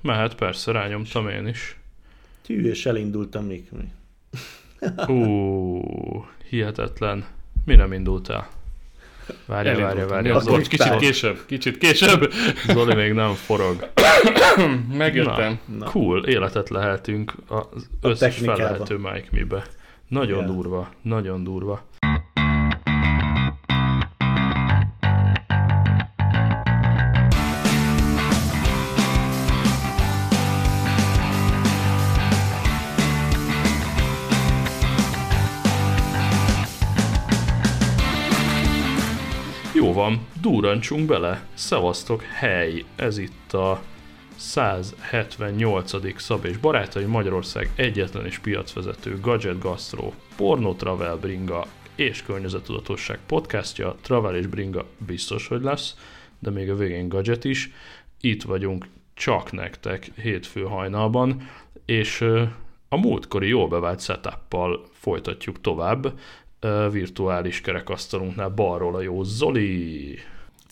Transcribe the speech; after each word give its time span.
Mehet, 0.00 0.34
persze, 0.34 0.72
rányomtam 0.72 1.28
én 1.28 1.46
is. 1.46 1.76
Tű, 2.42 2.68
és 2.68 2.86
elindultam 2.86 3.44
még. 3.44 3.68
Ú, 5.06 6.26
hihetetlen. 6.48 7.24
Mi 7.64 7.74
nem 7.74 7.92
indult 7.92 8.28
el? 8.28 8.48
Várja, 9.46 9.78
várja, 9.78 10.06
várja. 10.06 10.38
Zoli, 10.38 10.62
kicsit 10.62 10.96
később, 10.96 11.38
kicsit 11.46 11.78
később. 11.78 12.32
Zoli 12.66 12.94
még 12.94 13.12
nem 13.12 13.32
forog. 13.32 13.90
Megjöttem. 14.92 15.58
Na, 15.64 15.76
Na. 15.76 15.84
Cool, 15.84 16.24
életet 16.24 16.68
lehetünk 16.68 17.34
az 17.48 17.88
összes 18.00 18.36
fellehető 18.36 18.96
Mike 18.96 19.28
mibe. 19.30 19.64
Nagyon 20.08 20.38
yeah. 20.38 20.54
durva, 20.54 20.90
nagyon 21.02 21.44
durva. 21.44 21.84
Durrancsunk 40.50 41.06
bele. 41.06 41.46
Szevasztok, 41.54 42.22
hely! 42.22 42.84
Ez 42.96 43.18
itt 43.18 43.52
a 43.52 43.82
178. 44.36 46.20
Szab 46.20 46.44
és 46.44 46.56
Barátai 46.56 47.04
Magyarország 47.04 47.70
egyetlen 47.74 48.26
és 48.26 48.38
piacvezető 48.38 49.20
Gadget 49.20 49.58
Gastro, 49.58 50.12
Porno 50.36 50.74
Travel 50.74 51.16
Bringa 51.16 51.66
és 51.94 52.22
Környezetudatosság 52.22 53.18
podcastja. 53.26 53.96
Travel 54.00 54.36
és 54.36 54.46
Bringa 54.46 54.86
biztos, 55.06 55.48
hogy 55.48 55.62
lesz, 55.62 55.96
de 56.38 56.50
még 56.50 56.70
a 56.70 56.76
végén 56.76 57.08
Gadget 57.08 57.44
is. 57.44 57.72
Itt 58.20 58.42
vagyunk 58.42 58.86
csak 59.14 59.52
nektek 59.52 60.10
hétfő 60.16 60.62
hajnalban, 60.62 61.48
és 61.84 62.20
a 62.88 62.96
múltkori 62.96 63.48
jól 63.48 63.68
bevált 63.68 64.02
setup 64.02 64.56
folytatjuk 64.92 65.60
tovább 65.60 66.18
virtuális 66.90 67.60
kerekasztalunknál 67.60 68.48
balról 68.48 68.94
a 68.94 69.00
jó 69.00 69.22
Zoli. 69.22 70.18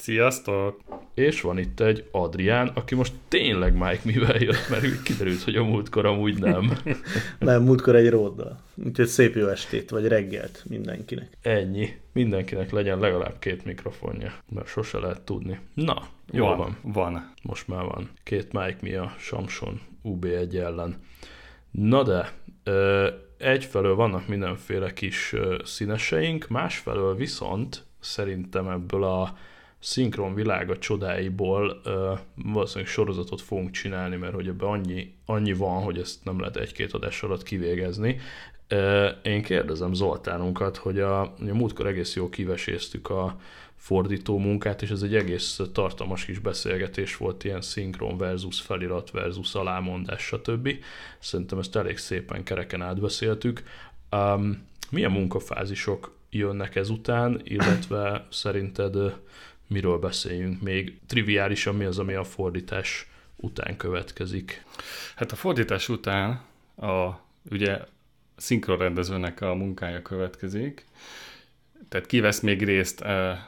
Sziasztok! 0.04 0.80
És 1.14 1.40
van 1.40 1.58
itt 1.58 1.80
egy 1.80 2.08
Adrián, 2.10 2.68
aki 2.68 2.94
most 2.94 3.12
tényleg 3.28 3.72
Mike 3.72 4.00
mivel 4.02 4.36
jött, 4.36 4.68
mert 4.70 5.02
kiderült, 5.02 5.42
hogy 5.42 5.56
a 5.56 5.64
múltkor 5.64 6.06
amúgy 6.06 6.38
nem. 6.38 6.78
nem, 7.38 7.62
múltkor 7.62 7.96
egy 7.96 8.10
róddal. 8.10 8.60
Úgyhogy 8.74 9.06
szép 9.06 9.34
jó 9.34 9.46
estét, 9.46 9.90
vagy 9.90 10.06
reggelt 10.06 10.64
mindenkinek. 10.68 11.28
Ennyi. 11.42 11.88
Mindenkinek 12.12 12.70
legyen 12.70 12.98
legalább 12.98 13.38
két 13.38 13.64
mikrofonja, 13.64 14.34
mert 14.48 14.66
sose 14.66 14.98
lehet 14.98 15.20
tudni. 15.20 15.58
Na, 15.74 16.02
jó 16.30 16.44
van. 16.44 16.56
Van. 16.56 16.76
van. 16.92 17.32
Most 17.42 17.68
már 17.68 17.84
van. 17.84 18.10
Két 18.22 18.52
Mike 18.52 18.78
mi 18.80 18.94
a 18.94 19.14
Samson 19.18 19.80
UB1 20.04 20.54
ellen. 20.54 20.96
Na 21.70 22.02
de, 22.02 22.32
egyfelől 23.38 23.94
vannak 23.94 24.28
mindenféle 24.28 24.92
kis 24.92 25.34
színeseink, 25.62 26.48
másfelől 26.48 27.16
viszont 27.16 27.84
szerintem 28.00 28.68
ebből 28.68 29.04
a 29.04 29.36
szinkron 29.84 30.34
világa 30.34 30.78
csodáiból 30.78 31.80
valószínűleg 32.34 32.90
sorozatot 32.90 33.40
fogunk 33.40 33.70
csinálni, 33.70 34.16
mert 34.16 34.34
hogy 34.34 34.48
ebben 34.48 34.68
annyi, 34.68 35.14
annyi 35.26 35.52
van, 35.52 35.82
hogy 35.82 35.98
ezt 35.98 36.24
nem 36.24 36.40
lehet 36.40 36.56
egy-két 36.56 36.92
adás 36.92 37.22
alatt 37.22 37.42
kivégezni. 37.42 38.18
én 39.22 39.42
kérdezem 39.42 39.94
Zoltánunkat, 39.94 40.76
hogy 40.76 41.00
a, 41.00 41.20
a 41.20 41.32
múltkor 41.38 41.86
egész 41.86 42.14
jó 42.16 42.28
kiveséztük 42.28 43.10
a 43.10 43.36
fordító 43.76 44.38
munkát, 44.38 44.82
és 44.82 44.90
ez 44.90 45.02
egy 45.02 45.14
egész 45.14 45.60
tartalmas 45.72 46.24
kis 46.24 46.38
beszélgetés 46.38 47.16
volt, 47.16 47.44
ilyen 47.44 47.60
szinkron 47.60 48.18
versus 48.18 48.60
felirat 48.60 49.10
versus 49.10 49.54
alámondás, 49.54 50.22
stb. 50.22 50.70
Szerintem 51.18 51.58
ezt 51.58 51.76
elég 51.76 51.98
szépen 51.98 52.42
kereken 52.42 52.82
átbeszéltük. 52.82 53.62
Um, 54.10 54.66
milyen 54.90 55.10
munkafázisok 55.10 56.16
jönnek 56.30 56.76
ezután, 56.76 57.40
illetve 57.44 58.26
szerinted 58.30 58.96
miről 59.74 59.98
beszéljünk 59.98 60.60
még? 60.60 60.98
Triviálisan 61.06 61.74
mi 61.74 61.84
az, 61.84 61.98
ami 61.98 62.14
a 62.14 62.24
fordítás 62.24 63.08
után 63.36 63.76
következik? 63.76 64.64
Hát 65.16 65.32
a 65.32 65.36
fordítás 65.36 65.88
után 65.88 66.40
a, 66.76 67.10
ugye 67.50 67.78
szinkronrendezőnek 68.36 69.40
a 69.40 69.54
munkája 69.54 70.02
következik, 70.02 70.84
tehát 71.88 72.06
kivesz 72.06 72.40
még 72.40 72.64
részt 72.64 73.00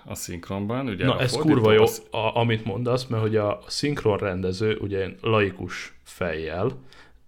a 0.05 0.15
szinkronban. 0.15 0.89
Ugye 0.89 1.05
Na 1.05 1.15
a 1.15 1.21
ez 1.21 1.33
kurva 1.33 1.73
jó, 1.73 1.83
az... 1.83 2.03
a, 2.11 2.37
amit 2.39 2.65
mondasz, 2.65 3.07
mert 3.07 3.23
hogy 3.23 3.37
a 3.37 3.63
szinkron 3.67 4.19
rendező 4.19 4.77
ugye 4.77 5.09
laikus 5.21 5.99
fejjel, 6.03 6.65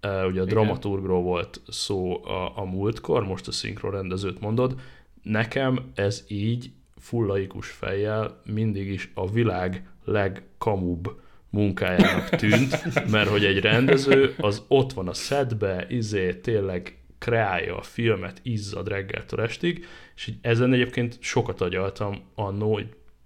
ugye 0.00 0.10
a 0.20 0.28
Igen. 0.30 0.46
dramaturgról 0.46 1.22
volt 1.22 1.60
szó 1.68 2.24
a, 2.24 2.58
a 2.58 2.64
múltkor, 2.64 3.24
most 3.24 3.48
a 3.48 3.52
szinkron 3.52 3.90
rendezőt 3.90 4.40
mondod, 4.40 4.80
nekem 5.22 5.90
ez 5.94 6.24
így 6.28 6.70
full 7.08 7.26
laikus 7.26 7.70
fejjel 7.70 8.40
mindig 8.44 8.88
is 8.88 9.10
a 9.14 9.30
világ 9.30 9.88
legkamubb 10.04 11.20
munkájának 11.50 12.28
tűnt, 12.28 13.10
mert 13.10 13.28
hogy 13.28 13.44
egy 13.44 13.60
rendező 13.60 14.34
az 14.38 14.64
ott 14.68 14.92
van 14.92 15.08
a 15.08 15.14
szedbe, 15.14 15.86
izé, 15.88 16.34
tényleg 16.34 16.98
kreálja 17.18 17.76
a 17.76 17.82
filmet, 17.82 18.40
izzad 18.42 18.88
reggeltől 18.88 19.40
estig, 19.40 19.86
és 20.16 20.26
így 20.26 20.38
ezen 20.40 20.72
egyébként 20.72 21.16
sokat 21.20 21.60
agyaltam 21.60 22.14
annó, 22.34 22.80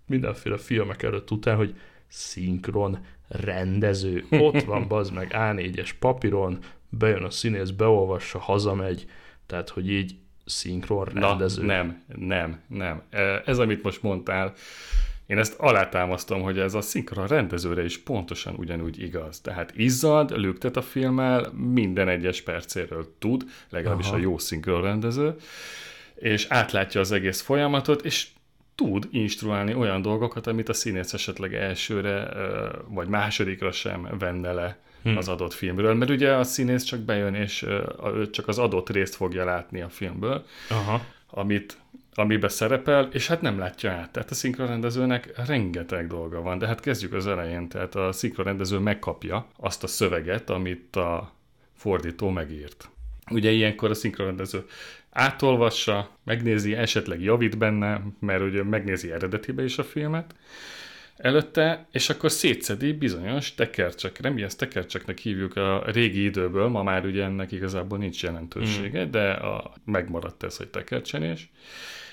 mindenféle 0.06 0.56
filmek 0.56 1.02
előtt 1.02 1.30
után, 1.30 1.56
hogy 1.56 1.74
szinkron 2.08 2.98
rendező, 3.28 4.24
ott 4.30 4.62
van 4.62 4.88
bazd 4.88 5.12
meg 5.12 5.30
A4-es 5.34 5.90
papíron, 5.98 6.58
bejön 6.88 7.22
a 7.22 7.30
színész, 7.30 7.70
beolvassa, 7.70 8.38
hazamegy, 8.38 9.06
tehát 9.46 9.68
hogy 9.68 9.90
így 9.90 10.14
szinkron 10.44 11.04
rendező. 11.04 11.62
Na, 11.62 11.66
nem, 11.66 12.02
nem, 12.16 12.60
nem. 12.66 13.02
Ez, 13.44 13.58
amit 13.58 13.82
most 13.82 14.02
mondtál, 14.02 14.54
én 15.26 15.38
ezt 15.38 15.58
alátámasztom, 15.58 16.42
hogy 16.42 16.58
ez 16.58 16.74
a 16.74 16.80
szinkron 16.80 17.26
rendezőre 17.26 17.84
is 17.84 17.98
pontosan 17.98 18.54
ugyanúgy 18.54 19.02
igaz. 19.02 19.40
Tehát 19.40 19.72
izzad, 19.76 20.38
lüktet 20.38 20.76
a 20.76 20.82
filmmel, 20.82 21.52
minden 21.52 22.08
egyes 22.08 22.42
percéről 22.42 23.14
tud, 23.18 23.44
legalábbis 23.68 24.06
Aha. 24.06 24.16
a 24.16 24.18
jó 24.18 24.38
szinkron 24.38 24.82
rendező, 24.82 25.34
és 26.14 26.46
átlátja 26.48 27.00
az 27.00 27.12
egész 27.12 27.40
folyamatot, 27.40 28.04
és 28.04 28.28
tud 28.74 29.08
instruálni 29.10 29.74
olyan 29.74 30.02
dolgokat, 30.02 30.46
amit 30.46 30.68
a 30.68 30.72
színész 30.72 31.12
esetleg 31.12 31.54
elsőre 31.54 32.28
vagy 32.88 33.08
másodikra 33.08 33.72
sem 33.72 34.08
venne 34.18 34.52
le 34.52 34.78
hmm. 35.02 35.16
az 35.16 35.28
adott 35.28 35.52
filmről, 35.52 35.94
mert 35.94 36.10
ugye 36.10 36.32
a 36.32 36.44
színész 36.44 36.82
csak 36.82 37.00
bejön, 37.00 37.34
és 37.34 37.66
csak 38.30 38.48
az 38.48 38.58
adott 38.58 38.90
részt 38.90 39.14
fogja 39.14 39.44
látni 39.44 39.80
a 39.80 39.88
filmből, 39.88 40.44
Aha. 40.70 41.04
amit 41.30 41.76
amiben 42.14 42.50
szerepel, 42.50 43.08
és 43.12 43.26
hát 43.26 43.40
nem 43.40 43.58
látja 43.58 43.90
át. 43.90 44.10
Tehát 44.10 44.30
a 44.30 44.34
szinkronrendezőnek 44.34 45.46
rengeteg 45.46 46.06
dolga 46.06 46.40
van, 46.40 46.58
de 46.58 46.66
hát 46.66 46.80
kezdjük 46.80 47.12
az 47.12 47.26
elején. 47.26 47.68
Tehát 47.68 47.94
a 47.94 48.12
szinkronrendező 48.12 48.78
megkapja 48.78 49.46
azt 49.56 49.82
a 49.82 49.86
szöveget, 49.86 50.50
amit 50.50 50.96
a 50.96 51.32
fordító 51.76 52.28
megírt. 52.30 52.88
Ugye 53.30 53.50
ilyenkor 53.50 53.90
a 53.90 53.94
szinkronrendező 53.94 54.64
átolvassa, 55.10 56.10
megnézi, 56.24 56.74
esetleg 56.74 57.22
javít 57.22 57.58
benne, 57.58 58.02
mert 58.18 58.42
ugye 58.42 58.62
megnézi 58.62 59.12
eredetibe 59.12 59.64
is 59.64 59.78
a 59.78 59.84
filmet, 59.84 60.34
előtte, 61.22 61.86
és 61.90 62.10
akkor 62.10 62.30
szétszedi 62.30 62.92
bizonyos 62.92 63.54
tekercsekre, 63.54 64.30
mi 64.30 64.42
ezt 64.42 64.58
tekercseknek 64.58 65.18
hívjuk 65.18 65.56
a 65.56 65.82
régi 65.86 66.24
időből, 66.24 66.68
ma 66.68 66.82
már 66.82 67.04
ugye 67.04 67.24
ennek 67.24 67.52
igazából 67.52 67.98
nincs 67.98 68.22
jelentősége, 68.22 69.04
mm. 69.04 69.10
de 69.10 69.30
a, 69.30 69.72
megmaradt 69.84 70.42
ez, 70.42 70.56
hogy 70.56 70.68
tekercsenés. 70.68 71.50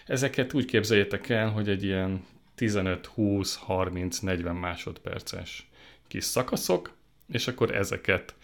Ezeket 0.06 0.54
úgy 0.54 0.66
képzeljétek 0.66 1.30
el, 1.30 1.50
hogy 1.50 1.70
egy 1.70 1.84
ilyen 1.84 2.26
15, 2.56 3.06
20, 3.06 3.56
30, 3.56 4.20
40 4.20 4.56
másodperces 4.56 5.70
kis 6.08 6.24
szakaszok, 6.24 6.92
és 7.32 7.48
akkor 7.48 7.76
ezeket 7.76 8.36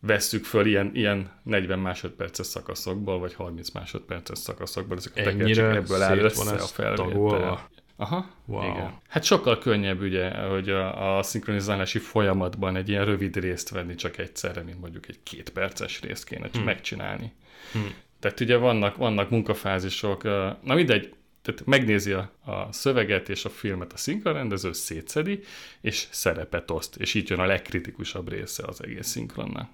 vesszük 0.00 0.44
föl 0.44 0.66
ilyen, 0.66 0.90
ilyen 0.94 1.30
40 1.42 1.78
másodperces 1.78 2.46
szakaszokból, 2.46 3.18
vagy 3.18 3.34
30 3.34 3.70
másodperces 3.70 4.38
szakaszokból, 4.38 4.96
ezek 4.96 5.12
a 5.16 5.20
Ennyire 5.20 5.70
ebből 5.70 6.02
áll 6.02 6.18
össze 6.18 6.54
a 6.54 6.66
felvétel. 6.66 7.68
Aha, 8.00 8.30
wow. 8.46 8.70
igen. 8.70 8.98
Hát 9.08 9.24
sokkal 9.24 9.58
könnyebb 9.58 10.00
ugye, 10.00 10.34
hogy 10.34 10.68
a, 10.68 11.16
a 11.18 11.22
szinkronizálási 11.22 11.98
folyamatban 11.98 12.76
egy 12.76 12.88
ilyen 12.88 13.04
rövid 13.04 13.36
részt 13.36 13.68
venni 13.68 13.94
csak 13.94 14.18
egyszerre, 14.18 14.62
mint 14.62 14.80
mondjuk 14.80 15.08
egy 15.08 15.18
két 15.22 15.50
perces 15.50 16.00
részt 16.00 16.24
kéne 16.24 16.48
hmm. 16.52 16.62
megcsinálni. 16.62 17.32
Hmm. 17.72 17.94
Tehát 18.20 18.40
ugye 18.40 18.56
vannak, 18.56 18.96
vannak 18.96 19.30
munkafázisok, 19.30 20.22
na 20.62 20.74
mindegy, 20.74 21.14
tehát 21.42 21.66
megnézi 21.66 22.12
a, 22.12 22.32
a 22.44 22.72
szöveget 22.72 23.28
és 23.28 23.44
a 23.44 23.50
filmet 23.50 23.92
a 23.92 23.96
szinkronrendező, 23.96 24.72
szétszedi, 24.72 25.40
és 25.80 26.06
szerepet 26.10 26.70
oszt, 26.70 26.96
és 26.96 27.14
így 27.14 27.30
jön 27.30 27.38
a 27.38 27.46
legkritikusabb 27.46 28.28
része 28.28 28.62
az 28.66 28.84
egész 28.84 29.06
szinkronnak. 29.06 29.70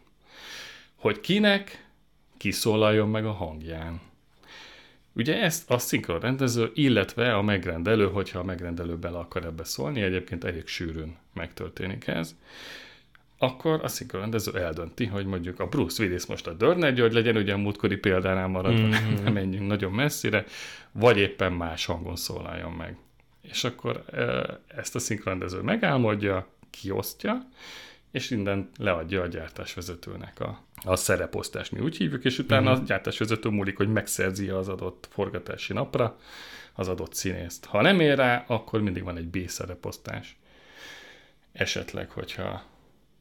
Hogy 0.94 1.20
kinek 1.20 1.86
kiszólaljon 2.36 3.08
meg 3.08 3.26
a 3.26 3.32
hangján. 3.32 4.00
Ugye 5.16 5.42
ezt 5.42 5.70
a 5.70 5.78
szinkronrendező, 5.78 6.70
illetve 6.74 7.34
a 7.34 7.42
megrendelő, 7.42 8.06
hogyha 8.06 8.38
a 8.38 8.44
megrendelő 8.44 8.96
bele 8.96 9.18
akar 9.18 9.44
ebbe 9.44 9.64
szólni, 9.64 10.00
egyébként 10.00 10.44
elég 10.44 10.66
sűrűn 10.66 11.16
megtörténik 11.32 12.06
ez, 12.06 12.34
akkor 13.38 13.80
a 13.82 13.88
szinkronrendező 13.88 14.58
eldönti, 14.58 15.06
hogy 15.06 15.26
mondjuk 15.26 15.60
a 15.60 15.66
Bruce 15.66 16.02
Willis 16.02 16.26
most 16.26 16.46
a 16.46 16.52
Dörner 16.52 16.94
György 16.94 17.12
legyen, 17.12 17.36
ugye 17.36 17.52
a 17.52 17.56
múltkori 17.56 17.96
példánál 17.96 18.46
maradva, 18.46 18.86
mm-hmm. 18.86 19.14
nem 19.24 19.32
menjünk 19.32 19.66
nagyon 19.66 19.92
messzire, 19.92 20.44
vagy 20.92 21.18
éppen 21.18 21.52
más 21.52 21.86
hangon 21.86 22.16
szólaljon 22.16 22.72
meg. 22.72 22.96
És 23.42 23.64
akkor 23.64 24.04
ezt 24.66 24.94
a 24.94 24.98
szinkronrendező 24.98 25.60
megálmodja, 25.60 26.48
kiosztja, 26.70 27.48
és 28.16 28.28
minden 28.28 28.70
leadja 28.78 29.22
a 29.22 29.26
gyártásvezetőnek 29.26 30.40
a, 30.40 30.60
a 30.84 30.96
szereposztást, 30.96 31.72
mi 31.72 31.80
úgy 31.80 31.96
hívjuk, 31.96 32.24
és 32.24 32.38
utána 32.38 32.70
uh-huh. 32.70 32.84
a 32.84 32.86
gyártásvezető 32.86 33.48
múlik, 33.48 33.76
hogy 33.76 33.88
megszerzi 33.88 34.48
az 34.48 34.68
adott 34.68 35.08
forgatási 35.10 35.72
napra 35.72 36.16
az 36.74 36.88
adott 36.88 37.14
színészt. 37.14 37.64
Ha 37.64 37.82
nem 37.82 38.00
ér 38.00 38.16
rá, 38.16 38.44
akkor 38.46 38.80
mindig 38.80 39.02
van 39.02 39.16
egy 39.16 39.28
B 39.28 39.48
szereposztás. 39.48 40.38
Esetleg, 41.52 42.10
hogyha 42.10 42.62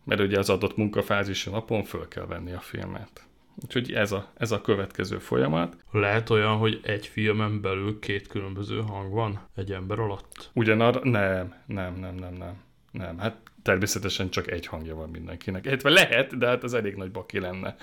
mert 0.03 0.21
ugye 0.21 0.39
az 0.39 0.49
adott 0.49 0.75
munkafázisi 0.75 1.49
napon 1.49 1.83
föl 1.83 2.07
kell 2.07 2.25
venni 2.25 2.51
a 2.51 2.59
filmet. 2.59 3.27
Úgyhogy 3.63 3.93
ez 3.93 4.11
a, 4.11 4.31
ez 4.37 4.51
a 4.51 4.61
következő 4.61 5.17
folyamat. 5.17 5.77
Lehet 5.91 6.29
olyan, 6.29 6.57
hogy 6.57 6.79
egy 6.83 7.07
filmen 7.07 7.61
belül 7.61 7.99
két 7.99 8.27
különböző 8.27 8.81
hang 8.81 9.13
van 9.13 9.39
egy 9.55 9.71
ember 9.71 9.99
alatt? 9.99 10.49
Ugyanarra? 10.53 10.99
Nem, 11.03 11.53
nem, 11.65 11.95
nem, 11.95 12.15
nem, 12.15 12.33
nem. 12.33 12.63
Nem, 12.91 13.17
hát 13.17 13.44
természetesen 13.65 14.29
csak 14.29 14.51
egy 14.51 14.65
hangja 14.65 14.95
van 14.95 15.09
mindenkinek. 15.09 15.69
Hát 15.69 15.83
lehet, 15.83 16.37
de 16.37 16.47
hát 16.47 16.63
az 16.63 16.73
elég 16.73 16.95
nagy 16.95 17.11
baki 17.11 17.39
lenne, 17.39 17.75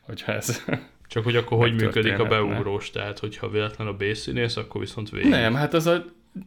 hogyha 0.00 0.32
ez... 0.32 0.64
Csak 1.08 1.24
hogy 1.24 1.36
akkor 1.36 1.58
hogy 1.58 1.74
működik 1.74 2.18
a 2.18 2.24
beugrós, 2.24 2.90
tehát 2.90 3.18
hogyha 3.18 3.48
véletlen 3.48 3.86
a 3.86 3.92
B-színész, 3.92 4.56
akkor 4.56 4.80
viszont 4.80 5.10
végig. 5.10 5.30
Nem, 5.30 5.54
hát 5.54 5.74
az 5.74 5.86
a 5.86 6.04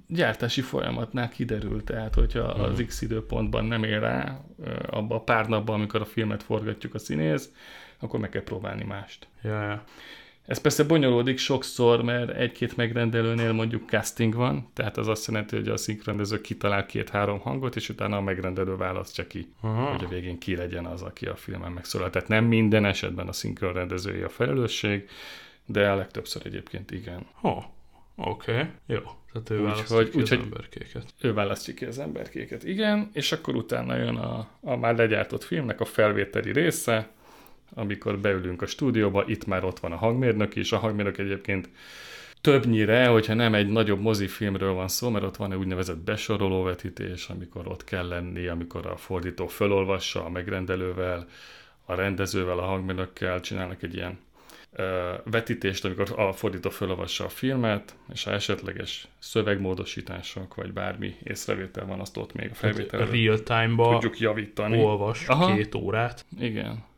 gyártási 0.08 0.62
folyamatnál 0.62 1.30
kiderült, 1.30 1.84
tehát 1.84 2.16
hogyha 2.16 2.54
hmm. 2.54 2.64
az 2.64 2.84
X 2.88 3.02
időpontban 3.02 3.66
nem 3.66 3.84
ér 3.84 4.00
rá, 4.00 4.42
abban 4.90 5.18
a 5.18 5.24
pár 5.24 5.48
napban, 5.48 5.76
amikor 5.76 6.02
a 6.02 6.06
filmet 6.06 6.44
forgatjuk 6.44 6.94
a 6.94 7.00
színész, 7.00 7.50
akkor 8.00 8.20
meg 8.20 8.30
kell 8.30 8.44
próbálni 8.44 8.84
mást. 8.84 9.28
Ja, 9.44 9.62
ja. 9.62 9.84
Ez 10.52 10.62
persze 10.62 10.84
bonyolódik 10.84 11.38
sokszor, 11.38 12.04
mert 12.04 12.30
egy-két 12.30 12.76
megrendelőnél 12.76 13.52
mondjuk 13.52 13.90
casting 13.90 14.36
van, 14.36 14.70
tehát 14.74 14.98
az 14.98 15.08
azt 15.08 15.28
jelenti, 15.28 15.56
hogy 15.56 15.68
a 15.68 15.78
szinkrendező 15.78 16.42
kitalál 16.42 16.86
két-három 16.86 17.40
hangot, 17.40 17.76
és 17.76 17.90
utána 17.90 18.18
a 18.18 18.22
megrendelő 18.22 18.76
választja 18.76 19.28
ki, 19.28 19.54
Aha. 19.62 19.84
hogy 19.84 20.04
a 20.04 20.08
végén 20.08 20.38
ki 20.38 20.56
legyen 20.56 20.86
az, 20.86 21.02
aki 21.02 21.26
a 21.26 21.36
filmen 21.36 21.72
megszólal. 21.72 22.10
Tehát 22.10 22.28
nem 22.28 22.46
minden 22.46 22.86
esetben 22.86 23.28
a 23.28 23.32
szinkronrendezője 23.32 24.26
a 24.26 24.30
felelősség, 24.30 25.10
de 25.66 25.90
a 25.90 25.96
legtöbbször 25.96 26.42
egyébként 26.46 26.92
igen. 26.92 27.26
Ha, 27.34 27.74
oké, 28.16 28.52
okay. 28.52 28.66
jó. 28.86 29.00
Tehát 29.34 29.50
ő 29.50 29.62
választja 29.62 29.98
úgy, 29.98 30.10
ki 30.10 30.18
úgy, 30.18 30.24
az 30.24 30.32
emberkéket. 30.32 31.06
Ő 31.22 31.34
választja 31.34 31.74
ki 31.74 31.86
az 31.86 32.00
emberkéket, 32.00 32.64
igen, 32.64 33.10
és 33.14 33.32
akkor 33.32 33.56
utána 33.56 33.96
jön 33.96 34.16
a, 34.16 34.48
a 34.62 34.76
már 34.76 34.96
legyártott 34.96 35.44
filmnek 35.44 35.80
a 35.80 35.86
felvételi 35.86 36.52
része, 36.52 37.10
amikor 37.74 38.20
beülünk 38.20 38.62
a 38.62 38.66
stúdióba, 38.66 39.24
itt 39.28 39.46
már 39.46 39.64
ott 39.64 39.80
van 39.80 39.92
a 39.92 39.96
hangmérnök 39.96 40.56
is, 40.56 40.72
a 40.72 40.78
hangmérnök 40.78 41.18
egyébként 41.18 41.70
többnyire, 42.42 43.08
hogyha 43.08 43.34
nem 43.34 43.54
egy 43.54 43.68
nagyobb 43.68 44.02
mozifilmről 44.02 44.74
van 44.74 44.88
szó, 44.88 45.10
mert 45.10 45.26
ott 45.26 45.36
van 45.36 45.52
egy 45.52 45.58
úgynevezett 45.58 45.98
besorolóvetítés, 45.98 47.28
amikor 47.28 47.68
ott 47.68 47.84
kell 47.84 48.08
lenni, 48.08 48.48
amikor 48.48 48.86
a 48.86 48.98
fordító 48.98 49.48
fölolvassa 49.48 50.26
a 50.26 50.30
megrendelővel, 50.30 51.28
a 51.86 51.94
rendezővel, 51.94 52.58
a 52.58 52.66
hangmérnökkel 52.66 53.40
csinálnak 53.40 53.84
egy 53.84 53.94
ilyen 53.94 54.20
ö, 54.72 55.14
vetítést, 55.24 55.86
amikor 55.86 56.14
a 56.16 56.34
fordító 56.34 56.70
fölolvassa 56.70 57.26
a 57.26 57.30
filmet, 57.30 57.96
és 58.14 58.24
ha 58.24 58.32
esetleges 58.32 59.08
szövegmódosítások, 59.20 60.56
vagy 60.56 60.74
bármi 60.74 61.16
észrevétel 61.24 61.86
van, 61.86 62.00
azt 62.00 62.18
ott 62.18 62.34
még 62.34 62.50
a 62.52 62.56
felvételre 62.56 63.06
real 63.12 63.44
time-ba 63.44 63.92
tudjuk 63.92 64.20
javítani. 64.20 64.84
olvas 64.84 65.28
Aha. 65.28 65.56
két 65.56 65.76
órát. 65.76 66.26
Igen. 66.40 66.90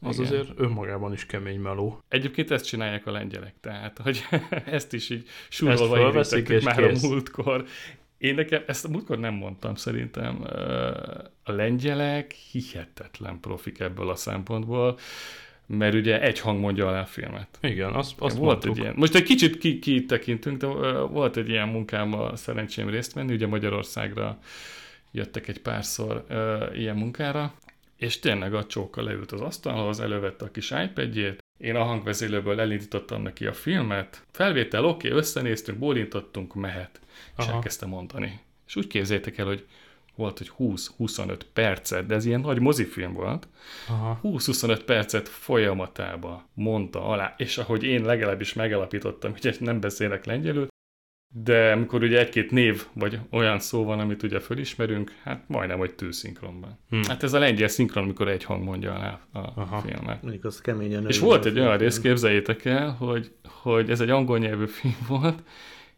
Az 0.00 0.18
Igen. 0.18 0.32
azért 0.32 0.48
önmagában 0.56 1.12
is 1.12 1.26
kemény 1.26 1.60
meló. 1.60 2.02
Egyébként 2.08 2.50
ezt 2.50 2.66
csinálják 2.66 3.06
a 3.06 3.10
lengyelek, 3.10 3.54
tehát, 3.60 3.98
hogy 3.98 4.24
ezt 4.78 4.92
is 4.92 5.10
így 5.10 5.28
súrolva 5.48 6.20
és 6.20 6.64
már 6.64 6.76
kész. 6.76 7.02
a 7.02 7.06
múltkor. 7.06 7.64
Én 8.18 8.34
nekem 8.34 8.62
ezt 8.66 8.84
a 8.84 8.88
múltkor 8.88 9.18
nem 9.18 9.34
mondtam 9.34 9.74
szerintem. 9.74 10.44
A 11.42 11.52
lengyelek 11.52 12.32
hihetetlen 12.32 13.40
profik 13.40 13.80
ebből 13.80 14.08
a 14.10 14.14
szempontból, 14.14 14.98
mert 15.66 15.94
ugye 15.94 16.20
egy 16.20 16.40
hang 16.40 16.60
mondja 16.60 16.88
alá 16.88 17.00
a 17.00 17.06
filmet. 17.06 17.58
Igen, 17.60 17.94
azt, 17.94 18.14
azt 18.18 18.36
volt 18.36 18.64
egy 18.64 18.78
ilyen. 18.78 18.94
Most 18.96 19.14
egy 19.14 19.22
kicsit 19.22 19.58
kitekintünk, 19.78 20.58
ki 20.58 20.66
de 20.66 20.98
volt 21.00 21.36
egy 21.36 21.48
ilyen 21.48 21.68
munkámmal 21.68 22.36
szerencsém 22.36 22.88
részt 22.88 23.12
venni, 23.12 23.32
ugye 23.32 23.46
Magyarországra 23.46 24.38
jöttek 25.10 25.48
egy 25.48 25.60
párszor 25.60 26.24
uh, 26.28 26.78
ilyen 26.78 26.96
munkára, 26.96 27.54
és 27.98 28.18
tényleg 28.18 28.54
a 28.54 28.66
csóka 28.66 29.02
leült 29.02 29.32
az 29.32 29.40
asztalhoz, 29.40 30.00
elővette 30.00 30.44
a 30.44 30.50
kis 30.50 30.70
iPadjét, 30.70 31.38
én 31.58 31.76
a 31.76 31.84
hangvezélőből 31.84 32.60
elindítottam 32.60 33.22
neki 33.22 33.46
a 33.46 33.52
filmet, 33.52 34.22
felvétel 34.30 34.84
oké, 34.84 35.06
okay, 35.06 35.18
összenéztünk, 35.18 35.78
bólintottunk, 35.78 36.54
mehet. 36.54 37.00
És 37.38 37.44
Aha. 37.44 37.52
elkezdte 37.52 37.86
mondani. 37.86 38.40
És 38.66 38.76
úgy 38.76 38.86
képzétek 38.86 39.38
el, 39.38 39.46
hogy 39.46 39.66
volt, 40.14 40.38
hogy 40.38 40.52
20-25 40.58 41.40
percet, 41.52 42.06
de 42.06 42.14
ez 42.14 42.24
ilyen 42.24 42.40
nagy 42.40 42.60
mozifilm 42.60 43.12
volt, 43.12 43.48
20-25 44.22 44.80
percet 44.86 45.28
folyamatába 45.28 46.48
mondta 46.54 47.04
alá, 47.04 47.34
és 47.36 47.58
ahogy 47.58 47.84
én 47.84 48.04
legalábbis 48.04 48.52
megalapítottam, 48.52 49.32
hogy 49.32 49.56
nem 49.60 49.80
beszélek 49.80 50.24
lengyelül, 50.24 50.68
de 51.30 51.72
amikor 51.72 52.02
ugye 52.02 52.18
egy-két 52.18 52.50
név, 52.50 52.84
vagy 52.92 53.18
olyan 53.30 53.58
szó 53.58 53.84
van, 53.84 54.00
amit 54.00 54.22
ugye 54.22 54.40
fölismerünk, 54.40 55.12
hát 55.22 55.44
majdnem, 55.46 55.78
hogy 55.78 55.94
tűzszinkronban. 55.94 56.78
Hmm. 56.88 57.02
Hát 57.02 57.22
ez 57.22 57.32
a 57.32 57.38
lengyel 57.38 57.68
szinkron, 57.68 58.04
amikor 58.04 58.28
egy 58.28 58.44
hang 58.44 58.64
mondja 58.64 58.94
alá 58.94 59.20
a 59.32 59.38
Aha. 59.38 59.80
filmet. 59.80 60.22
Mondjuk 60.22 60.44
az 60.44 60.60
keményen. 60.60 61.06
És 61.06 61.18
volt 61.18 61.44
egy 61.44 61.58
olyan 61.58 61.78
rész, 61.78 62.00
képzeljétek 62.00 62.64
el, 62.64 62.90
hogy, 62.90 63.32
hogy 63.44 63.90
ez 63.90 64.00
egy 64.00 64.10
angol 64.10 64.38
nyelvű 64.38 64.66
film 64.66 64.96
volt, 65.08 65.42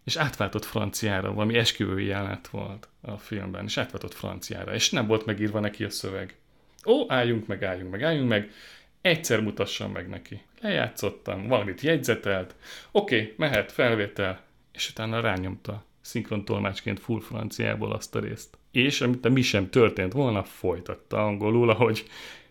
és 0.05 0.17
átváltott 0.17 0.65
franciára, 0.65 1.32
valami 1.32 1.59
esküvői 1.59 2.05
jelenet 2.05 2.49
volt 2.49 2.88
a 3.00 3.19
filmben, 3.19 3.65
és 3.65 3.79
átváltott 3.79 4.15
franciára, 4.15 4.75
és 4.75 4.91
nem 4.91 5.06
volt 5.06 5.27
megírva 5.27 5.61
neki 5.61 5.85
a 5.85 5.91
szöveg. 5.91 6.35
Ó, 6.87 7.12
álljunk 7.12 7.47
meg, 7.47 7.65
álljunk 7.65 7.91
meg, 7.91 8.03
álljunk 8.03 8.29
meg, 8.29 8.50
egyszer 9.00 9.41
mutassam 9.41 9.93
meg 9.93 10.09
neki. 10.09 10.43
Lejátszottam, 10.61 11.49
valamit 11.49 11.81
jegyzetelt, 11.81 12.55
oké, 12.91 13.21
okay, 13.21 13.35
mehet, 13.37 13.73
felvétel, 13.73 14.49
és 14.81 14.91
utána 14.91 15.21
rányomta 15.21 15.85
szinkron 16.00 16.44
tolmácsként 16.44 17.00
full 17.00 17.21
franciából 17.21 17.93
azt 17.93 18.15
a 18.15 18.21
részt. 18.21 18.59
És 18.71 19.00
amit 19.00 19.29
mi 19.29 19.43
sem 19.43 19.71
történt 19.71 20.12
volna, 20.12 20.43
folytatta 20.43 21.25
angolul, 21.25 21.71
ahogy 21.71 22.06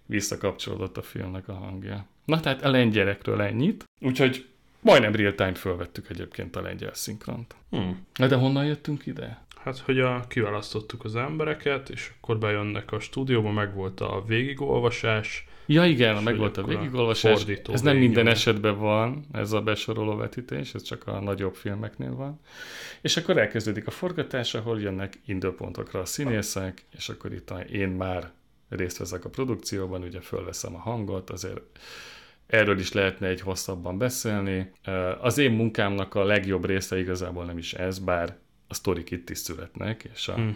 visszakapcsolódott 0.05 0.97
a 0.97 1.01
filmnek 1.01 1.47
a 1.47 1.53
hangja. 1.53 2.05
Na 2.25 2.39
tehát 2.39 2.63
a 2.63 2.69
lengyelekről 2.69 3.41
ennyit, 3.41 3.83
úgyhogy 4.01 4.47
majdnem 4.79 5.15
real-time 5.15 5.53
fölvettük 5.53 6.09
egyébként 6.09 6.55
a 6.55 6.61
lengyel 6.61 6.93
szinkront. 6.93 7.55
Hmm. 7.69 8.05
Na 8.13 8.27
de 8.27 8.35
honnan 8.35 8.65
jöttünk 8.65 9.05
ide? 9.05 9.45
Hát, 9.63 9.77
hogy 9.77 9.99
a, 9.99 10.23
kiválasztottuk 10.27 11.03
az 11.03 11.15
embereket, 11.15 11.89
és 11.89 12.11
akkor 12.17 12.37
bejönnek 12.37 12.91
a 12.91 12.99
stúdióba, 12.99 13.51
meg 13.51 13.73
volt 13.73 13.99
a 13.99 14.23
végigolvasás, 14.27 15.47
Ja 15.71 15.85
igen, 15.85 16.23
meg 16.23 16.37
volt 16.37 16.57
a 16.57 16.63
végigolvasás. 16.63 17.45
Ez 17.71 17.81
nem 17.81 17.97
minden 17.97 18.27
esetben 18.27 18.77
van, 18.77 19.25
ez 19.31 19.51
a 19.51 19.61
besoroló 19.61 20.15
vetítés, 20.15 20.73
ez 20.73 20.81
csak 20.81 21.07
a 21.07 21.19
nagyobb 21.19 21.55
filmeknél 21.55 22.15
van. 22.15 22.39
És 23.01 23.17
akkor 23.17 23.37
elkezdődik 23.37 23.87
a 23.87 23.91
forgatás, 23.91 24.53
ahol 24.53 24.81
jönnek 24.81 25.19
időpontokra 25.25 25.99
a 25.99 26.05
színészek, 26.05 26.85
és 26.97 27.09
akkor 27.09 27.33
itt 27.33 27.53
én 27.71 27.89
már 27.89 28.31
részt 28.69 28.97
veszek 28.97 29.25
a 29.25 29.29
produkcióban, 29.29 30.03
ugye 30.03 30.19
fölveszem 30.19 30.75
a 30.75 30.79
hangot, 30.79 31.29
azért 31.29 31.79
erről 32.47 32.79
is 32.79 32.91
lehetne 32.91 33.27
egy 33.27 33.41
hosszabban 33.41 33.97
beszélni. 33.97 34.71
Az 35.21 35.37
én 35.37 35.51
munkámnak 35.51 36.15
a 36.15 36.23
legjobb 36.23 36.65
része 36.65 36.99
igazából 36.99 37.45
nem 37.45 37.57
is 37.57 37.73
ez, 37.73 37.99
bár 37.99 38.37
a 38.71 38.73
sztorik 38.73 39.11
itt 39.11 39.29
is 39.29 39.37
születnek, 39.37 40.09
és 40.13 40.27
a 40.27 40.35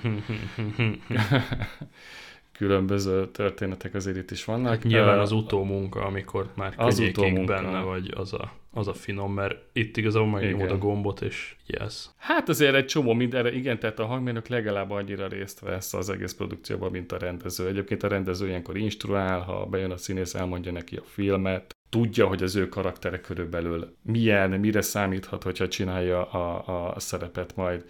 különböző 2.51 3.27
történetek 3.27 3.93
azért 3.93 4.17
itt 4.17 4.31
is 4.31 4.45
vannak. 4.45 4.67
Hát 4.67 4.83
nyilván 4.83 5.19
az 5.19 5.31
utómunka, 5.31 6.05
amikor 6.05 6.51
már 6.55 6.73
az 6.77 6.99
utómunka. 6.99 7.53
benne 7.53 7.81
vagy, 7.81 8.11
az 8.15 8.33
a, 8.33 8.51
az 8.71 8.87
a 8.87 8.93
finom, 8.93 9.33
mert 9.33 9.57
itt 9.71 9.97
igazából 9.97 10.29
megnyomod 10.29 10.71
a 10.71 10.77
gombot, 10.77 11.21
és 11.21 11.55
yes. 11.65 12.09
Hát 12.17 12.49
azért 12.49 12.75
egy 12.75 12.85
csomó 12.85 13.13
mindenre, 13.13 13.53
igen, 13.53 13.79
tehát 13.79 13.99
a 13.99 14.05
hangmérnök 14.05 14.47
legalább 14.47 14.91
annyira 14.91 15.27
részt 15.27 15.59
vesz 15.59 15.93
az 15.93 16.09
egész 16.09 16.33
produkcióban, 16.33 16.91
mint 16.91 17.11
a 17.11 17.17
rendező. 17.17 17.67
Egyébként 17.67 18.03
a 18.03 18.07
rendező 18.07 18.47
ilyenkor 18.47 18.77
instruál, 18.77 19.39
ha 19.39 19.65
bejön 19.65 19.91
a 19.91 19.97
színész, 19.97 20.33
elmondja 20.33 20.71
neki 20.71 20.95
a 20.95 21.03
filmet, 21.05 21.75
tudja, 21.93 22.27
hogy 22.27 22.43
az 22.43 22.55
ő 22.55 22.69
karaktere 22.69 23.19
körülbelül 23.21 23.95
milyen, 24.01 24.49
mire 24.49 24.81
számíthat, 24.81 25.43
hogyha 25.43 25.67
csinálja 25.67 26.31
a, 26.31 26.93
a 26.95 26.99
szerepet 26.99 27.55
majd. 27.55 27.85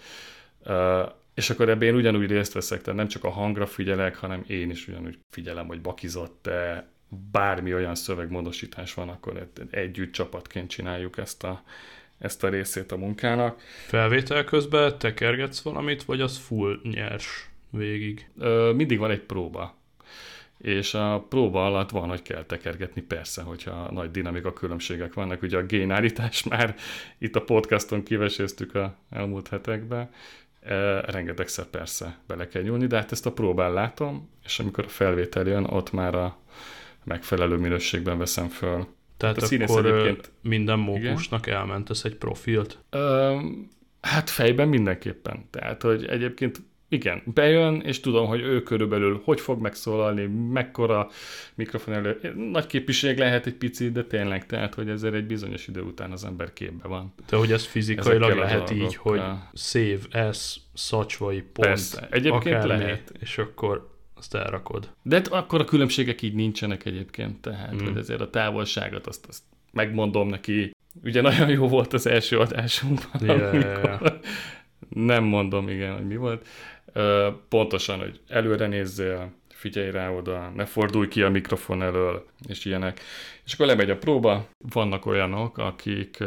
Uh, 0.65 1.11
és 1.33 1.49
akkor 1.49 1.69
ebben 1.69 1.87
én 1.87 1.95
ugyanúgy 1.95 2.31
részt 2.31 2.53
veszek, 2.53 2.81
tehát 2.81 2.99
nem 2.99 3.07
csak 3.07 3.23
a 3.23 3.29
hangra 3.29 3.65
figyelek, 3.65 4.15
hanem 4.15 4.43
én 4.47 4.69
is 4.69 4.87
ugyanúgy 4.87 5.17
figyelem, 5.29 5.67
hogy 5.67 5.81
bakizott-e, 5.81 6.87
bármi 7.31 7.73
olyan 7.73 7.95
szövegmódosítás 7.95 8.93
van, 8.93 9.09
akkor 9.09 9.47
együtt 9.69 10.11
csapatként 10.11 10.69
csináljuk 10.69 11.17
ezt 11.17 11.43
a, 11.43 11.63
ezt 12.17 12.43
a 12.43 12.49
részét 12.49 12.91
a 12.91 12.97
munkának. 12.97 13.61
Felvétel 13.87 14.43
közben 14.43 14.97
tekergetsz 14.97 15.61
valamit, 15.61 16.03
vagy 16.03 16.21
az 16.21 16.37
full 16.37 16.79
nyers 16.83 17.49
végig? 17.69 18.29
Ö, 18.39 18.71
mindig 18.75 18.97
van 18.97 19.11
egy 19.11 19.21
próba. 19.21 19.75
És 20.63 20.93
a 20.93 21.25
próba 21.29 21.65
alatt 21.65 21.89
van, 21.89 22.09
hogy 22.09 22.21
kell 22.21 22.43
tekergetni, 22.43 23.01
persze, 23.01 23.41
hogyha 23.41 23.91
nagy 23.91 24.11
dinamika 24.11 24.53
különbségek 24.53 25.13
vannak. 25.13 25.41
Ugye 25.41 25.57
a 25.57 25.63
génállítás 25.65 26.43
már 26.49 26.75
itt 27.17 27.35
a 27.35 27.41
podcaston 27.41 28.03
kiveséztük 28.03 28.75
a 28.75 28.95
elmúlt 29.09 29.47
hetekben, 29.47 30.09
e, 30.61 31.01
rengetegszer 31.01 31.65
persze 31.65 32.17
bele 32.27 32.47
kell 32.47 32.61
nyúlni, 32.61 32.87
de 32.87 32.95
hát 32.95 33.11
ezt 33.11 33.25
a 33.25 33.31
próbán 33.31 33.73
látom, 33.73 34.29
és 34.43 34.59
amikor 34.59 34.83
a 34.85 34.89
felvétel 34.89 35.47
jön, 35.47 35.63
ott 35.63 35.91
már 35.91 36.15
a 36.15 36.37
megfelelő 37.03 37.57
minőségben 37.57 38.17
veszem 38.17 38.47
föl. 38.47 38.87
Tehát 39.17 39.41
Hát 39.41 39.51
a 39.51 39.63
akkor 39.63 39.85
egyébként... 39.85 40.31
minden 40.41 40.79
mókusnak 40.79 41.47
elmentesz 41.47 42.03
egy 42.03 42.15
profilt. 42.15 42.77
Ö, 42.89 43.39
hát 44.01 44.29
fejben 44.29 44.67
mindenképpen. 44.67 45.45
Tehát, 45.49 45.81
hogy 45.81 46.05
egyébként 46.05 46.61
igen, 46.93 47.21
bejön, 47.25 47.81
és 47.81 47.99
tudom, 47.99 48.27
hogy 48.27 48.41
ő 48.41 48.63
körülbelül 48.63 49.21
hogy 49.23 49.41
fog 49.41 49.61
megszólalni, 49.61 50.25
mekkora 50.51 51.09
mikrofon 51.55 51.93
elő. 51.93 52.33
Nagy 52.51 52.67
képviség 52.67 53.17
lehet 53.17 53.45
egy 53.45 53.53
picit, 53.53 53.91
de 53.91 54.03
tényleg, 54.03 54.45
tehát, 54.45 54.73
hogy 54.73 54.89
ezért 54.89 55.13
egy 55.13 55.25
bizonyos 55.25 55.67
idő 55.67 55.81
után 55.81 56.11
az 56.11 56.25
ember 56.25 56.53
képbe 56.53 56.87
van. 56.87 57.13
De 57.29 57.37
hogy 57.37 57.51
ez 57.51 57.65
fizikailag 57.65 58.29
Ezekkel 58.29 58.45
lehet 58.45 58.71
így, 58.71 58.95
hogy 58.95 59.21
save 59.53 60.33
S, 60.33 60.59
szacsvai 60.73 61.41
pont, 61.41 61.67
Persze, 61.67 62.07
egyébként 62.11 62.55
akármi, 62.55 62.83
lehet. 62.83 63.11
és 63.19 63.37
akkor 63.37 63.91
azt 64.13 64.35
elrakod. 64.35 64.89
De 65.01 65.15
hát 65.15 65.27
akkor 65.27 65.61
a 65.61 65.65
különbségek 65.65 66.21
így 66.21 66.33
nincsenek 66.33 66.85
egyébként, 66.85 67.41
tehát, 67.41 67.81
Mm. 67.81 67.85
hogy 67.85 67.97
ezért 67.97 68.21
a 68.21 68.29
távolságot, 68.29 69.07
azt, 69.07 69.25
azt 69.25 69.43
megmondom 69.71 70.27
neki. 70.27 70.75
Ugye 71.03 71.21
nagyon 71.21 71.49
jó 71.49 71.67
volt 71.67 71.93
az 71.93 72.07
első 72.07 72.39
adásunkban, 72.39 73.25
ja. 73.25 73.49
amikor 73.49 74.19
nem 74.89 75.23
mondom, 75.23 75.69
igen, 75.69 75.93
hogy 75.93 76.07
mi 76.07 76.15
volt. 76.15 76.47
Pontosan, 77.49 77.99
hogy 77.99 78.19
előre 78.27 78.67
nézzél, 78.67 79.31
figyelj 79.49 79.91
rá 79.91 80.09
oda, 80.09 80.51
ne 80.55 80.65
fordulj 80.65 81.07
ki 81.07 81.21
a 81.21 81.29
mikrofon 81.29 81.81
elől, 81.81 82.25
és 82.47 82.65
ilyenek. 82.65 82.99
És 83.45 83.53
akkor 83.53 83.65
lemegy 83.65 83.89
a 83.89 83.97
próba. 83.97 84.47
Vannak 84.73 85.05
olyanok, 85.05 85.57
akik 85.57 86.23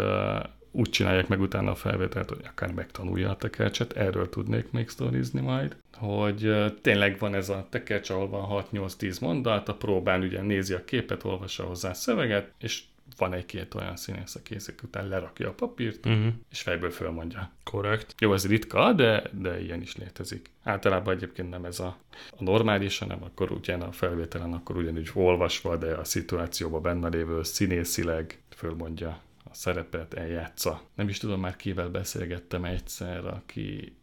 úgy 0.70 0.90
csinálják 0.90 1.28
meg 1.28 1.40
utána 1.40 1.70
a 1.70 1.74
felvételt, 1.74 2.28
hogy 2.28 2.44
akár 2.44 2.72
megtanulja 2.72 3.30
a 3.30 3.36
tekercset, 3.36 3.92
erről 3.92 4.28
tudnék 4.28 4.70
még 4.70 4.88
sztorizni 4.88 5.40
majd, 5.40 5.76
hogy 5.92 6.54
tényleg 6.82 7.18
van 7.18 7.34
ez 7.34 7.48
a 7.48 7.66
tekercs, 7.70 8.10
ahol 8.10 8.28
van 8.28 8.64
6-8-10 8.72 9.20
mondat, 9.20 9.68
a 9.68 9.74
próbán 9.74 10.22
ugye 10.22 10.42
nézi 10.42 10.74
a 10.74 10.84
képet, 10.84 11.24
olvassa 11.24 11.64
hozzá 11.64 11.90
a 11.90 11.94
szöveget, 11.94 12.52
és 12.58 12.82
van 13.16 13.32
egy-két 13.32 13.74
olyan 13.74 13.96
színész, 13.96 14.34
aki 14.34 14.54
ezek 14.54 14.80
után 14.82 15.08
lerakja 15.08 15.48
a 15.48 15.52
papírt, 15.52 16.06
Uh-huh. 16.06 16.32
és 16.50 16.60
fejből 16.60 16.90
fölmondja. 16.90 17.50
Korrekt. 17.64 18.14
Jó, 18.18 18.32
ez 18.32 18.46
ritka, 18.46 18.92
de, 18.92 19.22
de 19.32 19.60
ilyen 19.62 19.80
is 19.80 19.96
létezik. 19.96 20.50
Általában 20.62 21.14
egyébként 21.14 21.50
nem 21.50 21.64
ez 21.64 21.80
a, 21.80 21.96
a 22.30 22.42
normális, 22.42 22.98
hanem 22.98 23.22
akkor 23.22 23.50
ugyan 23.50 23.80
a 23.80 23.92
felvételen, 23.92 24.52
akkor 24.52 24.76
ugyanúgy 24.76 25.10
olvasva, 25.14 25.76
de 25.76 25.94
a 25.94 26.04
szituációban 26.04 26.82
benne 26.82 27.08
lévő 27.08 27.42
színészileg 27.42 28.42
fölmondja 28.56 29.20
a 29.44 29.54
szerepet, 29.54 30.14
eljátsza. 30.14 30.82
Nem 30.94 31.08
is 31.08 31.18
tudom, 31.18 31.40
már 31.40 31.56
kivel 31.56 31.88
beszélgettem 31.88 32.64
egyszer, 32.64 33.26
aki 33.26 33.96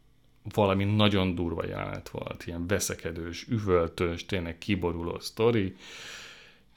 valami 0.53 0.83
nagyon 0.83 1.35
durva 1.35 1.65
jelenet 1.65 2.09
volt, 2.09 2.43
ilyen 2.45 2.67
veszekedős, 2.67 3.45
üvöltős, 3.49 4.25
tényleg 4.25 4.57
kiboruló 4.57 5.19
sztori, 5.19 5.75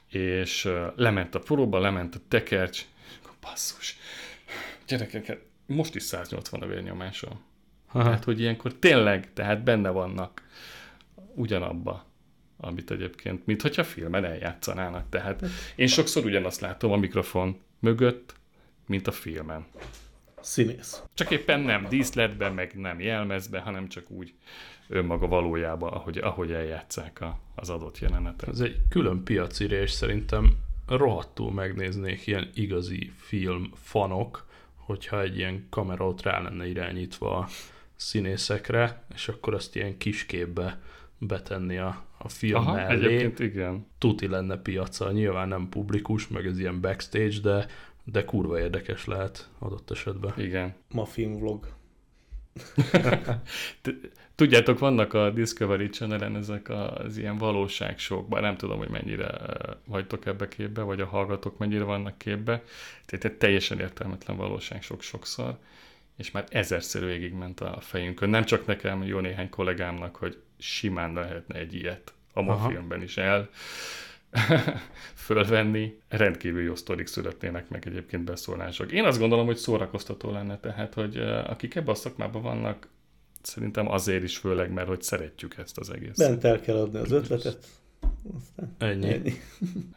és 0.09 0.69
lement 0.95 1.35
a 1.35 1.39
próba, 1.39 1.79
lement 1.79 2.15
a 2.15 2.19
tekercs, 2.27 2.85
akkor 3.19 3.33
basszus, 3.41 3.97
gyerekek, 4.87 5.45
most 5.65 5.95
is 5.95 6.03
180 6.03 6.61
a 6.61 6.65
vérnyomásom. 6.65 7.41
Aha. 7.91 8.03
Tehát, 8.03 8.23
hogy 8.23 8.39
ilyenkor 8.39 8.73
tényleg, 8.73 9.33
tehát 9.33 9.63
benne 9.63 9.89
vannak 9.89 10.47
ugyanabba, 11.35 12.05
amit 12.57 12.91
egyébként, 12.91 13.45
mint 13.45 13.61
hogyha 13.61 13.83
filmen 13.83 14.25
eljátszanának. 14.25 15.09
Tehát 15.09 15.45
én 15.75 15.87
sokszor 15.87 16.25
ugyanazt 16.25 16.61
látom 16.61 16.91
a 16.91 16.97
mikrofon 16.97 17.61
mögött, 17.79 18.35
mint 18.85 19.07
a 19.07 19.11
filmen. 19.11 19.65
Színész. 20.41 21.03
Csak 21.13 21.31
éppen 21.31 21.59
nem 21.59 21.85
díszletben, 21.89 22.53
meg 22.53 22.73
nem 22.73 22.99
jelmezben, 22.99 23.61
hanem 23.61 23.87
csak 23.87 24.09
úgy 24.09 24.33
önmaga 24.87 25.27
valójában, 25.27 25.93
ahogy, 25.93 26.17
ahogy 26.17 26.51
eljátszák 26.51 27.21
a, 27.21 27.39
az 27.55 27.69
adott 27.69 27.99
jelenetet. 27.99 28.49
Ez 28.49 28.59
egy 28.59 28.81
külön 28.89 29.23
piacire, 29.23 29.81
és 29.81 29.91
szerintem 29.91 30.57
rohadtul 30.87 31.51
megnéznék 31.51 32.27
ilyen 32.27 32.49
igazi 32.53 33.11
film 33.17 33.71
fanok, 33.75 34.45
hogyha 34.75 35.21
egy 35.21 35.37
ilyen 35.37 35.67
kamera 35.69 36.07
ott 36.07 36.21
rá 36.21 36.41
lenne 36.41 36.67
irányítva 36.67 37.37
a 37.37 37.47
színészekre, 37.95 39.03
és 39.13 39.27
akkor 39.27 39.53
azt 39.53 39.75
ilyen 39.75 39.97
kisképbe 39.97 40.81
betenni 41.17 41.77
a, 41.77 42.03
a 42.17 42.29
film 42.29 42.55
Aha, 42.55 42.73
mellé. 42.73 43.05
egyébként 43.05 43.39
igen. 43.39 43.85
Tuti 43.97 44.27
lenne 44.27 44.57
piaca, 44.57 45.11
nyilván 45.11 45.47
nem 45.47 45.69
publikus, 45.69 46.27
meg 46.27 46.45
ez 46.45 46.59
ilyen 46.59 46.81
backstage, 46.81 47.39
de, 47.41 47.67
de 48.03 48.25
kurva 48.25 48.59
érdekes 48.59 49.05
lehet 49.05 49.49
adott 49.59 49.91
esetben. 49.91 50.33
Igen. 50.37 50.75
Ma 50.91 51.05
filmvlog. 51.05 51.67
Tudjátok, 54.37 54.79
vannak 54.79 55.13
a 55.13 55.29
Discovery 55.29 55.89
Channel-en 55.89 56.35
ezek 56.35 56.69
az 56.69 57.17
ilyen 57.17 57.37
valóságsokban, 57.37 58.41
nem 58.41 58.57
tudom, 58.57 58.77
hogy 58.77 58.89
mennyire 58.89 59.27
eh, 59.27 59.55
vagytok 59.85 60.25
ebbe 60.25 60.47
képbe, 60.47 60.81
vagy 60.81 61.01
a 61.01 61.05
hallgatók 61.05 61.57
mennyire 61.57 61.83
vannak 61.83 62.17
képbe, 62.17 62.63
tehát 63.05 63.25
egy 63.25 63.33
teljesen 63.33 63.79
értelmetlen 63.79 64.37
valóságsok 64.37 65.01
sokszor, 65.01 65.57
és 66.17 66.31
már 66.31 66.45
ezerszer 66.49 67.05
végigment 67.05 67.59
a 67.59 67.77
fejünkön. 67.79 68.29
Nem 68.29 68.43
csak 68.43 68.65
nekem, 68.65 69.03
jó 69.03 69.19
néhány 69.19 69.49
kollégámnak, 69.49 70.15
hogy 70.15 70.37
simán 70.57 71.13
lehetne 71.13 71.59
egy 71.59 71.73
ilyet 71.73 72.13
a 72.33 72.41
ma 72.41 72.53
Aha. 72.53 72.69
filmben 72.69 73.01
is 73.01 73.17
el 73.17 73.49
fölvenni. 75.25 75.99
Rendkívül 76.09 76.61
jó 76.61 76.75
sztorik 76.75 77.07
születnének 77.07 77.69
meg 77.69 77.87
egyébként 77.87 78.23
beszólások. 78.23 78.91
Én 78.91 79.03
azt 79.03 79.19
gondolom, 79.19 79.45
hogy 79.45 79.57
szórakoztató 79.57 80.31
lenne, 80.31 80.59
tehát, 80.59 80.93
hogy 80.93 81.17
eh, 81.17 81.49
akik 81.49 81.75
ebben 81.75 81.93
a 81.93 81.95
szakmában 81.95 82.41
vannak, 82.41 82.87
szerintem 83.41 83.91
azért 83.91 84.23
is 84.23 84.37
főleg, 84.37 84.73
mert 84.73 84.87
hogy 84.87 85.01
szeretjük 85.01 85.57
ezt 85.57 85.77
az 85.77 85.89
egészet. 85.89 86.29
Bent 86.29 86.43
el 86.43 86.61
kell 86.61 86.75
adni 86.75 86.99
az 86.99 87.11
ötletet. 87.11 87.57
Aztán 88.39 88.75
Ennyi. 88.77 89.13
ennyi. 89.13 89.33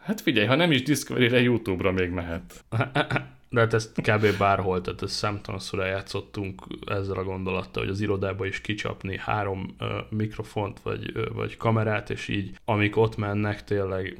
Hát 0.01 0.21
figyelj, 0.21 0.47
ha 0.47 0.55
nem 0.55 0.71
is 0.71 0.83
Discovery-re, 0.83 1.41
YouTube-ra 1.41 1.93
még 1.93 2.11
mehet. 2.11 2.65
De 3.53 3.61
hát 3.61 3.75
ezt 3.75 3.93
kb. 3.95 4.39
bárhol, 4.39 4.81
tehát 4.81 5.03
ezt 5.03 5.15
számtalanszor 5.15 5.81
eljátszottunk 5.81 6.63
ezzel 6.87 7.17
a 7.17 7.25
gondolattal, 7.25 7.83
hogy 7.83 7.93
az 7.93 8.01
irodába 8.01 8.47
is 8.47 8.61
kicsapni 8.61 9.19
három 9.19 9.75
uh, 9.81 9.89
mikrofont 10.11 10.81
vagy, 10.81 11.13
uh, 11.17 11.29
vagy 11.35 11.57
kamerát, 11.57 12.11
és 12.11 12.29
így 12.29 12.51
amik 12.65 12.97
ott 12.97 13.17
mennek, 13.17 13.65
tényleg 13.65 14.19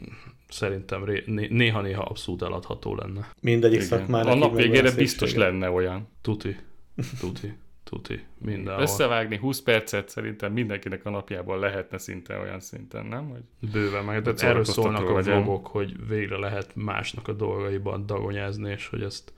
szerintem 0.49 1.05
néha-néha 1.27 2.03
abszolút 2.03 2.43
eladható 2.43 2.95
lenne. 2.95 3.29
Mindegyik 3.41 3.77
Igen. 3.77 3.89
szakmának 3.89 4.33
A 4.33 4.37
nap 4.37 4.57
végére 4.57 4.95
biztos 4.95 5.35
lenne 5.35 5.71
olyan. 5.71 6.09
Tuti, 6.21 6.57
tuti, 7.21 7.53
tuti, 7.91 8.25
mindenhol. 8.39 8.83
Összevágni 8.83 9.37
20 9.37 9.61
percet 9.61 10.09
szerintem 10.09 10.53
mindenkinek 10.53 11.05
a 11.05 11.11
napjában 11.11 11.59
lehetne 11.59 11.99
szinte 11.99 12.39
olyan 12.39 12.61
szinten, 12.61 13.07
nem? 13.07 13.29
Hogy... 13.29 13.71
Bőven 13.73 14.05
meg, 14.05 14.23
tehát 14.23 14.41
Hogy 14.41 14.49
erről 14.49 14.65
szólnak 14.65 15.09
a 15.09 15.23
vlogok, 15.23 15.67
hogy 15.67 16.07
végre 16.09 16.37
lehet 16.37 16.75
másnak 16.75 17.29
a 17.29 17.33
dolgaiban 17.33 18.07
dagonyázni, 18.07 18.71
és 18.71 18.89
hogy 18.89 19.03
ezt 19.03 19.33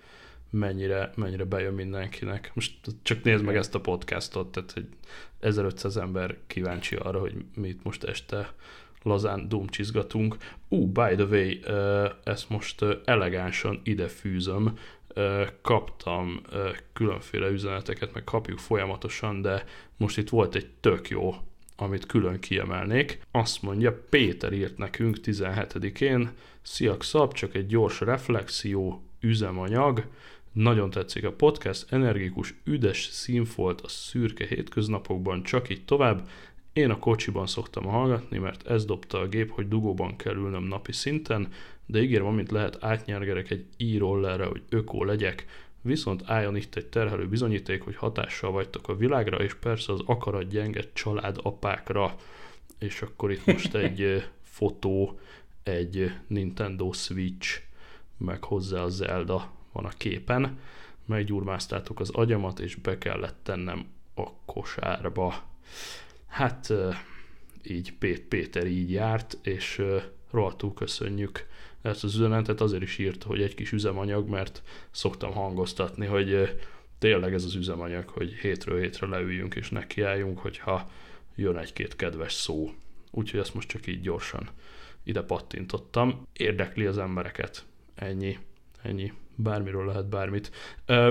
mennyire, 0.50 1.12
mennyire 1.14 1.44
bejön 1.44 1.74
mindenkinek. 1.74 2.50
Most 2.54 2.74
csak 3.02 3.22
nézd 3.22 3.44
meg 3.44 3.56
ezt 3.56 3.74
a 3.74 3.80
podcastot, 3.80 4.52
tehát 4.52 4.72
hogy 4.72 4.86
1500 5.40 5.96
ember 5.96 6.36
kíváncsi 6.46 6.96
arra, 6.96 7.20
hogy 7.20 7.34
mit 7.54 7.84
most 7.84 8.04
este 8.04 8.52
lazán 9.02 9.48
dumcsizgatunk. 9.48 10.36
Ú, 10.68 10.76
uh, 10.76 10.88
by 10.88 11.14
the 11.14 11.24
way, 11.24 11.50
ezt 12.24 12.48
most 12.48 12.84
elegánsan 13.04 13.80
ide 13.84 14.06
fűzöm, 14.08 14.78
kaptam 15.62 16.40
különféle 16.92 17.48
üzeneteket, 17.48 18.14
meg 18.14 18.24
kapjuk 18.24 18.58
folyamatosan, 18.58 19.42
de 19.42 19.64
most 19.96 20.18
itt 20.18 20.28
volt 20.28 20.54
egy 20.54 20.70
tök 20.80 21.08
jó 21.08 21.34
amit 21.76 22.06
külön 22.06 22.40
kiemelnék. 22.40 23.20
Azt 23.30 23.62
mondja, 23.62 24.02
Péter 24.10 24.52
írt 24.52 24.78
nekünk 24.78 25.16
17-én, 25.22 26.30
Szia 26.62 26.96
Szab, 27.00 27.32
csak 27.32 27.54
egy 27.54 27.66
gyors 27.66 28.00
reflexió, 28.00 29.02
üzemanyag, 29.20 30.04
nagyon 30.52 30.90
tetszik 30.90 31.24
a 31.24 31.32
podcast, 31.32 31.92
energikus, 31.92 32.54
üdes 32.64 33.08
színfolt 33.10 33.80
a 33.80 33.88
szürke 33.88 34.46
hétköznapokban, 34.46 35.42
csak 35.42 35.70
így 35.70 35.84
tovább. 35.84 36.28
Én 36.72 36.90
a 36.90 36.98
kocsiban 36.98 37.46
szoktam 37.46 37.84
hallgatni, 37.84 38.38
mert 38.38 38.66
ez 38.66 38.84
dobta 38.84 39.18
a 39.18 39.28
gép, 39.28 39.50
hogy 39.50 39.68
dugóban 39.68 40.16
kell 40.16 40.34
ülnöm 40.34 40.64
napi 40.64 40.92
szinten, 40.92 41.48
de 41.92 42.02
ígérem, 42.02 42.26
amint 42.26 42.50
lehet 42.50 42.84
átnyergerek 42.84 43.50
egy 43.50 43.66
e-rollerre, 43.78 44.44
hogy 44.44 44.62
ökó 44.68 45.04
legyek, 45.04 45.46
Viszont 45.84 46.22
álljon 46.26 46.56
itt 46.56 46.74
egy 46.74 46.86
terhelő 46.86 47.28
bizonyíték, 47.28 47.82
hogy 47.82 47.96
hatással 47.96 48.50
vagytok 48.50 48.88
a 48.88 48.96
világra, 48.96 49.36
és 49.36 49.54
persze 49.54 49.92
az 49.92 50.00
akarat 50.06 50.48
gyenge 50.48 50.82
család 50.92 51.38
apákra. 51.42 52.16
És 52.78 53.02
akkor 53.02 53.30
itt 53.30 53.46
most 53.46 53.74
egy 53.74 54.24
fotó, 54.42 55.20
egy 55.62 56.12
Nintendo 56.26 56.92
Switch, 56.92 57.60
meg 58.16 58.44
hozzá 58.44 58.82
a 58.82 58.88
Zelda 58.88 59.50
van 59.72 59.84
a 59.84 59.88
képen. 59.88 60.58
Meggyurmáztátok 61.04 62.00
az 62.00 62.10
agyamat, 62.10 62.60
és 62.60 62.74
be 62.74 62.98
kellett 62.98 63.38
tennem 63.42 63.86
a 64.14 64.32
kosárba. 64.44 65.34
Hát 66.26 66.72
így 67.62 67.92
Pét 67.98 68.20
Péter 68.20 68.66
így 68.66 68.90
járt, 68.90 69.38
és 69.42 69.82
rohadtul 70.30 70.74
köszönjük 70.74 71.46
ezt 71.82 72.04
az 72.04 72.14
üzenetet, 72.14 72.60
azért 72.60 72.82
is 72.82 72.98
írt, 72.98 73.22
hogy 73.22 73.42
egy 73.42 73.54
kis 73.54 73.72
üzemanyag, 73.72 74.28
mert 74.28 74.62
szoktam 74.90 75.32
hangoztatni, 75.32 76.06
hogy 76.06 76.58
tényleg 76.98 77.34
ez 77.34 77.44
az 77.44 77.54
üzemanyag, 77.54 78.08
hogy 78.08 78.32
hétről 78.32 78.80
hétre 78.80 79.06
leüljünk 79.06 79.54
és 79.54 79.70
nekiálljunk, 79.70 80.38
hogyha 80.38 80.90
jön 81.36 81.56
egy-két 81.56 81.96
kedves 81.96 82.32
szó. 82.32 82.70
Úgyhogy 83.10 83.40
ezt 83.40 83.54
most 83.54 83.68
csak 83.68 83.86
így 83.86 84.00
gyorsan 84.00 84.48
ide 85.04 85.22
pattintottam. 85.22 86.26
Érdekli 86.32 86.84
az 86.84 86.98
embereket. 86.98 87.64
Ennyi. 87.94 88.38
Ennyi. 88.82 89.12
Bármiről 89.34 89.86
lehet 89.86 90.08
bármit. 90.08 90.50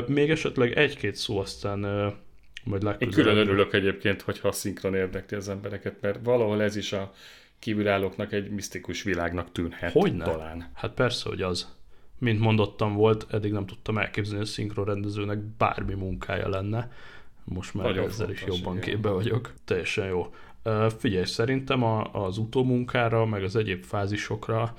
Még 0.07 0.29
esetleg 0.29 0.77
egy-két 0.77 1.15
szó, 1.15 1.39
aztán 1.39 1.79
majd 2.63 2.81
Én 2.81 2.87
legközelebb. 2.87 3.13
külön 3.15 3.37
örülök 3.37 3.73
egyébként, 3.73 4.21
hogyha 4.21 4.47
a 4.47 4.51
szinkron 4.51 4.95
érdekli 4.95 5.37
az 5.37 5.49
embereket, 5.49 6.01
mert 6.01 6.19
valahol 6.23 6.61
ez 6.61 6.75
is 6.75 6.93
a 6.93 7.13
kívülállóknak 7.61 8.31
egy 8.31 8.49
misztikus 8.49 9.03
világnak 9.03 9.51
tűnhet. 9.51 9.91
Hogyne? 9.91 10.23
Talán. 10.23 10.69
Hát 10.73 10.91
persze, 10.91 11.29
hogy 11.29 11.41
az. 11.41 11.75
Mint 12.17 12.39
mondottam 12.39 12.93
volt, 12.93 13.27
eddig 13.29 13.51
nem 13.51 13.65
tudtam 13.65 13.97
elképzelni, 13.97 14.39
hogy 14.39 14.47
a 14.47 14.51
szinkronrendezőnek 14.51 15.37
bármi 15.37 15.93
munkája 15.93 16.49
lenne. 16.49 16.91
Most 17.43 17.73
már 17.73 17.85
Nagyon 17.85 18.05
ezzel 18.05 18.29
is 18.29 18.39
fontos, 18.39 18.57
jobban 18.57 18.77
igen. 18.77 18.89
képbe 18.89 19.09
vagyok. 19.09 19.53
Teljesen 19.65 20.07
jó. 20.07 20.33
Figyelj, 20.97 21.25
szerintem 21.25 21.83
a, 21.83 22.25
az 22.25 22.37
utómunkára, 22.37 23.25
meg 23.25 23.43
az 23.43 23.55
egyéb 23.55 23.83
fázisokra 23.83 24.73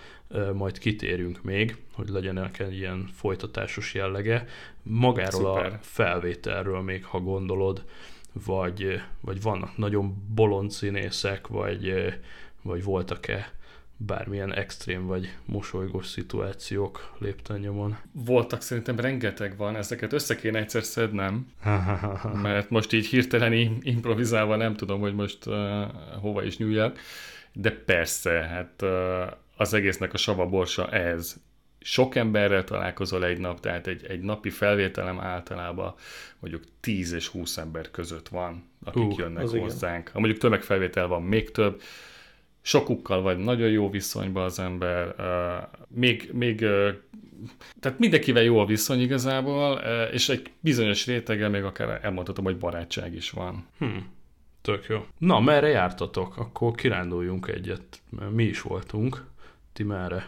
majd 0.55 0.79
kitérünk 0.79 1.43
még, 1.43 1.77
hogy 1.93 2.09
legyen 2.09 2.51
egy 2.59 2.77
ilyen 2.77 3.09
folytatásos 3.13 3.95
jellege. 3.95 4.47
Magáról 4.83 5.47
a 5.47 5.55
Szuper. 5.55 5.79
felvételről 5.83 6.81
még, 6.81 7.05
ha 7.05 7.21
gondolod, 7.21 7.85
vagy, 8.45 9.01
vagy 9.21 9.43
vannak 9.43 9.77
nagyon 9.77 10.25
bolond 10.35 10.71
színészek, 10.71 11.47
vagy, 11.47 11.95
vagy 12.63 12.85
voltak-e 12.85 13.53
bármilyen 14.07 14.55
extrém 14.55 15.07
vagy 15.07 15.35
mosolygós 15.45 16.07
szituációk 16.07 17.15
lépten 17.19 17.61
nyomon. 17.61 17.97
Voltak 18.13 18.61
szerintem 18.61 19.01
rengeteg 19.01 19.57
van, 19.57 19.77
ezeket 19.77 20.13
össze 20.13 20.37
kéne 20.37 20.59
egyszer 20.59 20.83
szednem, 20.83 21.47
mert 22.43 22.71
most 22.71 22.93
így 22.93 23.07
hirtelen 23.07 23.53
im- 23.53 23.85
improvizálva 23.85 24.57
nem 24.57 24.75
tudom, 24.75 25.01
hogy 25.01 25.15
most 25.15 25.47
uh, 25.47 25.55
hova 26.21 26.43
is 26.43 26.57
nyúljak, 26.57 26.99
de 27.53 27.71
persze, 27.71 28.31
hát 28.31 28.83
uh, 28.83 29.33
az 29.57 29.75
egésznek 29.75 30.13
a 30.13 30.17
sava 30.17 30.47
borsa 30.47 30.91
ez. 30.91 31.37
Sok 31.85 32.15
emberrel 32.15 32.65
találkozol 32.65 33.25
egy 33.25 33.39
nap, 33.39 33.61
tehát 33.61 33.87
egy, 33.87 34.05
egy 34.05 34.21
napi 34.21 34.51
felvételem 34.51 35.21
általában 35.21 35.95
mondjuk 36.39 36.63
10 36.81 37.13
és 37.13 37.29
20 37.29 37.57
ember 37.57 37.91
között 37.91 38.29
van, 38.29 38.71
akik 38.85 39.03
uh, 39.03 39.19
jönnek 39.19 39.43
az 39.43 39.53
igen. 39.53 39.65
hozzánk. 39.65 40.09
Ha 40.09 40.19
mondjuk 40.19 40.41
tömegfelvétel 40.41 41.07
van, 41.07 41.23
még 41.23 41.51
több, 41.51 41.83
sokukkal 42.63 43.23
vagy 43.23 43.39
nagyon 43.39 43.69
jó 43.69 43.91
viszonyban 43.91 44.45
az 44.45 44.59
ember, 44.59 45.15
még, 45.89 46.31
még 46.33 46.59
tehát 47.81 47.99
mindenkivel 47.99 48.43
jó 48.43 48.59
a 48.59 48.67
viszony 48.67 49.01
igazából, 49.01 49.81
és 50.13 50.29
egy 50.29 50.51
bizonyos 50.61 51.07
réteggel 51.07 51.49
még 51.49 51.63
akár 51.63 52.01
elmondhatom, 52.03 52.45
hogy 52.45 52.59
barátság 52.59 53.15
is 53.15 53.31
van. 53.31 53.67
Hm, 53.79 53.87
tök 54.63 54.87
jó. 54.89 55.07
Na, 55.19 55.41
merre 55.41 55.69
jártatok? 55.69 56.37
Akkor 56.37 56.75
kiránduljunk 56.75 57.49
egyet. 57.49 58.01
Mi 58.31 58.45
is 58.45 58.61
voltunk. 58.61 59.25
Ti 59.73 59.83
merre? 59.83 60.27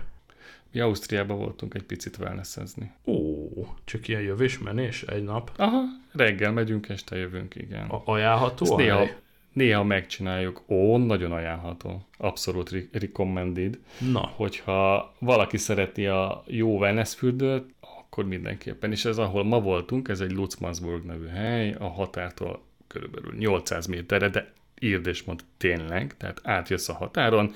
Mi 0.72 0.80
Ausztriában 0.80 1.38
voltunk 1.38 1.74
egy 1.74 1.82
picit 1.82 2.16
wellnessezni. 2.20 2.92
Ó, 3.06 3.48
csak 3.84 4.08
ilyen 4.08 4.20
jövés-menés 4.20 5.02
egy 5.02 5.22
nap. 5.22 5.50
Aha, 5.56 5.82
reggel 6.12 6.52
megyünk, 6.52 6.88
este 6.88 7.16
jövünk, 7.16 7.54
igen. 7.54 7.86
A- 7.86 8.02
ajánlható 8.04 8.72
a 8.72 8.76
néha, 8.76 8.96
hely? 8.96 9.16
Néha 9.54 9.82
megcsináljuk. 9.84 10.62
Ó, 10.68 10.96
nagyon 10.98 11.32
ajánlható. 11.32 12.06
Abszolút 12.16 12.70
re- 12.70 12.88
recommended. 12.92 13.78
Na, 14.12 14.20
Hogyha 14.20 15.12
valaki 15.18 15.56
szereti 15.56 16.06
a 16.06 16.42
jó 16.46 16.78
wellness 16.78 17.14
fürdőt, 17.14 17.74
akkor 17.80 18.24
mindenképpen. 18.24 18.90
És 18.92 19.04
ez, 19.04 19.18
ahol 19.18 19.44
ma 19.44 19.60
voltunk, 19.60 20.08
ez 20.08 20.20
egy 20.20 20.32
Lutzmannsburg 20.32 21.04
nevű 21.04 21.26
hely, 21.26 21.72
a 21.78 21.88
határtól 21.88 22.62
körülbelül 22.86 23.34
800 23.38 23.86
méterre, 23.86 24.28
de 24.28 24.52
írd 24.80 25.06
és 25.06 25.22
mond 25.22 25.40
tényleg, 25.56 26.16
tehát 26.16 26.40
átjössz 26.42 26.88
a 26.88 26.94
határon, 26.94 27.52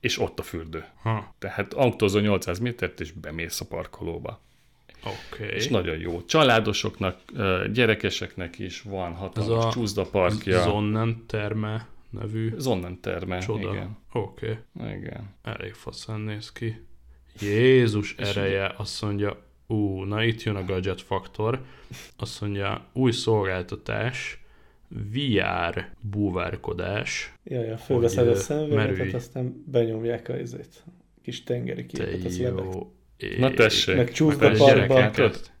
és 0.00 0.18
ott 0.18 0.38
a 0.38 0.42
fürdő. 0.42 0.84
ha, 1.02 1.34
Tehát 1.38 1.72
autózol 1.74 2.20
800 2.20 2.58
métert, 2.58 3.00
és 3.00 3.12
bemész 3.12 3.60
a 3.60 3.64
parkolóba. 3.64 4.40
Oké. 5.04 5.54
És 5.54 5.68
nagyon 5.68 5.98
jó. 5.98 6.24
Családosoknak, 6.24 7.18
gyerekeseknek 7.72 8.58
is 8.58 8.82
van 8.82 9.12
Ez 9.12 9.18
hatalmas 9.18 9.64
a 9.64 9.70
csúszdaparkja. 9.70 10.62
Zonnen 10.62 11.24
terme 11.26 11.86
nevű 12.10 12.52
Zonnen 12.56 13.00
terme. 13.00 13.38
csoda. 13.38 13.70
Igen. 13.72 13.96
Oké, 14.12 14.58
Igen. 14.80 15.34
elég 15.42 15.72
faszán 15.72 16.20
néz 16.20 16.52
ki. 16.52 16.80
Jézus 17.40 18.14
ereje, 18.18 18.74
azt 18.76 19.02
mondja, 19.02 19.42
ú, 19.66 20.02
na 20.02 20.24
itt 20.24 20.42
jön 20.42 20.56
a 20.56 20.64
gadget 20.64 21.00
faktor. 21.02 21.60
Azt 22.16 22.40
mondja, 22.40 22.84
új 22.92 23.12
szolgáltatás, 23.12 24.42
VR 24.88 25.86
búvárkodás. 26.00 27.32
Jaj, 27.44 27.66
ja, 27.66 27.76
fölveszed 27.76 28.28
a 28.28 28.34
szemüveget, 28.34 29.14
aztán 29.14 29.64
benyomják 29.66 30.28
a 30.28 30.36
izét. 30.38 30.82
Kis 31.22 31.42
tengeri 31.42 31.86
Te 31.86 32.04
képet, 32.04 32.24
az 32.24 32.40
lebeg. 32.40 32.64
jó. 32.64 32.92
Na 33.38 33.50
tessék. 33.50 33.96
Meg 33.96 34.10
csúszda 34.12 34.48
gyerekeket, 34.48 35.52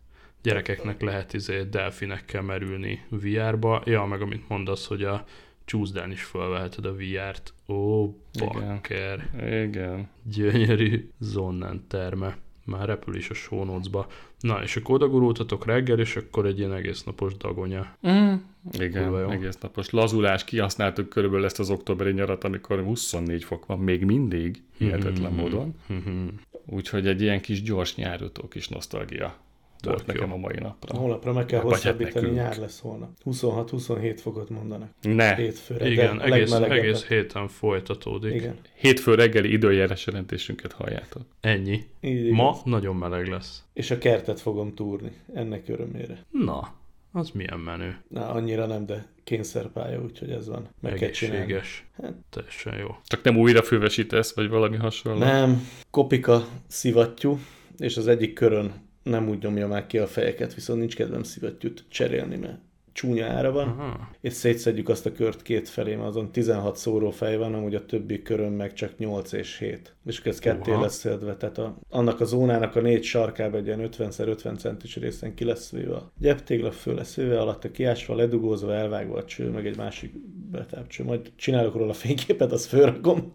gyerekeknek 0.42 1.00
lehet 1.02 1.32
izé 1.34 1.62
delfinekkel 1.70 2.42
merülni 2.42 3.04
VR-ba. 3.08 3.82
Ja, 3.84 4.04
meg 4.04 4.20
amit 4.22 4.48
mondasz, 4.48 4.86
hogy 4.86 5.02
a 5.02 5.24
csúszdán 5.64 6.10
is 6.10 6.22
felveheted 6.22 6.84
a 6.86 6.94
VR-t. 6.94 7.54
Ó, 7.68 8.04
Igen. 8.32 8.48
bakker. 8.52 9.30
Igen. 9.66 10.08
Gyönyörű 10.22 11.08
zonnan 11.20 11.84
terme. 11.88 12.36
Már 12.64 12.86
repül 12.86 13.16
is 13.16 13.30
a 13.30 13.34
show 13.34 13.64
notes-ba. 13.64 14.06
Na, 14.40 14.62
és 14.62 14.76
akkor 14.76 14.94
odagurultatok 14.94 15.66
reggel, 15.66 15.98
és 15.98 16.16
akkor 16.16 16.46
egy 16.46 16.58
ilyen 16.58 16.72
egész 16.74 17.02
napos 17.02 17.36
dagonya. 17.36 17.96
Mm. 18.08 18.32
Igen, 18.78 19.30
egész 19.30 19.58
napos 19.60 19.90
lazulás, 19.90 20.44
kihasználtuk 20.44 21.08
körülbelül 21.08 21.44
ezt 21.44 21.58
az 21.58 21.70
októberi 21.70 22.12
nyarat, 22.12 22.44
amikor 22.44 22.82
24 22.82 23.44
fok 23.44 23.66
van, 23.66 23.78
még 23.78 24.04
mindig, 24.04 24.62
hihetetlen 24.78 25.32
Mhm. 25.32 25.40
módon. 25.40 25.74
Mhm. 25.86 26.26
Úgyhogy 26.72 27.06
egy 27.06 27.20
ilyen 27.22 27.40
kis 27.40 27.62
gyors 27.62 27.94
nyárutó 27.94 28.48
kis 28.48 28.68
nosztalgia 28.68 29.36
volt 29.82 29.96
Tök 29.98 30.06
nekem 30.06 30.28
jó. 30.28 30.34
a 30.34 30.38
mai 30.38 30.58
napra. 30.58 30.98
holnapra 30.98 31.32
meg 31.32 31.44
kell 31.46 31.60
Vagy 31.60 31.72
hát 31.72 31.82
hosszabbítani, 31.82 32.14
nekünk. 32.26 32.34
nyár 32.34 32.56
lesz 32.58 32.80
holnap. 32.80 33.10
26-27 33.24 34.18
fokot 34.22 34.48
mondanak. 34.50 34.90
Ne, 35.00 35.34
Hétfőre, 35.34 35.88
Igen, 35.90 36.16
de 36.16 36.24
egész, 36.24 36.52
egész 36.52 37.06
héten 37.06 37.48
folytatódik. 37.48 38.34
Igen. 38.34 38.56
hétfő 38.74 39.14
reggeli 39.14 39.52
időjárás 39.52 40.06
jelentésünket 40.06 40.72
halljátok. 40.72 41.22
Ennyi. 41.40 41.80
Így 42.00 42.30
Ma 42.30 42.42
igaz. 42.48 42.62
nagyon 42.64 42.96
meleg 42.96 43.26
lesz. 43.28 43.64
És 43.72 43.90
a 43.90 43.98
kertet 43.98 44.40
fogom 44.40 44.74
túrni, 44.74 45.12
ennek 45.34 45.68
örömére. 45.68 46.26
Na, 46.30 46.74
az 47.12 47.30
milyen 47.30 47.58
menő. 47.58 47.96
Na, 48.08 48.28
annyira 48.28 48.66
nem, 48.66 48.86
de 48.86 49.06
kényszerpálya, 49.24 50.00
úgyhogy 50.00 50.30
ez 50.30 50.48
van. 50.48 50.68
Meg. 50.80 50.92
Egészséges. 50.92 51.86
Hát. 52.02 52.14
Teljesen 52.30 52.78
jó. 52.78 52.96
Csak 53.06 53.22
nem 53.22 53.36
újra 53.36 53.62
fővesítesz, 53.62 54.34
vagy 54.34 54.48
valami 54.48 54.76
hasonló? 54.76 55.18
Nem, 55.18 55.68
kopika 55.90 56.48
szivattyú, 56.66 57.38
és 57.78 57.96
az 57.96 58.08
egyik 58.08 58.32
körön 58.32 58.72
nem 59.02 59.28
úgy 59.28 59.42
nyomja 59.42 59.66
már 59.66 59.86
ki 59.86 59.98
a 59.98 60.06
fejeket, 60.06 60.54
viszont 60.54 60.78
nincs 60.78 60.96
kedvem 60.96 61.22
szivattyút 61.22 61.84
cserélni, 61.88 62.36
mert 62.36 62.58
csúnya 62.92 63.26
ára 63.26 63.52
van, 63.52 63.68
Aha. 63.68 64.10
és 64.20 64.32
szétszedjük 64.32 64.88
azt 64.88 65.06
a 65.06 65.12
kört 65.12 65.42
két 65.42 65.68
felé, 65.68 65.94
mert 65.94 66.08
azon 66.08 66.32
16 66.32 66.76
szórófej 66.76 67.36
van, 67.36 67.54
amúgy 67.54 67.74
a 67.74 67.84
többi 67.84 68.22
körön 68.22 68.52
meg 68.52 68.72
csak 68.72 68.98
8 68.98 69.32
és 69.32 69.58
7. 69.58 69.94
És 70.06 70.18
akkor 70.18 70.32
ez 70.32 70.38
ketté 70.38 70.70
lesz 70.70 70.94
szedve, 70.94 71.36
tehát 71.36 71.58
a, 71.58 71.78
annak 71.88 72.20
a 72.20 72.24
zónának 72.24 72.76
a 72.76 72.80
négy 72.80 73.02
sarkába 73.02 73.56
egy 73.56 73.66
ilyen 73.66 73.88
50x50 73.92 74.58
centis 74.58 74.96
részen 74.96 75.34
ki 75.34 75.44
lesz 75.44 75.70
véve 75.70 75.94
a 75.94 76.12
gyeptégla, 76.18 76.72
föl 76.72 76.94
lesz 76.94 77.14
véve, 77.14 77.40
alatta 77.40 77.70
kiásva, 77.70 78.14
ledugózva, 78.14 78.74
elvágva 78.74 79.16
a 79.16 79.24
cső, 79.24 79.50
meg 79.50 79.66
egy 79.66 79.76
másik 79.76 80.12
betápcső. 80.50 81.04
Majd 81.04 81.32
csinálok 81.36 81.74
róla 81.74 81.92
fényképet, 81.92 82.52
azt 82.52 82.66
fölrakom. 82.66 83.32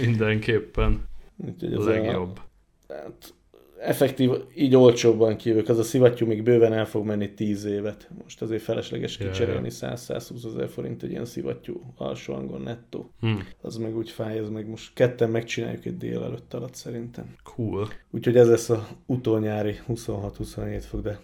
Mindenképpen 0.00 1.04
Úgyhogy 1.36 1.74
a 1.74 1.78
ez 1.78 1.84
legjobb. 1.84 2.40
A, 2.86 2.92
hát, 2.92 3.34
effektív, 3.80 4.30
így 4.56 4.74
olcsóbban 4.76 5.36
kijövök. 5.36 5.68
Az 5.68 5.78
a 5.78 5.82
szivattyú 5.82 6.26
még 6.26 6.42
bőven 6.42 6.72
el 6.72 6.86
fog 6.86 7.06
menni 7.06 7.34
10 7.34 7.64
évet. 7.64 8.10
Most 8.22 8.42
azért 8.42 8.62
felesleges 8.62 9.16
kicserélni 9.16 9.68
100-120 9.70 10.44
ezer 10.46 10.68
forint 10.68 11.02
egy 11.02 11.10
ilyen 11.10 11.24
szivattyú 11.24 11.80
alsó 11.96 12.34
hangon 12.34 12.60
nettó. 12.60 13.10
Hm, 13.20 13.34
Az 13.62 13.76
meg 13.76 13.96
úgy 13.96 14.10
fáj, 14.10 14.38
ez 14.38 14.48
meg 14.48 14.68
most 14.68 14.94
ketten 14.94 15.30
megcsináljuk 15.30 15.84
egy 15.84 15.96
délelőtt 15.96 16.54
alatt 16.54 16.74
szerintem. 16.74 17.34
cool. 17.42 17.88
Úgyhogy 18.10 18.36
ez 18.36 18.48
lesz 18.48 18.70
a 18.70 18.86
utolnyári 19.06 19.74
26-27 19.88 20.82
fok, 20.88 21.00
de 21.02 21.18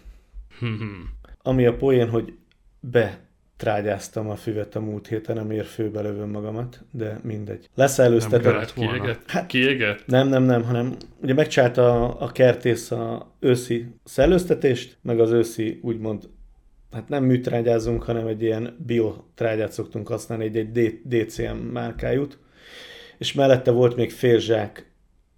Hm-hm. 0.59 0.85
ami 1.41 1.65
a 1.65 1.75
poén, 1.75 2.09
hogy 2.09 2.33
be 2.79 3.19
trágyáztam 3.63 4.29
a 4.29 4.35
füvet 4.35 4.75
a 4.75 4.79
múlt 4.79 5.07
héten, 5.07 5.37
amiért 5.37 5.67
főbe 5.67 6.01
lövöm 6.01 6.29
magamat, 6.29 6.83
de 6.91 7.19
mindegy. 7.23 7.69
Kellett 8.41 8.71
volna. 8.71 8.91
Kiégett? 8.91 9.21
Hát- 9.27 9.45
Kiégett? 9.45 10.05
Nem, 10.05 10.27
nem, 10.27 10.43
nem, 10.43 10.63
hanem 10.63 10.95
ugye 11.21 11.33
megcsinálta 11.33 12.05
a, 12.05 12.21
a 12.21 12.31
kertész 12.31 12.91
a 12.91 13.35
őszi 13.39 13.87
szellőztetést, 14.03 14.97
meg 15.01 15.19
az 15.19 15.31
őszi 15.31 15.79
úgymond 15.81 16.29
hát 16.91 17.09
nem 17.09 17.23
műtrágyázunk, 17.23 18.03
hanem 18.03 18.27
egy 18.27 18.41
ilyen 18.41 18.77
biotrágyát 18.85 19.71
szoktunk 19.71 20.07
használni, 20.07 20.45
egy, 20.45 20.57
egy 20.57 20.99
DCM 21.03 21.57
márkájút, 21.57 22.37
és 23.17 23.33
mellette 23.33 23.71
volt 23.71 23.95
még 23.95 24.11
fél 24.11 24.71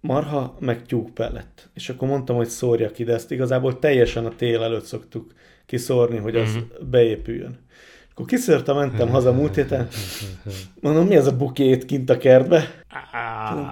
marha, 0.00 0.56
meg 0.60 0.86
tyúkpellet. 0.86 1.68
És 1.74 1.88
akkor 1.88 2.08
mondtam, 2.08 2.36
hogy 2.36 2.48
szórjak 2.48 2.98
ide, 2.98 3.12
ezt 3.14 3.30
igazából 3.30 3.78
teljesen 3.78 4.26
a 4.26 4.34
tél 4.36 4.62
előtt 4.62 4.84
szoktuk 4.84 5.32
kiszórni, 5.66 6.16
hogy 6.16 6.36
az 6.36 6.50
mm-hmm. 6.50 6.90
beépüljön. 6.90 7.64
Akkor 8.18 8.28
kiszörte, 8.28 8.72
mentem 8.72 9.08
haza 9.08 9.32
múlt 9.32 9.54
héten, 9.54 9.88
mondom, 10.80 11.06
mi 11.06 11.14
ez 11.14 11.26
a 11.26 11.36
bukét 11.36 11.84
kint 11.84 12.10
a 12.10 12.16
kertbe? 12.16 12.84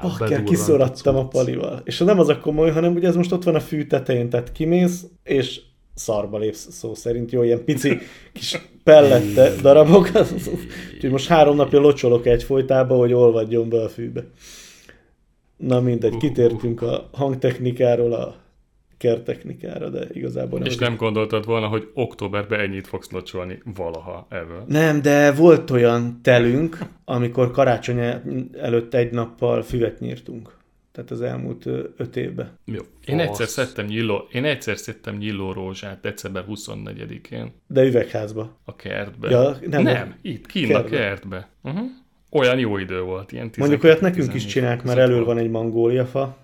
Bakker, 0.02 0.42
kiszorattam 0.42 1.16
a 1.16 1.28
palival. 1.28 1.80
És 1.85 1.98
nem 1.98 2.18
az 2.18 2.28
a 2.28 2.38
komoly, 2.38 2.70
hanem 2.70 2.94
ugye 2.94 3.09
ez 3.09 3.16
most 3.16 3.33
ott 3.33 3.44
van 3.44 3.54
a 3.54 3.61
fű 3.61 3.87
tetején, 3.87 4.28
tehát 4.28 4.52
kimész, 4.52 5.07
és 5.22 5.61
szarba 5.94 6.38
lépsz 6.38 6.72
szó 6.72 6.94
szerint, 6.94 7.33
jó, 7.33 7.42
ilyen 7.42 7.64
pici 7.64 7.98
kis 8.33 8.61
pellette 8.83 9.52
darabok, 9.62 10.11
úgyhogy 10.94 11.11
most 11.11 11.28
három 11.28 11.57
napja 11.57 11.80
locsolok 11.80 12.26
egy 12.26 12.42
folytába, 12.42 12.96
hogy 12.96 13.12
olvadjon 13.12 13.68
be 13.68 13.83
a 13.83 13.88
fűbe. 13.88 14.24
Na 15.57 15.80
mindegy, 15.80 16.16
kitértünk 16.16 16.83
a 16.83 17.09
hangtechnikáról 17.12 18.12
a 18.12 18.43
kertechnikára, 19.04 19.88
de 19.88 20.06
igazából 20.12 20.58
nem. 20.58 20.68
És 20.68 20.76
nem 20.76 20.96
gondoltad 20.96 21.44
volna, 21.44 21.66
hogy 21.66 21.90
októberben 21.94 22.60
ennyit 22.60 22.86
fogsz 22.86 23.10
locsolni 23.10 23.58
valaha 23.76 24.26
ebből? 24.30 24.64
Nem, 24.68 25.02
de 25.02 25.32
volt 25.32 25.70
olyan 25.70 26.20
telünk, 26.22 26.78
amikor 27.04 27.50
karácsony 27.50 27.98
előtt 28.52 28.94
egy 28.94 29.10
nappal 29.10 29.62
füvet 29.62 30.00
nyírtunk. 30.00 30.56
Tehát 30.92 31.10
az 31.10 31.20
elmúlt 31.20 31.66
öt 31.96 32.16
évben. 32.16 32.58
Jó, 32.64 32.80
én 33.04 33.20
egyszer 33.20 33.46
szedtem 33.46 33.86
nyilló, 33.86 34.28
én 34.32 34.44
egyszer 34.44 34.76
szedtem 34.76 35.16
nyilló 35.16 35.52
rózsát 35.52 36.00
december 36.00 36.44
24-én. 36.48 37.52
De 37.66 37.82
üvegházba. 37.82 38.58
A 38.64 38.76
kertbe. 38.76 39.30
Ja, 39.30 39.56
nem, 39.66 39.82
nem 39.82 40.14
itt, 40.22 40.46
kint 40.46 40.68
kertbe. 40.68 40.96
a 40.96 40.98
kertbe. 40.98 41.48
Uh-huh. 41.62 41.86
Olyan 42.30 42.58
jó 42.58 42.78
idő 42.78 43.00
volt, 43.00 43.32
ilyen 43.32 43.50
Mondjuk 43.56 43.84
olyat 43.84 44.00
nekünk 44.00 44.34
is 44.34 44.44
csinálják, 44.46 44.82
mert 44.82 44.98
elől 44.98 45.24
van 45.24 45.38
egy 45.38 45.50
mangóliafa, 45.50 46.43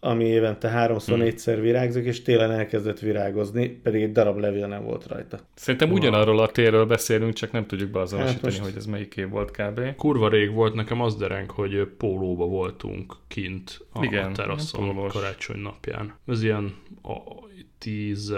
ami 0.00 0.24
évente 0.24 0.68
háromszor, 0.68 1.14
hmm. 1.14 1.24
négyszer 1.24 1.60
virágzik, 1.60 2.04
és 2.04 2.22
télen 2.22 2.50
elkezdett 2.50 2.98
virágozni, 2.98 3.68
pedig 3.68 4.02
egy 4.02 4.12
darab 4.12 4.38
levél 4.38 4.66
nem 4.66 4.84
volt 4.84 5.06
rajta. 5.06 5.38
Szerintem 5.54 5.92
ugyanarról 5.92 6.38
a 6.38 6.48
térről 6.48 6.86
beszélünk, 6.86 7.32
csak 7.32 7.52
nem 7.52 7.66
tudjuk 7.66 7.90
beazonosítani, 7.90 8.52
hát 8.52 8.60
most... 8.60 8.70
hogy 8.70 8.76
ez 8.76 8.86
melyik 8.86 9.16
év 9.16 9.28
volt 9.28 9.50
kb. 9.50 9.94
Kurva 9.96 10.28
rég 10.28 10.52
volt, 10.52 10.74
nekem 10.74 11.00
az 11.00 11.16
dereng, 11.16 11.50
hogy 11.50 11.88
pólóba 11.96 12.46
voltunk 12.46 13.16
kint 13.28 13.80
a, 13.92 14.04
Igen, 14.04 14.30
a 14.30 14.32
teraszon 14.32 15.08
karácsony 15.08 15.60
napján. 15.60 16.14
Ez 16.26 16.42
ilyen 16.42 16.74
a 17.02 17.46
10, 17.78 18.34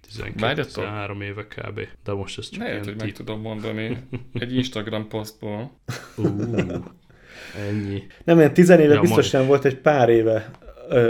12, 0.00 0.62
13 0.62 1.20
éve 1.20 1.46
kb. 1.46 1.80
De 2.04 2.12
most 2.12 2.38
ez 2.38 2.48
csak 2.48 2.62
Lehet, 2.62 2.84
hogy 2.84 2.96
meg 2.98 3.12
tudom 3.12 3.40
mondani. 3.40 3.96
Egy 4.32 4.54
Instagram 4.56 5.08
posztból. 5.08 5.70
Uh, 6.16 6.74
ennyi. 7.68 8.02
Nem, 8.24 8.38
ilyen 8.38 8.54
10 8.54 8.70
éve 8.70 8.94
ja, 8.94 9.00
biztosan 9.00 9.46
volt 9.46 9.64
egy 9.64 9.76
pár 9.76 10.08
éve 10.08 10.50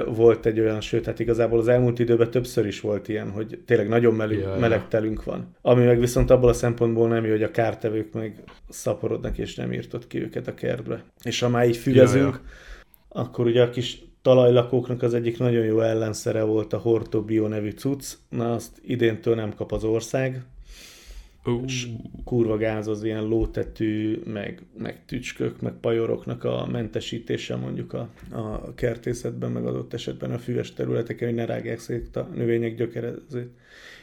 volt 0.07 0.47
egy 0.47 0.61
olyan, 0.61 0.81
sőt, 0.81 1.07
hát 1.07 1.19
igazából 1.19 1.59
az 1.59 1.69
elmúlt 1.69 1.99
időben 1.99 2.31
többször 2.31 2.67
is 2.67 2.81
volt 2.81 3.09
ilyen, 3.09 3.31
hogy 3.31 3.59
tényleg 3.67 3.88
nagyon 3.88 4.14
meleg, 4.14 4.38
ja, 4.38 4.57
meleg 4.61 4.88
telünk 4.88 5.25
van. 5.25 5.55
Ami 5.62 5.85
meg 5.85 6.01
viszont 6.01 6.31
abból 6.31 6.49
a 6.49 6.53
szempontból 6.53 7.09
nem 7.09 7.25
jó, 7.25 7.31
hogy 7.31 7.43
a 7.43 7.51
kártevők 7.51 8.12
meg 8.12 8.43
szaporodnak, 8.69 9.38
és 9.38 9.55
nem 9.55 9.73
írtott 9.73 10.07
ki 10.07 10.23
őket 10.23 10.49
a 10.49 10.55
kertbe. 10.55 11.05
És 11.23 11.41
ha 11.41 11.49
már 11.49 11.69
így 11.69 11.77
füvezünk, 11.77 12.35
ja, 12.35 12.41
ja. 12.45 13.21
akkor 13.21 13.47
ugye 13.47 13.62
a 13.62 13.71
kis 13.71 14.03
talajlakóknak 14.23 15.03
az 15.03 15.14
egyik 15.14 15.38
nagyon 15.38 15.64
jó 15.64 15.81
ellenszere 15.81 16.43
volt 16.43 16.73
a 16.73 16.79
Hortobio 16.79 17.49
nevű 17.49 17.71
cucc, 17.71 18.12
na 18.29 18.53
azt 18.53 18.81
idéntől 18.83 19.35
nem 19.35 19.55
kap 19.55 19.73
az 19.73 19.85
ország, 19.85 20.43
Uh. 21.57 21.63
És 21.65 21.89
kurva 22.25 22.57
gáz 22.57 22.87
az 22.87 23.05
ilyen 23.05 23.25
lótetű, 23.25 24.21
meg, 24.25 24.63
meg 24.79 25.05
tücskök, 25.07 25.61
meg 25.61 25.73
pajoroknak 25.73 26.45
a 26.45 26.67
mentesítése 26.67 27.57
mondjuk 27.57 27.93
a, 27.93 28.09
a 28.31 28.75
kertészetben, 28.75 29.51
meg 29.51 29.67
adott 29.67 29.95
esetben 29.95 30.33
a 30.33 30.39
füves 30.39 30.73
területeken, 30.73 31.29
hogy 31.29 31.37
ne 31.37 31.45
rágják 31.45 31.79
szét 31.79 32.17
a 32.17 32.29
növények 32.35 32.77
gyökerezét. 32.77 33.51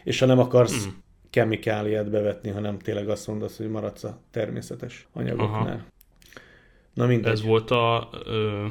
És 0.03 0.19
ha 0.19 0.25
nem 0.25 0.39
akarsz 0.39 0.85
mm. 0.85 0.89
kemikáliát 1.29 2.09
bevetni, 2.09 2.49
hanem 2.49 2.77
tényleg 2.77 3.09
azt 3.09 3.27
mondasz, 3.27 3.57
hogy 3.57 3.69
maradsz 3.69 4.03
a 4.03 4.19
természetes 4.31 5.07
anyagoknál. 5.13 5.61
Aha. 5.61 5.79
Na 6.93 7.05
mindegy. 7.05 7.31
Ez 7.31 7.43
volt 7.43 7.71
a 7.71 8.09
ö, 8.25 8.65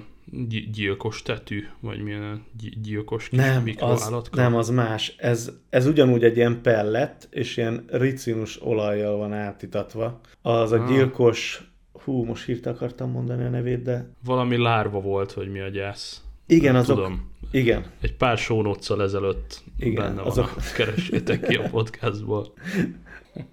gyilkos 0.73 1.23
tetű, 1.23 1.65
vagy 1.81 2.03
milyen 2.03 2.45
gyilkos 2.83 3.29
kis 3.29 3.39
nem, 3.39 3.65
az, 3.79 4.13
nem, 4.33 4.55
az 4.55 4.69
más. 4.69 5.15
Ez, 5.19 5.53
ez 5.71 5.87
ugyanúgy 5.87 6.25
egy 6.25 6.37
ilyen 6.37 6.63
pellet, 6.63 7.29
és 7.31 7.57
ilyen 7.57 7.85
ricinus 7.87 8.63
olajjal 8.63 9.17
van 9.17 9.33
átitatva. 9.33 10.21
Az 10.43 10.73
a 10.73 10.81
ah. 10.81 10.89
gyilkos, 10.89 11.71
hú, 11.93 12.25
most 12.25 12.45
hírt 12.45 12.67
akartam 12.67 13.11
mondani 13.11 13.45
a 13.45 13.49
nevét, 13.49 13.83
de... 13.83 14.09
Valami 14.25 14.57
lárva 14.57 15.01
volt, 15.01 15.33
hogy 15.33 15.51
mi 15.51 15.61
a 15.61 15.69
gyász. 15.69 16.23
Igen, 16.47 16.73
nem 16.73 16.81
azok... 16.81 16.97
Tudom. 16.97 17.33
Igen. 17.55 17.85
Egy 18.01 18.17
pár 18.17 18.38
sónoccal 18.38 19.03
ezelőtt 19.03 19.62
Igen, 19.79 20.05
benne 20.05 20.23
azok... 20.23 20.55
van, 20.55 20.64
keressétek 20.77 21.47
ki 21.47 21.55
a 21.55 21.69
podcastból. 21.71 22.53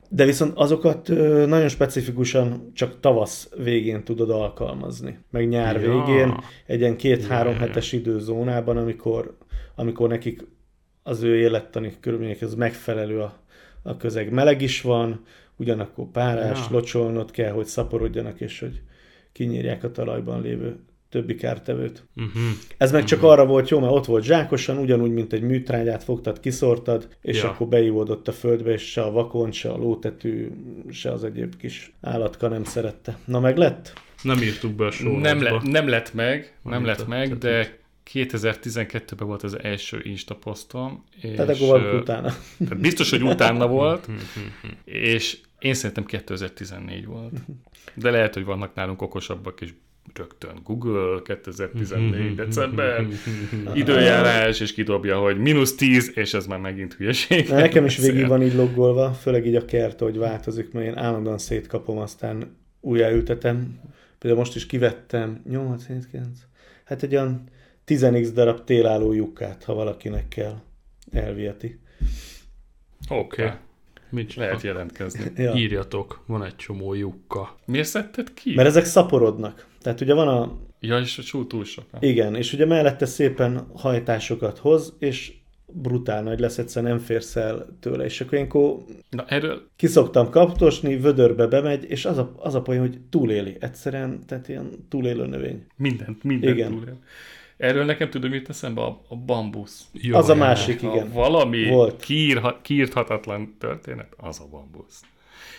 De 0.09 0.25
viszont 0.25 0.53
azokat 0.55 1.07
nagyon 1.47 1.67
specifikusan 1.67 2.71
csak 2.73 2.99
tavasz 2.99 3.49
végén 3.57 4.03
tudod 4.03 4.29
alkalmazni. 4.29 5.17
Meg 5.29 5.47
nyár 5.47 5.81
ja. 5.81 6.05
végén, 6.05 6.43
egy 6.65 6.79
ilyen 6.79 6.97
két-három 6.97 7.55
hetes 7.55 7.91
időzónában, 7.91 8.77
amikor, 8.77 9.37
amikor 9.75 10.09
nekik 10.09 10.47
az 11.03 11.21
ő 11.21 11.37
élettani 11.37 11.93
körülményekhez 11.99 12.55
megfelelő 12.55 13.19
a, 13.19 13.37
a 13.83 13.97
közeg. 13.97 14.31
Meleg 14.31 14.61
is 14.61 14.81
van, 14.81 15.23
ugyanakkor 15.55 16.05
párás, 16.11 16.59
ja. 16.59 16.75
locsolnod 16.75 17.31
kell, 17.31 17.51
hogy 17.51 17.65
szaporodjanak, 17.65 18.41
és 18.41 18.59
hogy 18.59 18.81
kinyírják 19.31 19.83
a 19.83 19.91
talajban 19.91 20.41
lévő 20.41 20.79
többi 21.11 21.35
kártevőt. 21.35 22.03
Uh-huh. 22.15 22.41
Ez 22.77 22.91
meg 22.91 23.03
csak 23.03 23.17
uh-huh. 23.17 23.33
arra 23.33 23.45
volt 23.45 23.69
jó, 23.69 23.79
mert 23.79 23.93
ott 23.93 24.05
volt 24.05 24.23
zsákosan, 24.23 24.77
ugyanúgy, 24.77 25.11
mint 25.11 25.33
egy 25.33 25.41
műtrágyát 25.41 26.03
fogtad, 26.03 26.39
kiszortad, 26.39 27.07
és 27.21 27.41
ja. 27.41 27.49
akkor 27.49 27.67
beívódott 27.67 28.27
a 28.27 28.31
földbe, 28.31 28.71
és 28.71 28.81
se 28.81 29.01
a 29.01 29.11
vakon, 29.11 29.51
se 29.51 29.69
a 29.69 29.77
lótetű, 29.77 30.51
se 30.89 31.11
az 31.11 31.23
egyéb 31.23 31.57
kis 31.57 31.93
állatka 32.01 32.47
nem 32.47 32.63
szerette. 32.63 33.17
Na 33.25 33.39
meg 33.39 33.57
lett? 33.57 33.93
Nem 34.23 34.41
írtuk 34.41 34.71
be 34.71 34.85
a 34.85 34.91
nem, 35.19 35.41
le, 35.41 35.61
nem 35.63 35.87
lett 35.87 36.13
meg, 36.13 36.57
nem, 36.63 36.73
nem 36.73 36.85
lett 36.85 37.07
meg, 37.07 37.37
de 37.37 37.79
2012-ben 38.13 39.27
volt 39.27 39.43
az 39.43 39.59
első 39.63 40.01
Insta 40.03 40.35
posztom. 40.35 41.03
És, 41.21 41.35
tehát 41.35 41.55
akkor 41.55 41.67
valaki 41.67 41.95
utána. 41.95 42.33
Tehát 42.57 42.79
biztos, 42.79 43.09
hogy 43.09 43.23
utána 43.23 43.67
volt, 43.67 44.07
és 44.85 45.37
én 45.59 45.73
szerintem 45.73 46.05
2014 46.05 47.05
volt. 47.05 47.33
De 47.93 48.11
lehet, 48.11 48.33
hogy 48.33 48.45
vannak 48.45 48.75
nálunk 48.75 49.01
okosabbak, 49.01 49.61
és 49.61 49.73
rögtön 50.13 50.59
Google 50.63 51.21
2014 51.25 52.35
december 52.35 53.07
időjárás, 53.73 54.59
és 54.59 54.73
kidobja, 54.73 55.19
hogy 55.19 55.37
mínusz 55.37 55.75
10, 55.75 56.11
és 56.15 56.33
ez 56.33 56.45
már 56.45 56.59
megint 56.59 56.93
hülyeség. 56.93 57.49
Na, 57.49 57.55
nekem 57.55 57.85
is 57.85 57.97
végig 58.07 58.27
van 58.27 58.41
így 58.41 58.53
loggolva, 58.55 59.11
főleg 59.11 59.45
így 59.45 59.55
a 59.55 59.65
kert, 59.65 59.99
hogy 59.99 60.17
változik, 60.17 60.71
mert 60.71 60.85
én 60.85 60.97
állandóan 60.97 61.37
szétkapom, 61.37 61.97
aztán 61.97 62.57
újjáültetem. 62.79 63.79
Például 64.19 64.41
most 64.41 64.55
is 64.55 64.65
kivettem 64.65 65.41
8, 65.49 65.87
7, 65.87 66.09
9, 66.09 66.39
hát 66.83 67.03
egy 67.03 67.15
olyan 67.15 67.43
10x 67.87 68.29
darab 68.33 68.63
télálló 68.63 69.13
lyukát, 69.13 69.63
ha 69.63 69.73
valakinek 69.73 70.27
kell, 70.27 70.61
elviheti. 71.11 71.79
Oké. 73.09 73.43
Okay. 73.43 73.55
Mit 74.09 74.33
lehet 74.33 74.61
jelentkezni? 74.61 75.31
ja. 75.35 75.53
Írjatok, 75.53 76.23
van 76.25 76.43
egy 76.43 76.55
csomó 76.55 76.93
lyukka. 76.93 77.55
Miért 77.65 77.87
szedted 77.87 78.33
ki? 78.33 78.53
Mert 78.55 78.67
ezek 78.67 78.85
szaporodnak. 78.85 79.69
Tehát 79.81 80.01
ugye 80.01 80.13
van 80.13 80.27
a... 80.27 80.57
Ja, 80.79 80.99
és 80.99 81.17
a 81.17 81.23
csú 81.23 81.47
túl 81.47 81.65
sok. 81.65 81.85
Igen, 81.99 82.35
és 82.35 82.53
ugye 82.53 82.65
mellette 82.65 83.05
szépen 83.05 83.67
hajtásokat 83.73 84.57
hoz, 84.57 84.95
és 84.99 85.33
brutál 85.73 86.23
nagy 86.23 86.39
lesz, 86.39 86.57
egyszer 86.57 86.83
nem 86.83 86.97
férsz 86.97 87.35
el 87.35 87.77
tőle, 87.79 88.03
és 88.03 88.21
akkor 88.21 88.33
ilyenkor 88.33 88.77
Na, 89.09 89.25
erről... 89.27 89.61
kiszoktam 89.75 90.29
kaptosni, 90.29 90.97
vödörbe 90.97 91.47
bemegy, 91.47 91.83
és 91.89 92.05
az 92.05 92.17
a, 92.17 92.33
az 92.37 92.55
a 92.55 92.61
poén, 92.61 92.79
hogy 92.79 92.99
túléli 93.09 93.57
egyszerűen, 93.59 94.25
tehát 94.27 94.47
ilyen 94.47 94.69
túlélő 94.89 95.25
növény. 95.25 95.65
Mindent, 95.75 96.23
mindent 96.23 96.57
Igen. 96.57 96.71
túlél. 96.71 96.99
Erről 97.57 97.85
nekem 97.85 98.09
tudom, 98.09 98.29
mit 98.29 98.49
eszembe 98.49 98.81
a, 98.81 99.01
a 99.07 99.15
bambusz. 99.15 99.85
Jó, 99.93 100.17
az 100.17 100.29
a 100.29 100.35
másik, 100.35 100.81
igen. 100.81 101.11
Ha 101.11 101.19
valami 101.19 101.69
Volt. 101.69 102.01
Kiír, 102.01 102.41
kiírthatatlan 102.61 103.55
történet, 103.59 104.13
az 104.17 104.39
a 104.39 104.47
bambusz. 104.51 105.01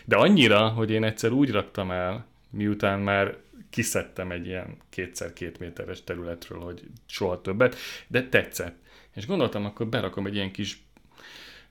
De 0.05 0.17
annyira, 0.17 0.69
hogy 0.69 0.91
én 0.91 1.05
egyszer 1.05 1.33
úgy 1.33 1.51
raktam 1.51 1.91
el, 1.91 2.27
miután 2.53 3.01
már 3.01 3.37
kiszedtem 3.71 4.31
egy 4.31 4.47
ilyen 4.47 4.77
kétszer 4.89 5.33
két 5.33 5.59
méteres 5.59 6.05
területről, 6.05 6.61
hogy 6.61 6.83
soha 7.07 7.41
többet, 7.41 7.77
de 8.09 8.29
tetszett. 8.29 8.77
És 9.15 9.27
gondoltam, 9.27 9.65
akkor 9.65 9.87
berakom 9.87 10.27
egy 10.27 10.35
ilyen 10.35 10.51
kis 10.51 10.83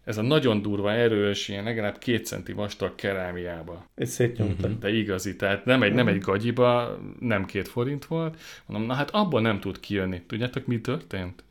ez 0.03 0.17
a 0.17 0.21
nagyon 0.21 0.61
durva, 0.61 0.91
erős, 0.91 1.47
ilyen 1.47 1.63
legalább 1.63 1.97
két 1.97 2.25
centi 2.25 2.51
vastag 2.53 2.95
kerámiába. 2.95 3.85
Egy 3.95 4.07
szétnyomta. 4.07 4.67
De 4.67 4.89
igazi, 4.89 5.35
tehát 5.35 5.65
nem 5.65 5.83
egy, 5.83 5.93
nem 5.93 6.07
egy 6.07 6.19
gagyiba, 6.19 6.99
nem 7.19 7.45
két 7.45 7.67
forint 7.67 8.05
volt, 8.05 8.39
mondom, 8.65 8.87
na 8.87 8.93
hát 8.93 9.09
abból 9.09 9.41
nem 9.41 9.59
tud 9.59 9.79
kijönni. 9.79 10.21
Tudjátok, 10.27 10.65
mi 10.65 10.81
történt? 10.81 11.43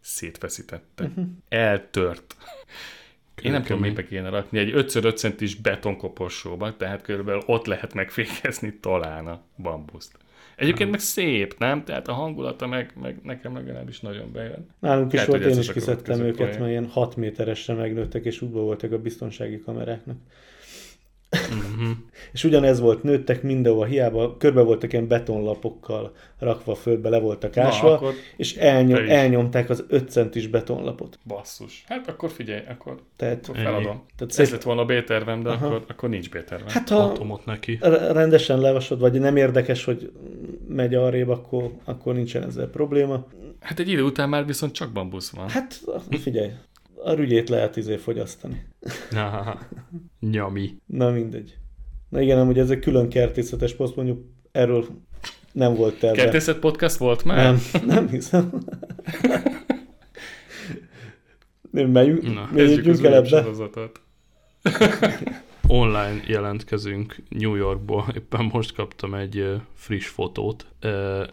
Szétfeszítette. 0.00 1.04
Uh-huh. 1.04 1.26
Eltört. 1.48 2.36
Én 3.42 3.52
nem 3.52 3.62
tudom, 3.62 3.80
mibe 3.80 4.04
kéne 4.04 4.28
rakni. 4.28 4.58
Egy 4.58 4.72
5x5 4.74 5.16
centis 5.16 5.54
betonkoporsóba, 5.54 6.76
tehát 6.76 7.02
körülbelül 7.02 7.42
ott 7.46 7.66
lehet 7.66 7.94
megfékezni 7.94 8.78
talán 8.80 9.26
a 9.26 9.42
bambuszt. 9.56 10.16
Egyébként 10.56 10.90
meg 10.90 11.00
szép, 11.00 11.54
nem? 11.58 11.84
Tehát 11.84 12.08
a 12.08 12.12
hangulata 12.12 12.66
meg, 12.66 12.92
meg 13.02 13.18
nekem 13.22 13.54
legalábbis 13.54 14.00
nagyon 14.00 14.32
bejön. 14.32 14.66
Nálunk 14.78 15.12
is 15.12 15.24
volt, 15.24 15.44
én 15.44 15.58
is 15.58 15.72
kiszedtem 15.72 16.20
őket, 16.20 16.34
projekt. 16.34 16.58
mert 16.58 16.70
ilyen 16.70 16.86
6 16.86 17.16
méteresre 17.16 17.74
megnőttek, 17.74 18.24
és 18.24 18.40
útba 18.40 18.60
voltak 18.60 18.92
a 18.92 18.98
biztonsági 18.98 19.60
kameráknak. 19.60 20.16
Mhm. 21.50 21.90
És 22.32 22.44
ugyanez 22.44 22.80
volt, 22.80 23.02
nőttek 23.02 23.42
mindenhol, 23.42 23.86
hiába 23.86 24.36
körbe 24.36 24.62
voltak 24.62 24.92
ilyen 24.92 25.08
betonlapokkal 25.08 26.12
rakva 26.38 26.74
földbe, 26.74 27.08
le 27.08 27.18
voltak 27.18 27.56
ásva, 27.56 27.98
Na, 28.00 28.10
és 28.36 28.54
elnyom, 28.56 29.08
elnyomták 29.08 29.70
az 29.70 29.84
5 29.88 30.10
centis 30.10 30.46
betonlapot. 30.46 31.18
basszus. 31.26 31.84
Hát 31.88 32.08
akkor 32.08 32.30
figyelj, 32.30 32.62
akkor, 32.68 33.00
Tehát, 33.16 33.44
akkor 33.48 33.56
feladom. 33.60 33.82
tehát 34.16 34.22
Ez 34.28 34.34
szép, 34.34 34.50
lett 34.50 34.62
volna 34.62 34.80
a 34.80 34.84
B-tervem, 34.84 35.42
de 35.42 35.50
Aha. 35.50 35.66
akkor, 35.66 35.84
akkor 35.88 36.08
nincs 36.08 36.30
B-tervem. 36.30 36.68
hát 36.68 36.88
ha 36.88 36.96
Atomot 36.96 37.44
neki. 37.44 37.78
rendesen 38.12 38.60
levasod, 38.60 39.00
vagy 39.00 39.20
nem 39.20 39.36
érdekes, 39.36 39.84
hogy 39.84 40.12
megy 40.68 40.94
arrébb, 40.94 41.28
akkor, 41.28 41.70
akkor 41.84 42.14
nincsen 42.14 42.42
ezzel 42.42 42.66
probléma. 42.68 43.26
Hát 43.60 43.78
egy 43.78 43.88
idő 43.88 44.02
után 44.02 44.28
már 44.28 44.46
viszont 44.46 44.72
csak 44.72 44.92
bambusz 44.92 45.30
van. 45.30 45.48
Hát 45.48 45.80
figyelj, 46.10 46.50
a 47.04 47.12
rügyét 47.14 47.48
lehet 47.48 47.76
izé 47.76 47.96
fogyasztani. 47.96 48.66
Na, 49.10 49.58
nyami. 50.20 50.74
Na 50.86 51.10
mindegy. 51.10 51.56
Na 52.08 52.20
igen, 52.20 52.38
amúgy 52.38 52.58
ez 52.58 52.70
egy 52.70 52.78
külön 52.78 53.08
kertészetes 53.08 53.74
poszt, 53.74 53.96
mondjuk 53.96 54.24
erről 54.52 54.86
nem 55.52 55.74
volt 55.74 55.98
terve. 55.98 56.22
Kertészet 56.22 56.58
podcast 56.58 56.96
volt 56.96 57.24
már? 57.24 57.44
Nem, 57.44 57.60
nem 57.94 58.08
hiszem. 58.08 58.52
Nem, 61.70 61.90
megyünk, 61.90 62.34
Na, 62.34 62.48
megyünk 62.52 63.04
el 63.04 63.14
ebbe. 63.14 63.46
Online 65.66 66.22
jelentkezünk 66.26 67.16
New 67.28 67.54
Yorkból. 67.54 68.06
Éppen 68.16 68.50
most 68.52 68.74
kaptam 68.74 69.14
egy 69.14 69.60
friss 69.74 70.06
fotót, 70.06 70.66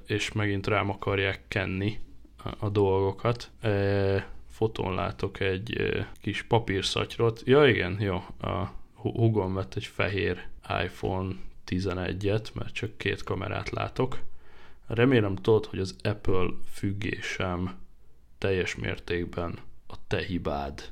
és 0.07 0.31
megint 0.31 0.67
rám 0.67 0.89
akarják 0.89 1.41
kenni 1.47 1.99
a 2.59 2.69
dolgokat. 2.69 3.51
Fotón 4.61 4.93
látok 4.93 5.39
egy 5.39 5.93
kis 6.21 6.43
papírszatyrot. 6.43 7.41
Ja 7.45 7.67
igen, 7.67 7.97
jó. 7.99 8.15
A 8.41 8.73
hu- 8.93 9.15
hugom 9.15 9.53
vett 9.53 9.75
egy 9.75 9.85
fehér 9.85 10.47
iPhone 10.83 11.35
11-et, 11.67 12.53
mert 12.53 12.73
csak 12.73 12.97
két 12.97 13.23
kamerát 13.23 13.69
látok. 13.69 14.19
Remélem 14.87 15.35
tudod, 15.35 15.65
hogy 15.65 15.79
az 15.79 15.95
Apple 16.03 16.49
függésem 16.71 17.79
teljes 18.37 18.75
mértékben 18.75 19.59
a 19.87 19.95
te 20.07 20.23
hibád. 20.23 20.91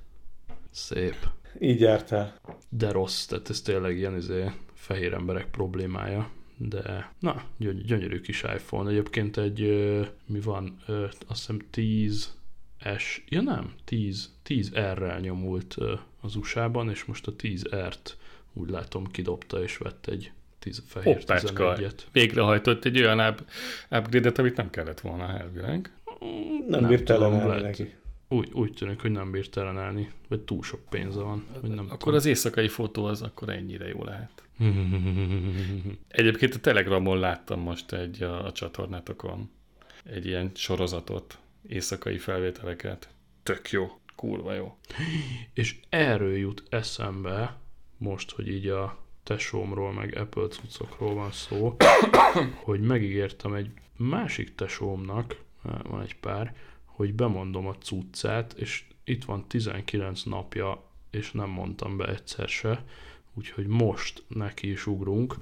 Szép. 0.72 1.16
Így 1.60 1.80
jártál. 1.80 2.40
De 2.70 2.92
rossz, 2.92 3.26
tehát 3.26 3.50
ez 3.50 3.62
tényleg 3.62 3.98
ilyen 3.98 4.16
izé, 4.16 4.52
fehér 4.74 5.14
emberek 5.14 5.50
problémája. 5.50 6.30
De, 6.58 7.14
na, 7.20 7.44
gyöny- 7.58 7.84
gyönyörű 7.86 8.22
kis 8.22 8.44
iPhone. 8.44 8.90
Egyébként 8.90 9.38
egy, 9.38 9.60
mi 10.26 10.40
van, 10.40 10.84
azt 11.28 11.40
hiszem 11.40 11.60
10 11.70 12.38
S, 12.98 13.24
ja 13.28 13.42
nem, 13.42 13.74
10, 13.86 14.30
10 14.44 14.72
R-rel 14.76 15.20
nyomult 15.20 15.76
ö, 15.78 15.94
az 16.22 16.36
USA-ban, 16.36 16.90
és 16.90 17.06
most 17.06 17.28
a 17.28 17.36
10 17.36 17.68
R-t 17.76 18.18
úgy 18.54 18.70
látom 18.70 19.08
kidobta, 19.08 19.64
és 19.64 19.78
vett 19.78 20.08
egy 20.08 20.32
10, 20.60 20.84
fehér 20.88 21.16
Hoppácska. 21.16 21.76
11-et. 21.76 21.94
Végrehajtott 22.12 22.86
egy 22.86 23.00
olyan 23.00 23.20
up, 23.20 23.44
upgrade-et, 23.92 24.38
amit 24.38 24.56
nem 24.56 24.70
kellett 24.70 25.00
volna 25.00 25.40
elvileg. 25.40 25.94
Nem, 26.68 26.80
Nem 26.80 26.88
bírt 26.90 27.04
tudom, 27.04 27.48
neki. 27.48 27.94
Úgy, 28.28 28.50
úgy 28.52 28.74
tűnik, 28.74 29.02
hogy 29.02 29.12
nem 29.12 29.32
bírt 29.32 29.58
ellenállni, 29.58 30.12
vagy 30.28 30.40
túl 30.40 30.64
sok 30.64 30.80
pénze 30.90 31.20
van, 31.20 31.46
vagy 31.62 31.70
nem 31.70 31.88
Akkor 31.90 32.14
az 32.14 32.26
éjszakai 32.26 32.68
fotó 32.68 33.06
az 33.06 33.22
akkor 33.22 33.50
ennyire 33.50 33.88
jó 33.88 34.04
lehet. 34.04 34.44
Egyébként 36.08 36.54
a 36.54 36.60
Telegramon 36.60 37.20
láttam 37.20 37.60
most 37.60 37.92
egy 37.92 38.24
a, 38.24 38.46
a 38.46 38.52
csatornátokon 38.52 39.50
egy 40.04 40.26
ilyen 40.26 40.52
sorozatot, 40.54 41.38
éjszakai 41.70 42.18
felvételeket. 42.18 43.10
Tök 43.44 43.70
jó, 43.72 44.00
kurva 44.16 44.54
jó. 44.54 44.78
És 45.54 45.80
erről 45.90 46.38
jut 46.38 46.64
eszembe, 46.70 47.58
most, 47.98 48.32
hogy 48.32 48.48
így 48.48 48.68
a 48.68 48.98
tesómról, 49.24 49.94
meg 49.94 50.18
Apple 50.18 50.48
cuccokról 50.48 51.14
van 51.14 51.32
szó, 51.32 51.76
hogy 52.66 52.82
megígértem 52.82 53.54
egy 53.54 53.72
másik 53.98 54.56
tesómnak, 54.56 55.42
van 55.84 56.02
egy 56.02 56.16
pár, 56.16 56.56
hogy 56.86 57.14
bemondom 57.14 57.68
a 57.68 57.78
cuccát, 57.78 58.54
és 58.54 58.84
itt 59.04 59.24
van 59.24 59.48
19 59.48 60.24
napja, 60.24 60.84
és 61.10 61.32
nem 61.32 61.50
mondtam 61.50 61.98
be 61.98 62.08
egyszer 62.08 62.48
se, 62.48 62.84
úgyhogy 63.34 63.68
most 63.68 64.24
neki 64.28 64.72
is 64.72 64.88
ugrunk. 64.88 65.36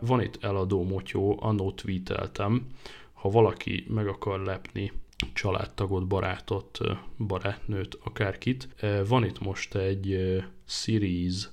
Van 0.00 0.20
itt 0.20 0.44
eladó 0.44 0.84
motyó, 0.84 1.38
annó 1.40 1.72
tweeteltem, 1.72 2.66
ha 3.12 3.28
valaki 3.28 3.86
meg 3.88 4.06
akar 4.06 4.40
lepni 4.40 4.92
családtagot, 5.32 6.06
barátot, 6.06 6.78
barátnőt, 7.18 7.98
akárkit, 8.04 8.68
van 9.08 9.24
itt 9.24 9.40
most 9.40 9.74
egy 9.74 10.36
Series 10.64 11.48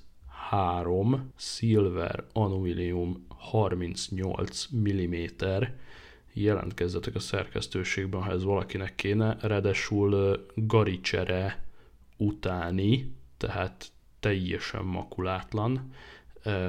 3 0.50 1.32
Silver 1.36 2.24
Anuilium 2.34 3.26
38 3.38 4.68
mm 4.76 5.14
jelentkezzetek 6.34 7.16
a 7.16 7.20
szerkesztőségben, 7.20 8.22
ha 8.22 8.32
ez 8.32 8.44
valakinek 8.44 8.96
kéne, 8.96 9.38
ráadásul 9.42 10.12
ö, 10.12 10.38
garicsere 10.56 11.64
utáni, 12.18 13.16
tehát 13.38 13.92
teljesen 14.20 14.84
makulátlan, 14.84 15.92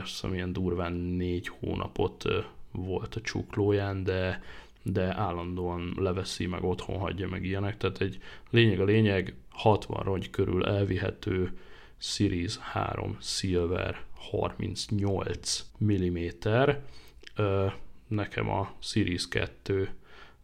szóval 0.04 0.37
ilyen 0.37 0.52
durván 0.52 0.92
négy 0.92 1.48
hónapot 1.48 2.24
volt 2.72 3.14
a 3.14 3.20
csuklóján, 3.20 4.04
de, 4.04 4.42
de 4.82 5.16
állandóan 5.16 5.94
leveszi, 5.96 6.46
meg 6.46 6.64
otthon 6.64 6.98
hagyja, 6.98 7.28
meg 7.28 7.44
ilyenek, 7.44 7.76
tehát 7.76 8.00
egy 8.00 8.18
lényeg 8.50 8.80
a 8.80 8.84
lényeg, 8.84 9.34
60 9.50 10.02
rongy 10.02 10.30
körül 10.30 10.66
elvihető 10.66 11.58
Series 11.96 12.56
3 12.58 13.16
Silver 13.20 14.04
38 14.30 15.64
mm, 15.84 16.16
nekem 18.08 18.50
a 18.50 18.72
Series 18.78 19.28
2 19.28 19.90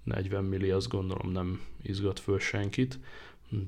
40 0.03 0.45
milli, 0.45 0.71
azt 0.71 0.89
gondolom 0.89 1.33
nem 1.33 1.61
izgat 1.83 2.21
föl 2.21 2.39
senkit, 2.39 2.99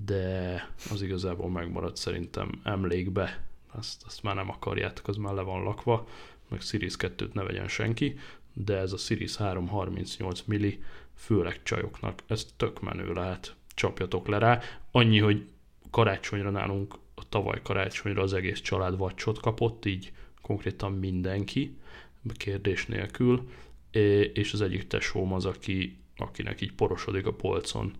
de 0.04 0.68
az 0.90 1.02
igazából 1.02 1.50
megmaradt 1.50 1.96
szerintem 1.96 2.60
emlékbe, 2.62 3.44
azt, 3.72 4.02
azt 4.06 4.22
már 4.22 4.34
nem 4.34 4.50
akarjátok, 4.50 5.08
az 5.08 5.16
már 5.16 5.34
le 5.34 5.42
van 5.42 5.62
lakva, 5.62 6.08
meg 6.48 6.60
Series 6.60 6.94
2-t 6.98 7.32
ne 7.32 7.42
vegyen 7.42 7.68
senki, 7.68 8.18
de 8.64 8.76
ez 8.76 8.92
a 8.92 8.96
Series 8.96 9.36
3 9.36 9.68
38 9.68 10.42
milli, 10.42 10.82
főleg 11.14 11.62
csajoknak, 11.62 12.22
ez 12.26 12.46
tök 12.56 12.80
menő 12.80 13.12
lehet, 13.12 13.54
csapjatok 13.74 14.28
le 14.28 14.38
rá. 14.38 14.60
Annyi, 14.90 15.18
hogy 15.18 15.46
karácsonyra 15.90 16.50
nálunk, 16.50 16.94
a 17.14 17.28
tavaly 17.28 17.60
karácsonyra 17.62 18.22
az 18.22 18.32
egész 18.32 18.60
család 18.60 18.96
vacsot 18.96 19.40
kapott, 19.40 19.84
így 19.84 20.12
konkrétan 20.42 20.92
mindenki, 20.92 21.76
kérdés 22.34 22.86
nélkül, 22.86 23.48
és 24.32 24.52
az 24.52 24.60
egyik 24.60 24.86
tesóm 24.86 25.32
az, 25.32 25.44
aki, 25.44 25.96
akinek 26.16 26.60
így 26.60 26.72
porosodik 26.72 27.26
a 27.26 27.32
polcon 27.32 27.92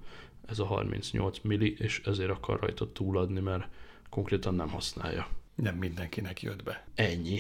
ez 0.47 0.59
a 0.59 0.65
38 0.65 1.39
milli, 1.43 1.77
és 1.79 2.01
ezért 2.05 2.31
akar 2.31 2.61
rajta 2.61 2.93
túladni, 2.93 3.41
mert 3.41 3.69
konkrétan 4.11 4.55
nem 4.55 4.69
használja. 4.69 5.29
Nem 5.55 5.77
mindenkinek 5.77 6.43
jött 6.43 6.63
be. 6.63 6.87
Ennyi. 6.95 7.39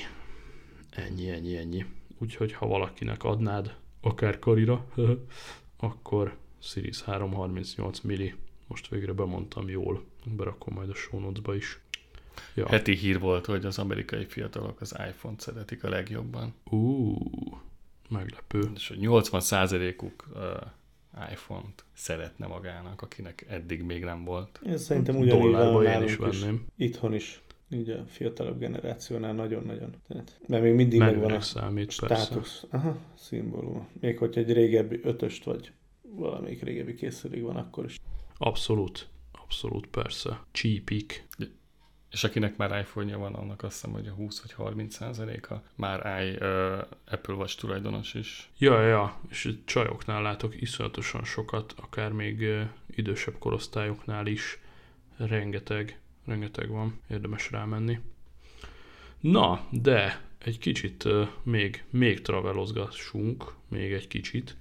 Ennyi, 0.90 1.30
ennyi, 1.30 1.56
ennyi. 1.56 1.84
Úgyhogy 2.18 2.52
ha 2.52 2.66
valakinek 2.66 3.24
adnád, 3.24 3.76
akár 4.00 4.38
karira, 4.38 4.86
akkor 5.76 6.36
Series 6.58 7.02
338 7.02 8.00
milli. 8.00 8.34
Most 8.66 8.88
végre 8.88 9.12
bemondtam 9.12 9.68
jól. 9.68 10.04
Berakom 10.24 10.74
majd 10.74 10.90
a 10.90 10.94
show 10.94 11.20
notes-ba 11.20 11.54
is. 11.54 11.80
Ja. 12.54 12.68
Heti 12.68 12.94
hír 12.96 13.18
volt, 13.18 13.46
hogy 13.46 13.64
az 13.64 13.78
amerikai 13.78 14.24
fiatalok 14.24 14.80
az 14.80 14.96
iPhone-t 15.08 15.40
szeretik 15.40 15.84
a 15.84 15.88
legjobban. 15.88 16.54
Ú, 16.70 17.16
meglepő. 18.08 18.70
És 18.74 18.88
hogy 18.88 18.98
80%-uk 19.00 20.24
uh, 20.34 21.30
iPhone-t 21.30 21.84
szeretne 21.92 22.46
magának, 22.46 23.02
akinek 23.02 23.44
eddig 23.48 23.82
még 23.82 24.04
nem 24.04 24.24
volt. 24.24 24.60
Ez 24.64 24.82
szerintem 24.82 25.16
ugyanígy 25.16 25.52
van 25.52 25.82
nálunk 25.82 26.08
is 26.08 26.16
venném. 26.16 26.66
Itthon 26.76 27.14
is. 27.14 27.40
Így 27.70 27.90
a 27.90 28.04
fiatalabb 28.06 28.58
generációnál 28.58 29.32
nagyon-nagyon. 29.32 29.94
Tehát, 30.08 30.40
mert 30.46 30.62
még 30.62 30.74
mindig 30.74 30.98
megvan 30.98 31.16
Menőnek 31.16 31.38
a 31.38 31.42
számít, 31.42 32.00
persze. 32.00 32.24
státusz. 32.24 32.66
Aha, 32.70 32.96
szimbólum. 33.14 33.88
Még 34.00 34.18
hogy 34.18 34.38
egy 34.38 34.52
régebbi 34.52 35.00
ötöst 35.02 35.44
vagy 35.44 35.72
valamelyik 36.02 36.62
régebbi 36.62 36.94
készülék 36.94 37.42
van, 37.42 37.56
akkor 37.56 37.84
is. 37.84 37.98
Abszolút. 38.36 39.08
Abszolút, 39.32 39.86
persze. 39.86 40.40
Csípik. 40.50 41.26
És 42.10 42.24
akinek 42.24 42.56
már 42.56 42.80
iPhone-ja 42.80 43.18
van, 43.18 43.34
annak 43.34 43.62
azt 43.62 43.74
hiszem, 43.74 43.92
hogy 43.92 44.06
a 44.06 44.12
20 44.12 44.40
vagy 44.40 44.52
30 44.52 44.94
százaléka 44.94 45.62
már 45.74 46.22
i, 46.24 46.30
uh, 46.30 46.78
Apple 47.04 47.34
Watch 47.34 47.58
tulajdonos 47.58 48.14
is. 48.14 48.50
Ja, 48.58 48.82
ja, 48.82 49.20
és 49.28 49.54
csajoknál 49.64 50.22
látok 50.22 50.60
iszonyatosan 50.60 51.24
sokat, 51.24 51.74
akár 51.76 52.12
még 52.12 52.40
ö, 52.40 52.62
idősebb 52.90 53.38
korosztályoknál 53.38 54.26
is 54.26 54.58
rengeteg, 55.16 56.00
rengeteg 56.26 56.68
van, 56.68 57.00
érdemes 57.10 57.50
rámenni. 57.50 57.98
Na, 59.20 59.66
de 59.70 60.20
egy 60.44 60.58
kicsit 60.58 61.04
uh, 61.04 61.28
még, 61.42 61.84
még 61.90 62.22
travelozgassunk, 62.22 63.54
még 63.68 63.92
egy 63.92 64.08
kicsit. 64.08 64.56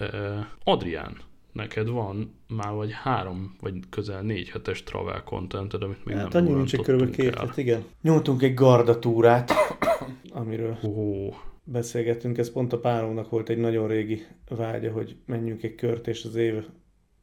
Uh, 0.00 0.44
Adrián, 0.64 1.16
neked 1.52 1.88
van 1.88 2.34
már 2.48 2.72
vagy 2.72 2.92
három, 2.92 3.56
vagy 3.60 3.74
közel 3.90 4.22
négy 4.22 4.48
hetes 4.48 4.82
travel 4.82 5.22
contented, 5.24 5.82
amit 5.82 6.04
még 6.04 6.16
Hát 6.16 6.32
nem 6.32 6.46
annyi 6.46 6.54
nincs, 6.54 6.76
körülbelül 6.76 7.14
két 7.14 7.34
el. 7.34 7.46
het, 7.46 7.56
igen. 7.56 7.84
Nyomtunk 8.02 8.42
egy 8.42 8.54
gardatúrát, 8.54 9.52
amiről 10.30 10.78
Ó, 10.84 11.28
beszélgettünk. 11.64 12.38
Ez 12.38 12.52
pont 12.52 12.72
a 12.72 12.78
párunknak 12.78 13.30
volt 13.30 13.48
egy 13.48 13.58
nagyon 13.58 13.88
régi 13.88 14.26
vágya, 14.48 14.92
hogy 14.92 15.16
menjünk 15.26 15.62
egy 15.62 15.74
kört, 15.74 16.06
és 16.06 16.24
az 16.24 16.34
év, 16.34 16.64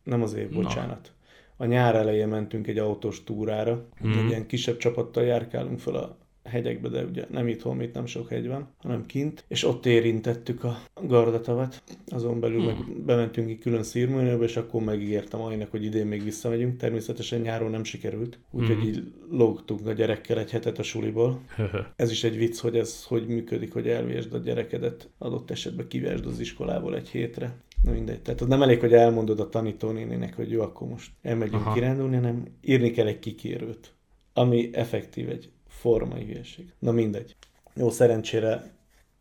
nem 0.03 0.21
az 0.21 0.33
év, 0.33 0.49
Na. 0.49 0.61
bocsánat. 0.61 1.11
A 1.57 1.65
nyár 1.65 1.95
elején 1.95 2.27
mentünk 2.27 2.67
egy 2.67 2.77
autós 2.77 3.23
túrára, 3.23 3.85
Mhm. 4.01 4.17
egy 4.17 4.27
ilyen 4.27 4.45
kisebb 4.47 4.77
csapattal 4.77 5.23
járkálunk 5.23 5.79
fel 5.79 5.95
a 5.95 6.17
hegyekbe, 6.53 6.89
de 6.89 7.03
ugye 7.03 7.25
nem 7.31 7.47
itthon, 7.47 7.81
itt 7.81 7.93
nem 7.93 8.05
sok 8.05 8.29
hegy 8.29 8.47
van, 8.47 8.67
hanem 8.77 9.05
kint, 9.05 9.43
és 9.47 9.63
ott 9.63 9.85
érintettük 9.85 10.63
a 10.63 10.77
gardatavat. 11.07 11.83
Azon 12.07 12.39
belül 12.39 12.57
Hmm. 12.61 12.65
meg 12.65 13.03
bementünk 13.05 13.49
egy 13.49 13.57
külön 13.59 13.83
szírműnőbe, 13.83 14.43
és 14.43 14.57
akkor 14.57 14.83
megígértem 14.83 15.41
Ajnak, 15.41 15.71
hogy 15.71 15.83
idén 15.83 16.05
még 16.07 16.23
visszamegyünk. 16.23 16.77
Természetesen 16.77 17.41
nyáron 17.41 17.71
nem 17.71 17.83
sikerült, 17.83 18.39
úgyhogy 18.51 18.77
Mhm. 18.77 18.87
így 18.87 19.03
lógtunk 19.29 19.87
a 19.87 19.93
gyerekkel 19.93 20.39
egy 20.39 20.51
hetet 20.51 20.79
a 20.79 20.83
suliból. 20.83 21.41
Ez 21.95 22.11
is 22.11 22.23
egy 22.23 22.37
vicc, 22.37 22.59
hogy 22.59 22.77
ez 22.77 23.03
hogy 23.05 23.27
működik, 23.27 23.73
hogy 23.73 23.87
elvésd 23.87 24.33
a 24.33 24.37
gyerekedet, 24.37 25.09
adott 25.17 25.51
esetben 25.51 25.87
kivesd 25.87 26.25
az 26.25 26.39
iskolából 26.39 26.95
egy 26.95 27.09
hétre. 27.09 27.55
Na 27.83 27.91
mindegy. 27.91 28.21
Tehát 28.21 28.41
az 28.41 28.47
nem 28.47 28.61
elég, 28.61 28.79
hogy 28.79 28.93
elmondod 28.93 29.39
a 29.39 29.49
tanítónénének, 29.49 30.35
hogy 30.35 30.51
jó, 30.51 30.61
akkor 30.61 30.87
most 30.87 31.11
elmegyünk. 31.21 31.61
Aha. 31.61 31.73
kirándulni, 31.73 32.15
hanem 32.15 32.43
írni 32.61 32.91
kell 32.91 33.07
egy 33.07 33.19
kikérőt, 33.19 33.93
ami 34.33 34.69
effektív 34.73 35.29
egy 35.29 35.49
formai 35.83 36.25
hülyeség. 36.25 36.65
Na 36.79 36.91
mindegy. 36.91 37.35
Jó, 37.75 37.89
szerencsére 37.89 38.71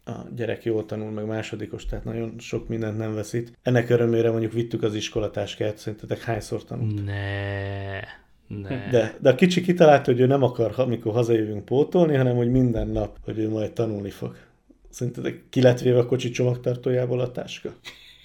a 0.04 0.12
gyerek 0.34 0.64
jól 0.64 0.86
tanul, 0.86 1.10
meg 1.10 1.26
másodikos, 1.26 1.86
tehát 1.86 2.04
nagyon 2.04 2.34
sok 2.38 2.68
mindent 2.68 2.98
nem 2.98 3.14
veszít. 3.14 3.58
Ennek 3.62 3.90
örömére 3.90 4.30
mondjuk 4.30 4.52
vittük 4.52 4.82
az 4.82 4.94
iskolatáskát, 4.94 5.78
szerintetek 5.78 6.20
hányszor 6.20 6.64
tanult? 6.64 7.04
ne, 7.04 8.00
ne. 8.46 8.88
De, 8.90 9.16
de 9.20 9.30
a 9.30 9.34
kicsi 9.34 9.60
kitalálta, 9.60 10.10
hogy 10.10 10.20
ő 10.20 10.26
nem 10.26 10.42
akar, 10.42 10.72
amikor 10.76 11.12
hazajövünk 11.12 11.64
pótolni, 11.64 12.16
hanem 12.16 12.36
hogy 12.36 12.50
minden 12.50 12.88
nap, 12.88 13.18
hogy 13.24 13.38
ő 13.38 13.48
majd 13.48 13.72
tanulni 13.72 14.10
fog. 14.10 14.36
Szerintetek 14.90 15.44
ki 15.50 15.62
lett 15.62 15.80
véve 15.80 15.98
a 15.98 16.06
kocsi 16.06 16.30
csomagtartójából 16.30 17.20
a 17.20 17.30
táska? 17.30 17.74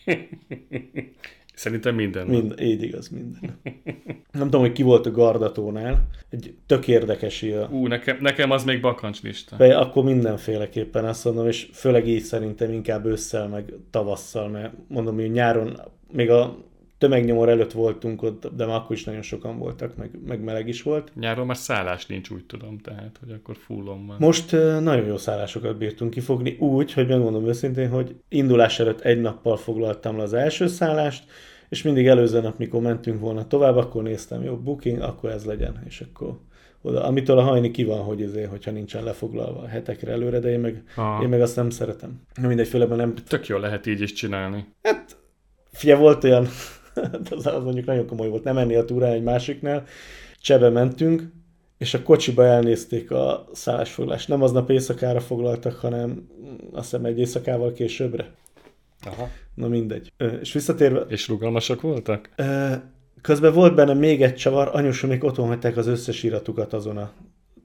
Szerintem 1.58 1.96
minden. 1.96 2.28
Mind, 2.28 2.60
így 2.60 2.84
igaz, 2.84 3.10
minden. 3.10 3.60
Nem 4.32 4.44
tudom, 4.44 4.62
hogy 4.62 4.72
ki 4.72 4.84
volt 4.84 5.06
a 5.06 5.12
gardatónál. 5.12 6.08
Egy 6.30 6.54
tök 6.66 6.88
érdekes 6.88 7.42
ilyen. 7.42 7.72
Ú, 7.72 7.88
nekem, 7.88 8.18
nekem 8.20 8.52
az 8.52 8.64
még 8.64 8.82
bakancslista. 8.82 9.56
De 9.56 9.78
akkor 9.78 10.04
mindenféleképpen 10.04 11.06
azt 11.06 11.26
mondom, 11.26 11.48
és 11.48 11.70
főleg 11.74 12.08
így 12.08 12.22
szerintem 12.22 12.72
inkább 12.72 13.06
ősszel, 13.06 13.48
meg 13.48 13.74
tavasszal, 13.90 14.50
mert 14.50 14.74
mondom, 14.88 15.16
hogy 15.16 15.32
nyáron 15.32 15.82
még 16.12 16.30
a 16.30 16.58
tömegnyomor 16.98 17.50
előtt 17.50 17.72
voltunk 17.72 18.24
ott, 18.24 18.48
de 18.56 18.66
már 18.66 18.76
akkor 18.76 18.96
is 18.96 19.04
nagyon 19.04 19.22
sokan 19.22 19.58
voltak, 19.58 19.96
meg, 19.96 20.10
meg 20.26 20.44
meleg 20.44 20.68
is 20.68 20.82
volt. 20.82 21.12
Nyáron 21.16 21.46
már 21.46 21.58
szállás 21.58 22.06
nincs, 22.06 22.30
úgy 22.30 22.46
tudom, 22.46 22.78
tehát, 22.78 23.20
hogy 23.20 23.32
akkor 23.32 23.56
fullon 23.56 24.08
van. 24.08 24.18
Most 24.20 24.52
nagyon 24.80 25.06
jó 25.06 25.18
szállásokat 25.18 25.78
bírtunk 25.78 26.12
kifogni, 26.12 26.56
úgy, 26.60 26.94
hogy 26.94 27.08
megmondom 27.08 27.48
őszintén, 27.48 27.90
hogy 27.90 28.16
indulás 28.30 28.80
előtt 28.80 29.02
egy 29.02 29.22
nappal 29.22 29.58
foglaltam 29.58 30.18
le 30.18 30.24
az 30.24 30.34
első 30.34 30.68
szállást, 30.68 31.24
és 31.70 31.82
mindig 31.82 32.08
előző 32.08 32.42
nap, 32.42 32.58
mikor 32.58 32.82
mentünk 32.82 33.20
volna 33.20 33.48
tovább, 33.48 33.76
akkor 33.76 34.04
néztem, 34.04 34.44
jó, 34.44 34.58
booking, 34.58 35.02
akkor 35.02 35.30
ez 35.30 35.46
legyen, 35.46 35.84
és 35.86 36.02
akkor 36.02 36.40
oda, 36.82 37.04
amitől 37.04 37.38
a 37.38 37.42
hajni 37.42 37.72
ki 37.72 37.84
van, 37.84 38.00
hogy 38.00 38.22
ezért, 38.22 38.50
hogyha 38.50 38.72
nincsen 38.72 39.04
lefoglalva 39.04 39.68
hetekre 39.68 40.12
előre, 40.12 40.40
de 40.40 40.50
én 40.50 40.60
meg, 40.60 40.84
Aha. 40.96 41.24
én 41.24 41.30
meg 41.30 41.42
azt 41.42 41.56
nem 41.56 41.70
szeretem. 41.70 42.22
Mindegy, 42.42 42.68
főleg 42.68 42.88
nem... 42.88 43.14
Tök 43.28 43.48
jól 43.48 43.60
lehet 43.60 43.86
így 43.86 44.02
is 44.02 44.14
csinálni. 44.14 44.66
Hát, 44.82 45.18
fia, 45.72 45.98
volt 45.98 46.24
olyan, 46.24 46.48
az, 47.38 47.46
az 47.46 47.64
mondjuk 47.64 47.86
nagyon 47.86 48.08
komoly 48.08 48.30
volt, 48.30 48.44
nem 48.44 48.56
menni 48.56 48.76
a 48.76 48.86
túrán 48.86 49.12
egy 49.12 49.24
másiknál, 49.24 49.84
csebe 50.42 50.70
mentünk, 50.70 51.32
és 51.78 51.94
a 51.94 52.04
kocsiba 52.04 52.46
elnézték 52.46 53.12
a 53.12 53.48
szállásfoglalást. 53.54 54.28
Nem 54.28 54.42
aznap 54.42 54.70
éjszakára 54.70 55.20
foglaltak, 55.20 55.76
hanem 55.76 56.28
azt 56.72 56.90
hiszem 56.90 57.06
egy 57.06 57.20
éjszakával 57.20 57.72
későbbre. 57.72 58.34
Aha. 59.06 59.30
Na 59.54 59.68
mindegy. 59.68 60.12
És 60.42 60.54
visszatérve, 60.54 61.00
És 61.00 61.28
rugalmasak 61.28 61.82
voltak? 61.82 62.30
közben 63.22 63.54
volt 63.54 63.76
benne 63.76 63.94
még 63.94 64.22
egy 64.22 64.36
csavar, 64.36 64.70
anyusomék 64.74 65.24
otthon 65.24 65.48
hagyták 65.48 65.78
az 65.78 65.88
összes 65.88 66.24
iratukat 66.24 66.74
azon 66.74 66.98
a 66.98 67.12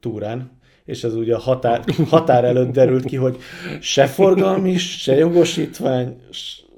túrán, 0.00 0.50
és 0.84 1.04
ez 1.04 1.14
ugye 1.14 1.34
a 1.34 1.38
határ, 1.38 1.84
határ 2.08 2.44
előtt 2.44 2.72
derült 2.72 3.04
ki, 3.04 3.16
hogy 3.16 3.36
se 3.80 4.06
forgalmi, 4.06 4.76
se 4.76 5.14
jogosítvány, 5.14 6.16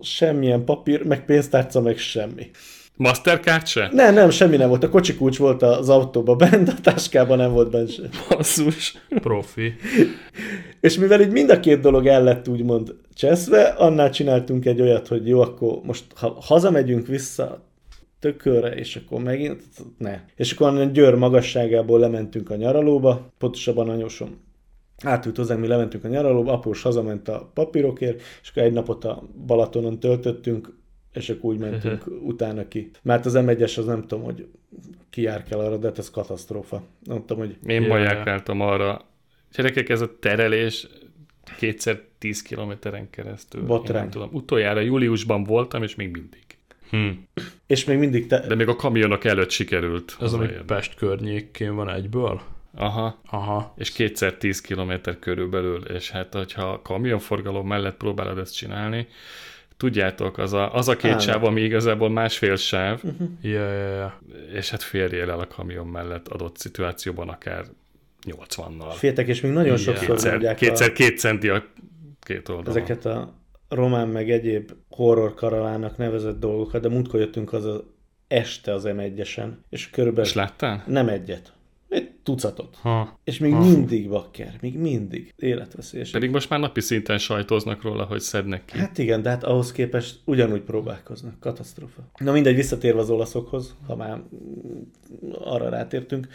semmilyen 0.05 0.65
papír, 0.65 1.05
meg 1.05 1.25
pénztárca, 1.25 1.81
meg 1.81 1.99
semmi. 1.99 2.51
Mastercard 2.97 3.67
se? 3.67 3.89
Nem, 3.93 4.15
nem, 4.15 4.31
semmi 4.31 4.57
nem 4.57 4.69
volt. 4.69 4.85
A 4.85 4.89
kocsi 4.89 5.15
kulcs 5.15 5.39
volt 5.39 5.63
az 5.63 5.89
autóba 5.89 6.37
bent, 6.37 6.69
a 6.69 6.75
táskában 6.83 7.39
nem 7.39 7.53
volt 7.53 7.71
benne 7.71 7.89
sem. 7.89 8.09
Basszus. 8.29 8.97
Profi. 9.09 9.75
És 10.81 10.99
mivel 10.99 11.21
így 11.21 11.31
mind 11.31 11.51
a 11.51 11.61
két 11.61 11.81
dolog 11.81 12.07
el 12.07 12.23
lett 12.23 12.49
úgymond 12.49 12.95
cseszve, 13.15 13.63
annál 13.63 14.11
csináltunk 14.11 14.65
egy 14.65 14.81
olyat, 14.81 15.09
hogy 15.09 15.29
jó, 15.29 15.41
akkor 15.41 15.81
most 15.83 16.05
ha 16.15 16.37
hazamegyünk 16.41 17.07
vissza 17.07 17.65
tökölre, 18.21 18.75
és 18.75 18.97
akkor 18.97 19.23
megint, 19.23 19.63
ne. 19.99 20.21
És 20.37 20.53
akkor 20.53 20.69
onnan 20.69 20.93
Győr 20.93 21.15
magasságából 21.15 21.99
lementünk 21.99 22.51
a 22.51 22.57
nyaralóba, 22.57 23.33
pontosabban 23.39 23.89
anyósom 23.89 24.44
átült 25.03 25.37
hozzánk, 25.37 25.61
mi 25.61 25.67
lementünk 25.67 26.05
a 26.05 26.09
nyaralóba, 26.09 26.53
após 26.53 26.83
hazament 26.83 27.29
a 27.29 27.51
papírokért, 27.55 28.23
és 28.43 28.51
akkor 28.51 28.63
egy 28.63 28.73
napot 28.73 29.05
a 29.05 29.23
Balatonon 29.47 29.99
töltöttünk, 29.99 30.77
és 31.13 31.29
akkor 31.31 31.53
úgy 31.53 31.59
mentünk 31.59 32.05
utána 32.33 32.69
ki. 32.69 32.91
Mert 33.03 33.27
az 33.27 33.35
M1-es 33.37 33.79
az 33.79 33.85
nem 33.85 34.01
tudom, 34.01 34.25
hogy 34.25 34.47
ki 35.11 35.23
jár 35.23 35.43
kell 35.43 35.59
arra, 35.59 35.77
de 35.77 35.87
hát 35.87 35.99
ez 35.99 36.11
katasztrófa. 36.11 36.83
Nem 37.05 37.19
tudom, 37.19 37.39
hogy 37.39 37.57
Én 37.67 37.83
ma 37.83 37.99
járkáltam 37.99 38.61
arra. 38.61 39.01
Gyerekek, 39.57 39.89
ez 39.89 40.01
a 40.01 40.19
terelés 40.19 40.87
kétszer 41.57 42.01
10 42.19 42.43
kilométeren 42.43 43.11
keresztül. 43.11 43.61
Én 43.61 43.67
Botrány. 43.67 44.01
nem 44.01 44.11
tudom. 44.11 44.29
Utoljára 44.33 44.81
júliusban 44.81 45.45
voltam, 45.45 45.83
és 45.83 45.95
még 45.95 46.11
mindig. 46.11 46.43
Hm. 46.91 47.09
és 47.67 47.85
még 47.85 47.99
mindig 47.99 48.27
te... 48.27 48.47
De 48.47 48.55
még 48.55 48.69
a 48.69 48.77
kamionok 48.77 49.25
előtt 49.25 49.51
sikerült. 49.51 50.17
Ez 50.21 50.33
ami. 50.33 50.49
Pest 50.67 50.95
környékén 50.95 51.75
van 51.75 51.91
egyből? 51.91 52.41
Aha. 52.77 53.21
Aha. 53.31 53.75
És 53.77 53.93
kétszer 53.93 54.35
10 54.35 54.61
kilométer 54.61 55.19
körülbelül, 55.19 55.85
és 55.85 56.11
hát, 56.11 56.35
hogyha 56.35 56.83
kamionforgalom 56.83 57.67
mellett 57.67 57.97
próbálod 57.97 58.39
ezt 58.39 58.57
csinálni, 58.57 59.07
tudjátok, 59.77 60.39
az 60.39 60.53
a, 60.53 60.75
az 60.75 60.89
a 60.89 60.97
két 60.97 61.11
Á, 61.13 61.19
sáv, 61.19 61.45
ami 61.45 61.61
igazából 61.61 62.11
másfél 62.11 62.57
sáv, 62.57 63.03
Ja, 63.43 63.51
ja, 63.73 63.95
ja. 63.95 64.19
és 64.53 64.71
hát 64.71 64.83
férjél 64.83 65.31
el 65.31 65.41
a 65.41 65.47
kamion 65.47 65.87
mellett 65.87 66.29
adott 66.29 66.57
szituációban 66.57 67.29
akár 67.29 67.65
80-nal. 68.27 68.93
Féltek, 68.95 69.29
és 69.29 69.41
még 69.41 69.53
nagyon 69.53 69.77
sokszor 69.77 70.07
Kétszer, 70.07 70.31
mondják 70.31 70.57
kétszer 70.57 70.89
a, 70.89 70.93
két 70.93 71.19
centi 71.19 71.49
a 71.49 71.65
két 72.21 72.49
oldalon. 72.49 72.77
ezeket 72.77 73.05
a 73.05 73.33
román 73.69 74.09
meg 74.09 74.31
egyéb 74.31 74.71
horror 74.91 75.35
karavának 75.35 75.97
nevezett 75.97 76.39
dolgokat, 76.41 76.83
de 76.83 76.89
múltkor 76.89 77.21
jöttünk 77.21 77.53
az 77.53 77.67
este 78.29 78.73
az 78.73 78.85
M1-esen, 78.87 79.49
és 79.69 79.91
körülbelül 79.91 80.25
És 80.31 80.35
láttál? 80.35 80.85
nem 80.87 81.09
egyet, 81.09 81.53
egy 81.95 82.11
tucatot. 82.23 82.77
Ha. 82.81 83.19
És 83.25 83.39
még 83.39 83.53
Ha. 83.53 83.61
mindig 83.61 84.09
bakker, 84.09 84.55
még 84.61 84.79
mindig 84.79 85.35
életveszélyes. 85.37 86.11
Pedig 86.11 86.31
most 86.31 86.49
már 86.49 86.61
napi 86.61 86.81
szinten 86.81 87.19
sajtóznak 87.19 87.83
róla, 87.83 88.05
hogy 88.05 88.21
szednek 88.21 88.65
ki. 88.65 88.79
Hát 88.79 88.99
igen, 88.99 89.23
de 89.23 89.29
hát 89.29 89.45
ahhoz 89.45 89.73
képest 89.73 90.21
ugyanúgy 90.25 90.61
próbálkoznak. 90.61 91.41
Katasztrófa. 91.41 92.03
Na 92.19 92.33
mindegy, 92.33 92.55
visszatérve 92.55 93.01
az 93.01 93.11
olaszokhoz, 93.11 93.77
ha 93.87 93.97
már 93.97 94.23
arra 95.45 95.69
rátértünk. 95.69 96.29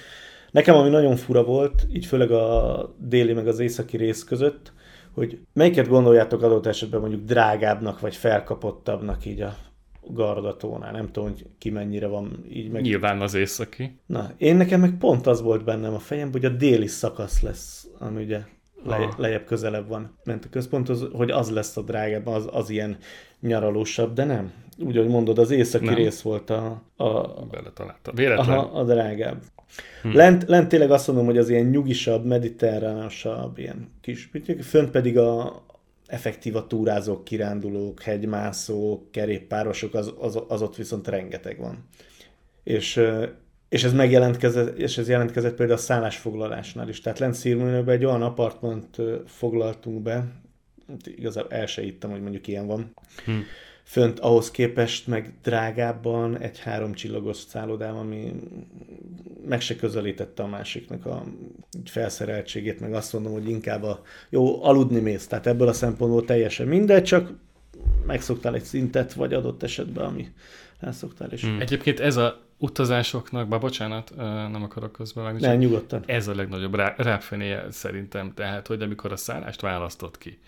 Nekem 0.51 0.75
ami 0.75 0.89
nagyon 0.89 1.15
fura 1.15 1.43
volt, 1.43 1.87
így 1.93 2.05
főleg 2.05 2.31
a 2.31 2.95
déli 2.97 3.33
meg 3.33 3.47
az 3.47 3.59
északi 3.59 3.97
rész 3.97 4.23
között, 4.23 4.73
hogy 5.11 5.39
melyiket 5.53 5.87
gondoljátok 5.87 6.41
adott 6.41 6.65
esetben 6.65 6.99
mondjuk 6.99 7.23
drágábbnak 7.23 7.99
vagy 7.99 8.15
felkapottabbnak 8.15 9.25
így 9.25 9.41
a 9.41 9.55
gardatónál. 10.07 10.91
Nem 10.91 11.11
tudom, 11.11 11.29
hogy 11.29 11.45
ki 11.57 11.69
mennyire 11.69 12.07
van 12.07 12.45
így 12.51 12.71
meg. 12.71 12.81
Nyilván 12.81 13.21
az 13.21 13.33
északi. 13.33 13.99
Na, 14.05 14.31
én 14.37 14.55
nekem 14.55 14.79
meg 14.79 14.97
pont 14.99 15.27
az 15.27 15.41
volt 15.41 15.63
bennem 15.63 15.93
a 15.93 15.99
fejem, 15.99 16.31
hogy 16.31 16.45
a 16.45 16.49
déli 16.49 16.87
szakasz 16.87 17.41
lesz, 17.41 17.87
ami 17.99 18.23
ugye 18.23 18.39
Aha. 18.85 19.13
lejjebb 19.17 19.45
közelebb 19.45 19.87
van, 19.87 20.17
ment 20.23 20.45
a 20.45 20.49
központhoz, 20.49 21.07
hogy 21.11 21.31
az 21.31 21.49
lesz 21.49 21.77
a 21.77 21.81
drágább, 21.81 22.27
az, 22.27 22.47
az 22.51 22.69
ilyen 22.69 22.97
nyaralósabb, 23.39 24.13
de 24.13 24.23
nem. 24.23 24.51
Úgy, 24.77 24.97
ahogy 24.97 25.09
mondod, 25.09 25.37
az 25.37 25.51
északi 25.51 25.85
Nem. 25.85 25.95
rész 25.95 26.21
volt 26.21 26.49
a, 26.49 26.81
a, 26.95 27.21
Beletalálta. 27.51 28.11
Véletlen. 28.11 28.57
aha, 28.57 28.79
a 28.79 28.83
drágább. 28.83 29.41
Hm. 30.01 30.15
Lent, 30.15 30.47
lent 30.47 30.67
tényleg 30.67 30.91
azt 30.91 31.07
mondom, 31.07 31.25
hogy 31.25 31.37
az 31.37 31.49
ilyen 31.49 31.65
nyugisabb, 31.65 32.25
mediterránusabb, 32.25 33.57
ilyen 33.57 33.89
kis, 34.01 34.29
fönt 34.61 34.91
pedig 34.91 35.17
a 35.17 35.61
effektív 36.09 36.55
a 36.55 36.67
túrázók, 36.67 37.23
kirándulók, 37.23 38.01
hegymászók, 38.01 39.11
kerékpárosok, 39.11 39.93
az, 39.93 40.13
az, 40.19 40.39
az 40.47 40.61
ott 40.61 40.75
viszont 40.75 41.07
rengeteg 41.07 41.59
van. 41.59 41.87
És 42.63 43.01
és 43.69 43.83
ez 43.83 43.93
megjelentkezett, 43.93 44.77
és 44.77 44.97
ez 44.97 45.09
jelentkezett 45.09 45.55
például 45.55 45.77
a 45.77 45.81
szállásfoglalásnál 45.81 46.89
is. 46.89 47.01
Tehát 47.01 47.19
lent 47.19 47.33
Szirmőnőben 47.33 47.95
egy 47.95 48.05
olyan 48.05 48.21
apartmant 48.21 48.97
foglaltunk 49.25 50.01
be, 50.01 50.25
igazából 51.03 51.51
el 51.51 51.65
se 51.65 51.83
ittam, 51.83 52.11
hogy 52.11 52.21
mondjuk 52.21 52.47
ilyen 52.47 52.67
van, 52.67 52.93
hm. 53.25 53.31
fönt 53.83 54.19
ahhoz 54.19 54.51
képest 54.51 55.07
meg 55.07 55.33
drágábban 55.43 56.37
egy 56.37 56.59
három 56.59 56.93
csillagos 56.93 57.37
szállodám, 57.37 57.95
ami 57.95 58.33
meg 59.47 59.61
se 59.61 59.75
közelítette 59.75 60.43
a 60.43 60.47
másiknak 60.47 61.05
a 61.05 61.23
felszereltségét, 61.85 62.79
meg 62.79 62.93
azt 62.93 63.13
mondom, 63.13 63.31
hogy 63.31 63.49
inkább 63.49 63.83
a 63.83 64.01
jó, 64.29 64.63
aludni 64.63 64.99
mész, 64.99 65.27
tehát 65.27 65.47
ebből 65.47 65.67
a 65.67 65.73
szempontból 65.73 66.25
teljesen 66.25 66.67
mindegy, 66.67 67.03
csak 67.03 67.31
megszoktál 68.05 68.55
egy 68.55 68.63
szintet, 68.63 69.13
vagy 69.13 69.33
adott 69.33 69.63
esetben, 69.63 70.05
ami 70.05 70.27
elszoktál 70.79 71.31
is. 71.31 71.41
Hmm. 71.41 71.59
Egyébként 71.59 71.99
ez 71.99 72.15
a 72.15 72.48
utazásoknak, 72.59 73.47
bár 73.47 73.59
bocsánat, 73.59 74.15
nem 74.51 74.63
akarok 74.63 74.91
közbevágni. 74.91 75.39
Nem, 75.39 75.57
nyugodtan. 75.57 76.03
Ez 76.05 76.27
a 76.27 76.35
legnagyobb 76.35 76.75
rá, 76.75 76.93
ráfenéje 76.97 77.71
szerintem, 77.71 78.33
tehát, 78.33 78.67
hogy 78.67 78.81
amikor 78.81 79.11
a 79.11 79.15
szállást 79.15 79.61
választott 79.61 80.17
ki, 80.17 80.39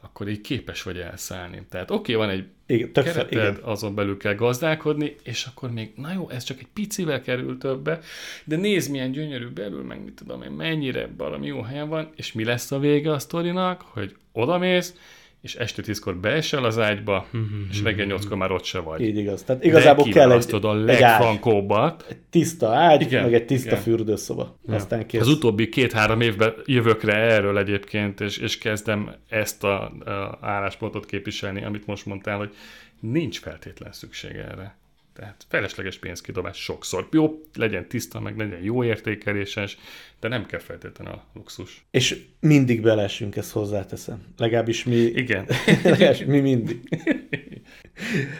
akkor 0.00 0.28
így 0.28 0.40
képes 0.40 0.82
vagy 0.82 0.98
elszállni. 0.98 1.66
Tehát 1.68 1.90
oké, 1.90 2.14
okay, 2.14 2.26
van 2.26 2.36
egy 2.36 2.46
igen, 2.66 2.92
kereted, 2.92 3.32
igen. 3.32 3.58
azon 3.62 3.94
belül 3.94 4.16
kell 4.16 4.34
gazdálkodni, 4.34 5.14
és 5.22 5.44
akkor 5.44 5.70
még, 5.70 5.92
na 5.96 6.12
jó, 6.12 6.28
ez 6.28 6.42
csak 6.42 6.58
egy 6.58 6.68
picivel 6.72 7.20
kerül 7.20 7.58
többe, 7.58 8.00
de 8.44 8.56
nézd 8.56 8.90
milyen 8.90 9.12
gyönyörű 9.12 9.48
belül, 9.48 9.82
meg 9.82 10.04
mit 10.04 10.14
tudom 10.14 10.42
én, 10.42 10.50
mennyire 10.50 11.08
valami 11.16 11.46
jó 11.46 11.62
helyen 11.62 11.88
van, 11.88 12.10
és 12.16 12.32
mi 12.32 12.44
lesz 12.44 12.72
a 12.72 12.78
vége 12.78 13.12
a 13.12 13.18
sztorinak, 13.18 13.80
hogy 13.80 14.16
odamész, 14.32 14.94
és 15.40 15.54
este 15.54 15.82
tízkor 15.82 16.16
beesel 16.16 16.64
az 16.64 16.78
ágyba, 16.78 17.26
és 17.70 17.82
reggel 17.82 18.06
nyolckor 18.06 18.36
már 18.36 18.50
ott 18.50 18.64
se 18.64 18.78
vagy. 18.78 19.00
Így 19.00 19.16
igaz. 19.16 19.42
Tehát 19.42 19.64
igazából 19.64 20.04
De 20.04 20.10
kell 20.10 20.32
egy, 20.32 20.64
a 20.64 20.72
legfrankóbbat. 20.72 22.06
Egy 22.08 22.18
tiszta 22.30 22.74
ágy, 22.74 23.00
igen, 23.00 23.22
meg 23.22 23.34
egy 23.34 23.44
tiszta 23.44 23.70
igen. 23.70 23.80
fürdőszoba. 23.80 24.58
Ja. 24.66 24.74
Aztán 24.74 25.06
kész. 25.06 25.20
Az 25.20 25.28
utóbbi 25.28 25.68
két-három 25.68 26.20
évben 26.20 26.54
jövök 26.64 27.02
rá 27.02 27.16
erről 27.16 27.58
egyébként, 27.58 28.20
és, 28.20 28.38
és 28.38 28.58
kezdem 28.58 29.14
ezt 29.28 29.64
a, 29.64 29.82
a 29.84 30.38
álláspontot 30.40 31.06
képviselni, 31.06 31.64
amit 31.64 31.86
most 31.86 32.06
mondtál, 32.06 32.36
hogy 32.36 32.54
nincs 33.00 33.40
feltétlen 33.40 33.92
szükség 33.92 34.36
erre. 34.36 34.78
Tehát 35.12 35.44
felesleges 35.48 35.98
pénzkidobás 35.98 36.56
sokszor. 36.62 37.08
Jó, 37.12 37.40
legyen 37.54 37.88
tiszta, 37.88 38.20
meg 38.20 38.38
legyen 38.38 38.62
jó 38.62 38.84
értékeléses, 38.84 39.78
de 40.20 40.28
nem 40.28 40.46
kell 40.46 40.60
feltétlenül 40.60 41.12
a 41.12 41.24
luxus. 41.34 41.84
És 41.90 42.22
mindig 42.40 42.82
belesünk, 42.82 43.36
ezt 43.36 43.52
hozzáteszem. 43.52 44.24
Legalábbis 44.36 44.84
mi... 44.84 44.96
Igen. 44.96 45.46
legalábbis 45.82 46.24
mi 46.24 46.40
mindig. 46.40 46.80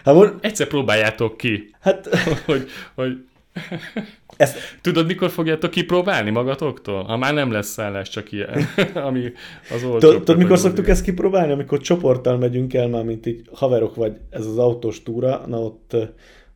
Hát 0.05 0.15
most... 0.15 0.33
Egyszer 0.41 0.67
próbáljátok 0.67 1.37
ki, 1.37 1.75
hát... 1.81 2.09
hogy, 2.47 2.69
hogy 2.95 3.25
ezt... 4.37 4.59
Tudod, 4.81 5.07
mikor 5.07 5.31
fogjátok 5.31 5.71
kipróbálni 5.71 6.31
magatoktól? 6.31 7.03
Ha 7.03 7.17
már 7.17 7.35
nem 7.35 7.53
lesz 7.53 7.69
szállás, 7.69 8.09
csak 8.09 8.33
ilyen, 8.33 8.67
ami 8.95 9.33
az 9.71 9.85
olcsó. 9.85 10.11
Tudod, 10.13 10.37
mikor 10.37 10.59
szoktuk 10.59 10.89
ezt 10.89 11.05
kipróbálni? 11.05 11.53
Amikor 11.53 11.81
csoporttal 11.81 12.39
megyünk 12.39 12.75
el, 12.75 12.89
már 12.89 13.05
mint 13.05 13.27
így 13.27 13.49
haverok 13.53 13.95
vagy 13.95 14.17
ez 14.31 14.47
az 14.47 14.59
autós 14.59 15.03
túra, 15.03 15.47
na 15.47 15.59
ott 15.59 15.97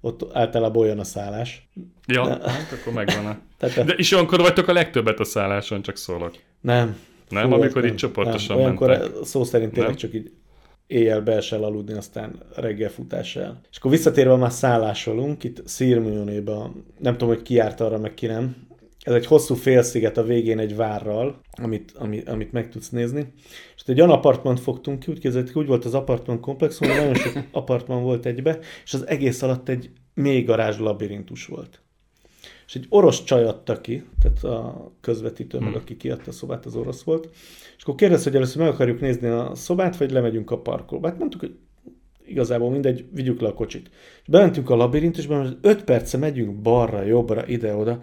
ott 0.05 0.27
általában 0.33 0.83
olyan 0.83 0.99
a 0.99 1.05
szállás. 1.05 1.69
Ja, 2.07 2.27
hát 2.27 2.73
akkor 2.81 2.93
megvan. 2.93 3.43
Tehát, 3.59 3.85
De 3.85 3.93
és 3.93 4.13
olyankor 4.13 4.41
vagytok 4.41 4.69
a 4.69 4.73
legtöbbet 4.73 5.21
a 5.21 5.25
szálláson, 5.25 5.83
csak 5.83 5.97
szólok. 5.97 6.35
Nem. 6.61 6.99
Nem, 7.29 7.49
Fú, 7.49 7.55
amikor 7.55 7.83
nem, 7.83 7.91
így 7.91 7.97
csoportosan 7.97 8.57
nem. 8.57 8.65
Olyankor 8.65 8.89
mentek. 8.89 9.11
szó 9.23 9.45
szerint 9.45 9.73
tényleg 9.73 9.91
nem? 9.91 9.99
csak 9.99 10.15
így 10.15 10.33
éjjel 10.87 11.21
be 11.21 11.43
el 11.51 11.63
aludni, 11.65 11.93
aztán 11.93 12.39
reggel 12.57 12.91
futás 12.91 13.37
el. 13.37 13.61
És 13.71 13.77
akkor 13.77 13.91
visszatérve 13.91 14.37
már 14.37 14.53
szállásolunk, 14.53 15.45
itt 15.45 15.63
Szirmionéban, 15.69 16.85
nem 16.99 17.13
tudom, 17.13 17.35
hogy 17.35 17.43
ki 17.43 17.55
járt 17.55 17.81
arra, 17.81 17.99
meg 17.99 18.15
ki 18.15 18.27
nem. 18.27 18.57
Ez 19.01 19.15
egy 19.15 19.27
hosszú 19.27 19.55
félsziget 19.55 20.17
a 20.17 20.25
végén 20.25 20.59
egy 20.59 20.77
várral, 20.77 21.41
amit, 21.51 21.93
amit, 21.99 22.29
amit 22.29 22.53
meg 22.53 22.69
tudsz 22.69 22.89
nézni. 22.89 23.33
És 23.85 23.91
egy 23.91 24.01
olyan 24.01 24.13
apartmant 24.13 24.61
fogtunk 24.61 24.99
ki, 24.99 25.11
úgy 25.11 25.19
képzeljük, 25.19 25.57
úgy 25.57 25.67
volt 25.67 25.85
az 25.85 25.95
apartman 25.95 26.41
komplexum, 26.41 26.89
hogy 26.89 26.97
nagyon 26.97 27.15
sok 27.15 27.33
apartman 27.53 28.03
volt 28.03 28.27
egybe, 28.27 28.59
és 28.85 28.95
az 28.95 29.07
egész 29.07 29.43
alatt 29.43 29.69
egy 29.69 29.91
mély 30.15 30.43
garázs 30.43 30.79
labirintus 30.79 31.47
volt. 31.47 31.83
És 32.67 32.75
egy 32.75 32.87
orosz 32.89 33.25
csaj 33.25 33.45
adta 33.45 33.81
ki, 33.81 34.05
tehát 34.23 34.45
a 34.45 34.91
közvetítő, 35.01 35.59
hmm. 35.59 35.67
meg 35.67 35.77
aki 35.77 35.97
kiadta 35.97 36.31
a 36.31 36.33
szobát, 36.33 36.67
az 36.67 36.77
orosz 36.77 37.03
volt. 37.03 37.29
És 37.77 37.83
akkor 37.83 37.95
kérdezte, 37.95 38.29
hogy 38.29 38.39
először 38.39 38.63
meg 38.63 38.73
akarjuk 38.73 39.01
nézni 39.01 39.29
a 39.29 39.55
szobát, 39.55 39.97
vagy 39.97 40.11
lemegyünk 40.11 40.51
a 40.51 40.59
parkolba. 40.59 41.09
Hát 41.09 41.19
mondtuk, 41.19 41.41
hogy 41.41 41.57
igazából 42.27 42.71
mindegy, 42.71 43.05
vigyük 43.13 43.41
le 43.41 43.49
a 43.49 43.55
kocsit. 43.55 43.91
És 44.23 44.29
bementünk 44.29 44.71
a 44.71 44.77
labirintusba, 44.77 45.39
mert 45.39 45.57
5 45.61 45.85
perce 45.85 46.19
megyünk 46.19 46.61
balra, 46.61 47.03
jobbra, 47.03 47.47
ide-oda 47.47 48.01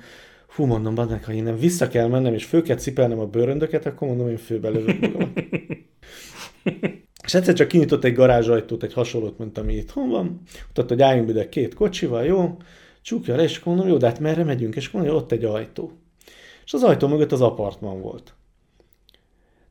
Fú, 0.52 0.66
mondom, 0.66 0.96
badnak, 0.96 1.24
ha 1.24 1.32
innen 1.32 1.58
vissza 1.58 1.88
kell 1.88 2.08
mennem, 2.08 2.34
és 2.34 2.46
fő 2.46 2.62
kell 2.62 2.76
cipelnem 2.76 3.20
a 3.20 3.26
bőröndöket, 3.26 3.86
akkor 3.86 4.08
mondom, 4.08 4.30
én 4.30 4.38
főbe 4.38 4.70
lövök 4.70 5.00
magam. 5.00 5.34
és 7.26 7.34
egyszer 7.34 7.54
csak 7.54 7.68
kinyitott 7.68 8.04
egy 8.04 8.14
garázsajtót, 8.14 8.84
egy 8.84 8.94
hasonlót, 8.94 9.38
mint 9.38 9.58
ami 9.58 9.74
itthon 9.74 10.10
van. 10.10 10.42
Ott 10.76 10.90
hogy 10.90 11.02
álljunk 11.02 11.30
ide 11.30 11.50
két 11.50 11.74
kocsival, 11.74 12.24
jó? 12.24 12.58
Csukja 13.02 13.36
le, 13.36 13.44
és 13.44 13.64
mondom, 13.64 13.88
jó, 13.88 13.98
de 13.98 14.06
hát 14.06 14.20
merre 14.20 14.44
megyünk? 14.44 14.76
És 14.76 14.90
mondja, 14.90 15.14
ott 15.14 15.32
egy 15.32 15.46
ajtó. 15.46 15.92
És 16.66 16.74
az 16.74 16.84
ajtó 16.84 17.08
mögött 17.08 17.32
az 17.32 17.42
apartman 17.42 18.02
volt. 18.02 18.34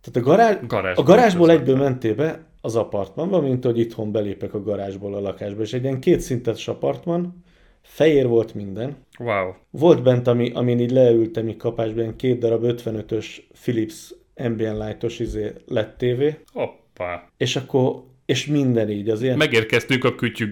Tehát 0.01 0.29
a, 0.29 0.31
garázs, 0.31 0.57
garázs 0.67 0.99
a 0.99 1.03
garázsból 1.03 1.51
egyből 1.51 1.77
mentél 1.77 2.15
be 2.15 2.45
az 2.61 2.77
apartmanba, 2.77 3.41
mint 3.41 3.65
hogy 3.65 3.79
itthon 3.79 4.13
belépek 4.13 4.55
a 4.55 4.63
garázsból 4.63 5.15
a 5.15 5.21
lakásba. 5.21 5.63
És 5.63 5.73
egy 5.73 5.83
ilyen 5.83 6.01
kétszintes 6.01 6.69
apartman, 6.69 7.45
Fehér 7.83 8.27
volt 8.27 8.55
minden. 8.55 8.97
Wow. 9.19 9.53
Volt 9.71 10.03
bent, 10.03 10.27
ami, 10.27 10.51
amin 10.55 10.81
így 10.81 10.91
leültem 10.91 11.49
így 11.49 11.57
kapásban, 11.57 12.17
két 12.17 12.39
darab 12.39 12.65
55-ös 12.65 13.27
Philips 13.63 14.15
Ambient 14.35 14.79
Light-os 14.79 15.19
izé 15.19 15.53
lett 15.67 15.99
TV. 15.99 16.23
Hoppá. 16.53 17.29
És 17.37 17.57
akkor 17.57 18.09
és 18.31 18.47
minden 18.47 18.91
így 18.91 19.09
az 19.09 19.23
ilyen... 19.23 19.37
Megérkeztünk 19.37 20.05
a 20.05 20.15
kütyű 20.15 20.49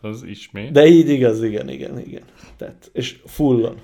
az 0.00 0.22
ismét. 0.22 0.72
De 0.72 0.86
így 0.86 1.08
igaz, 1.08 1.42
igen, 1.42 1.68
igen, 1.68 1.98
igen. 1.98 2.22
Tehát, 2.56 2.90
és 2.92 3.16
fullon. 3.26 3.76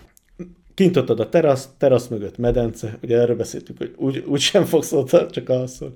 Kint 0.74 0.96
ott 0.96 1.08
a 1.08 1.28
terasz, 1.28 1.68
terasz 1.78 2.08
mögött 2.08 2.38
medence, 2.38 2.98
ugye 3.02 3.16
erről 3.16 3.36
beszéltük, 3.36 3.78
hogy 3.78 3.92
úgy, 3.96 4.24
úgy 4.26 4.40
sem 4.40 4.64
fogsz 4.64 4.92
ott, 4.92 5.30
csak 5.30 5.48
alszol. 5.48 5.92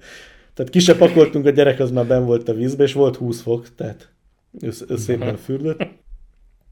Tehát 0.54 0.72
ki 0.72 0.78
se 0.78 0.96
pakoltunk, 0.96 1.46
a 1.46 1.50
gyerek 1.50 1.80
az 1.80 1.90
már 1.90 2.06
ben 2.06 2.24
volt 2.24 2.48
a 2.48 2.54
vízbe, 2.54 2.82
és 2.82 2.92
volt 2.92 3.16
20 3.16 3.40
fok, 3.40 3.74
tehát 3.74 4.12
össz, 4.60 4.82
szépen 4.96 5.36
fürdött. 5.36 5.88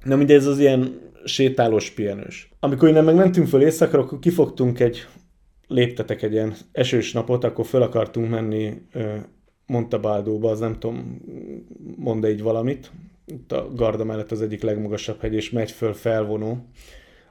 Na 0.05 0.17
mindegy, 0.17 0.37
ez 0.37 0.47
az 0.47 0.59
ilyen 0.59 1.01
sétálós 1.25 1.91
pihenős. 1.91 2.53
Amikor 2.61 2.89
innen 2.89 3.05
meg 3.05 3.15
mentünk 3.15 3.47
föl 3.47 3.63
éjszakra, 3.63 4.01
akkor 4.01 4.19
kifogtunk 4.19 4.81
egy, 4.81 5.07
léptetek 5.67 6.23
egy 6.23 6.33
ilyen 6.33 6.55
esős 6.73 7.13
napot, 7.13 7.45
akkor 7.45 7.67
föl 7.67 7.83
akartunk 7.83 8.31
menni 8.31 8.83
Montabaldóba, 9.67 10.51
az 10.51 10.59
nem 10.61 10.79
tudom, 10.79 11.21
mond 11.97 12.25
így 12.25 12.43
valamit. 12.43 12.91
Itt 13.27 13.53
a 13.53 13.69
Garda 13.75 14.05
mellett 14.05 14.31
az 14.31 14.43
egyik 14.43 14.63
legmagasabb 14.63 15.21
hegy, 15.21 15.35
és 15.35 15.51
megy 15.51 15.71
föl 15.71 15.93
felvonó 15.93 16.67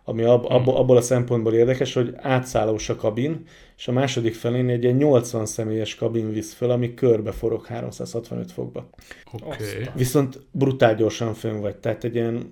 ami 0.09 0.23
ab, 0.23 0.45
ab, 0.45 0.63
hmm. 0.63 0.75
abból 0.75 0.97
a 0.97 1.01
szempontból 1.01 1.53
érdekes, 1.53 1.93
hogy 1.93 2.13
átszállós 2.17 2.89
a 2.89 2.95
kabin, 2.95 3.43
és 3.77 3.87
a 3.87 3.91
második 3.91 4.35
felén 4.35 4.69
egy 4.69 4.83
ilyen 4.83 4.95
80 4.95 5.45
személyes 5.45 5.95
kabin 5.95 6.31
visz 6.31 6.53
föl, 6.53 6.71
ami 6.71 6.93
körbe 6.93 7.31
forog 7.31 7.65
365 7.65 8.51
fokba. 8.51 8.89
Okay. 9.33 9.57
Viszont 9.95 10.39
brutál 10.51 10.95
gyorsan 10.95 11.33
fönn 11.33 11.61
vagy, 11.61 11.77
tehát 11.77 12.03
egy 12.03 12.15
ilyen 12.15 12.51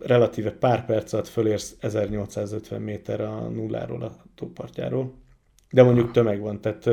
relatíve 0.00 0.50
pár 0.50 0.86
perc 0.86 1.12
alatt 1.12 1.28
fölérsz 1.28 1.76
1850 1.80 2.80
méter 2.80 3.20
a 3.20 3.48
nulláról 3.48 4.02
a 4.02 4.16
tópartjáról. 4.34 5.12
De 5.70 5.82
mondjuk 5.82 6.10
tömeg 6.10 6.40
van, 6.40 6.60
tehát 6.60 6.90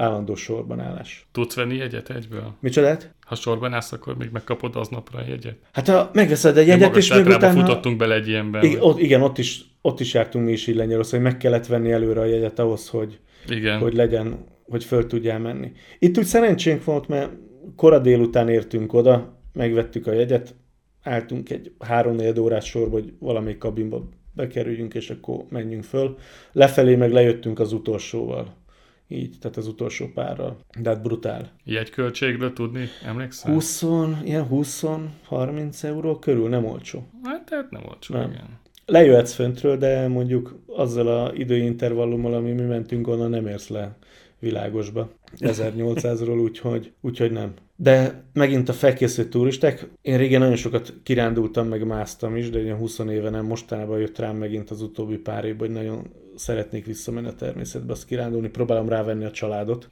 állandó 0.00 0.34
sorban 0.34 0.80
állás. 0.80 1.26
Tudsz 1.32 1.54
venni 1.54 1.76
jegyet 1.76 2.10
egyből? 2.10 2.54
Micsodát? 2.60 3.14
Ha 3.20 3.34
sorban 3.34 3.72
állsz, 3.72 3.92
akkor 3.92 4.16
még 4.16 4.28
megkapod 4.32 4.76
aznapra 4.76 5.18
a 5.18 5.24
jegyet? 5.28 5.56
Hát 5.72 5.88
ha 5.88 6.10
megveszed 6.12 6.56
egy 6.56 6.66
jegyet, 6.66 6.96
és 6.96 7.12
még 7.14 7.26
utána... 7.26 7.60
futottunk 7.60 7.96
bele 7.96 8.14
egy 8.14 8.28
ilyenben. 8.28 8.64
Igen, 8.64 8.80
ott, 8.80 8.98
igen, 8.98 9.22
ott 9.22 9.38
is, 9.38 9.64
ott 9.80 10.00
is 10.00 10.14
jártunk 10.14 10.44
mi 10.44 10.52
is 10.52 10.66
így 10.66 10.74
Lengyelország, 10.74 11.20
hogy 11.20 11.30
meg 11.30 11.38
kellett 11.38 11.66
venni 11.66 11.92
előre 11.92 12.20
a 12.20 12.24
jegyet 12.24 12.58
ahhoz, 12.58 12.88
hogy, 12.88 13.18
igen. 13.48 13.78
hogy 13.78 13.94
legyen, 13.94 14.44
hogy 14.68 14.84
föl 14.84 15.06
tudjál 15.06 15.38
menni. 15.38 15.72
Itt 15.98 16.18
úgy 16.18 16.24
szerencsénk 16.24 16.84
volt, 16.84 17.08
mert 17.08 17.30
kora 17.76 17.98
délután 17.98 18.48
értünk 18.48 18.92
oda, 18.92 19.38
megvettük 19.52 20.06
a 20.06 20.12
jegyet, 20.12 20.54
álltunk 21.02 21.50
egy 21.50 21.72
három 21.78 22.18
órás 22.38 22.64
sorba, 22.64 22.92
hogy 22.92 23.12
valamelyik 23.18 23.58
kabinba 23.58 24.08
bekerüljünk, 24.32 24.94
és 24.94 25.10
akkor 25.10 25.44
menjünk 25.48 25.84
föl. 25.84 26.16
Lefelé 26.52 26.96
meg 26.96 27.12
lejöttünk 27.12 27.58
az 27.58 27.72
utolsóval. 27.72 28.58
Így, 29.12 29.36
tehát 29.40 29.56
az 29.56 29.66
utolsó 29.66 30.06
párral. 30.14 30.56
De 30.80 30.90
hát 30.90 31.02
brutál. 31.02 31.50
költségről 31.90 32.52
tudni, 32.52 32.88
emlékszel? 33.04 33.52
20, 33.52 33.82
ilyen 34.24 34.46
20-30 34.50 35.82
euró 35.82 36.18
körül, 36.18 36.48
nem 36.48 36.64
olcsó. 36.64 37.06
Hát 37.24 37.44
tehát 37.44 37.70
nem 37.70 37.82
olcsó, 37.88 38.14
nem. 38.14 38.30
igen. 38.30 38.58
Lejöhetsz 38.86 39.32
föntről, 39.32 39.76
de 39.76 40.08
mondjuk 40.08 40.58
azzal 40.66 41.06
a 41.06 41.32
időintervallummal, 41.34 42.34
ami 42.34 42.52
mi 42.52 42.62
mentünk 42.62 43.08
onnan, 43.08 43.30
nem 43.30 43.46
érsz 43.46 43.68
le 43.68 43.96
világosba. 44.38 45.10
1800-ról, 45.38 46.42
úgyhogy, 46.48 46.92
úgyhogy 47.00 47.32
nem. 47.32 47.52
De 47.76 48.24
megint 48.32 48.68
a 48.68 48.72
felkészült 48.72 49.30
turisták, 49.30 49.88
én 50.02 50.16
régen 50.16 50.40
nagyon 50.40 50.56
sokat 50.56 50.94
kirándultam, 51.02 51.68
meg 51.68 51.86
másztam 51.86 52.36
is, 52.36 52.50
de 52.50 52.62
ilyen 52.62 52.76
20 52.76 52.98
éve 52.98 53.30
nem, 53.30 53.46
mostanában 53.46 53.98
jött 53.98 54.18
rám 54.18 54.36
megint 54.36 54.70
az 54.70 54.82
utóbbi 54.82 55.16
pár 55.16 55.44
évben, 55.44 55.66
hogy 55.66 55.76
nagyon 55.76 56.06
szeretnék 56.40 56.86
visszamenni 56.86 57.28
a 57.28 57.34
természetbe, 57.34 57.92
azt 57.92 58.04
kirándulni, 58.04 58.48
próbálom 58.48 58.88
rávenni 58.88 59.24
a 59.24 59.30
családot. 59.30 59.88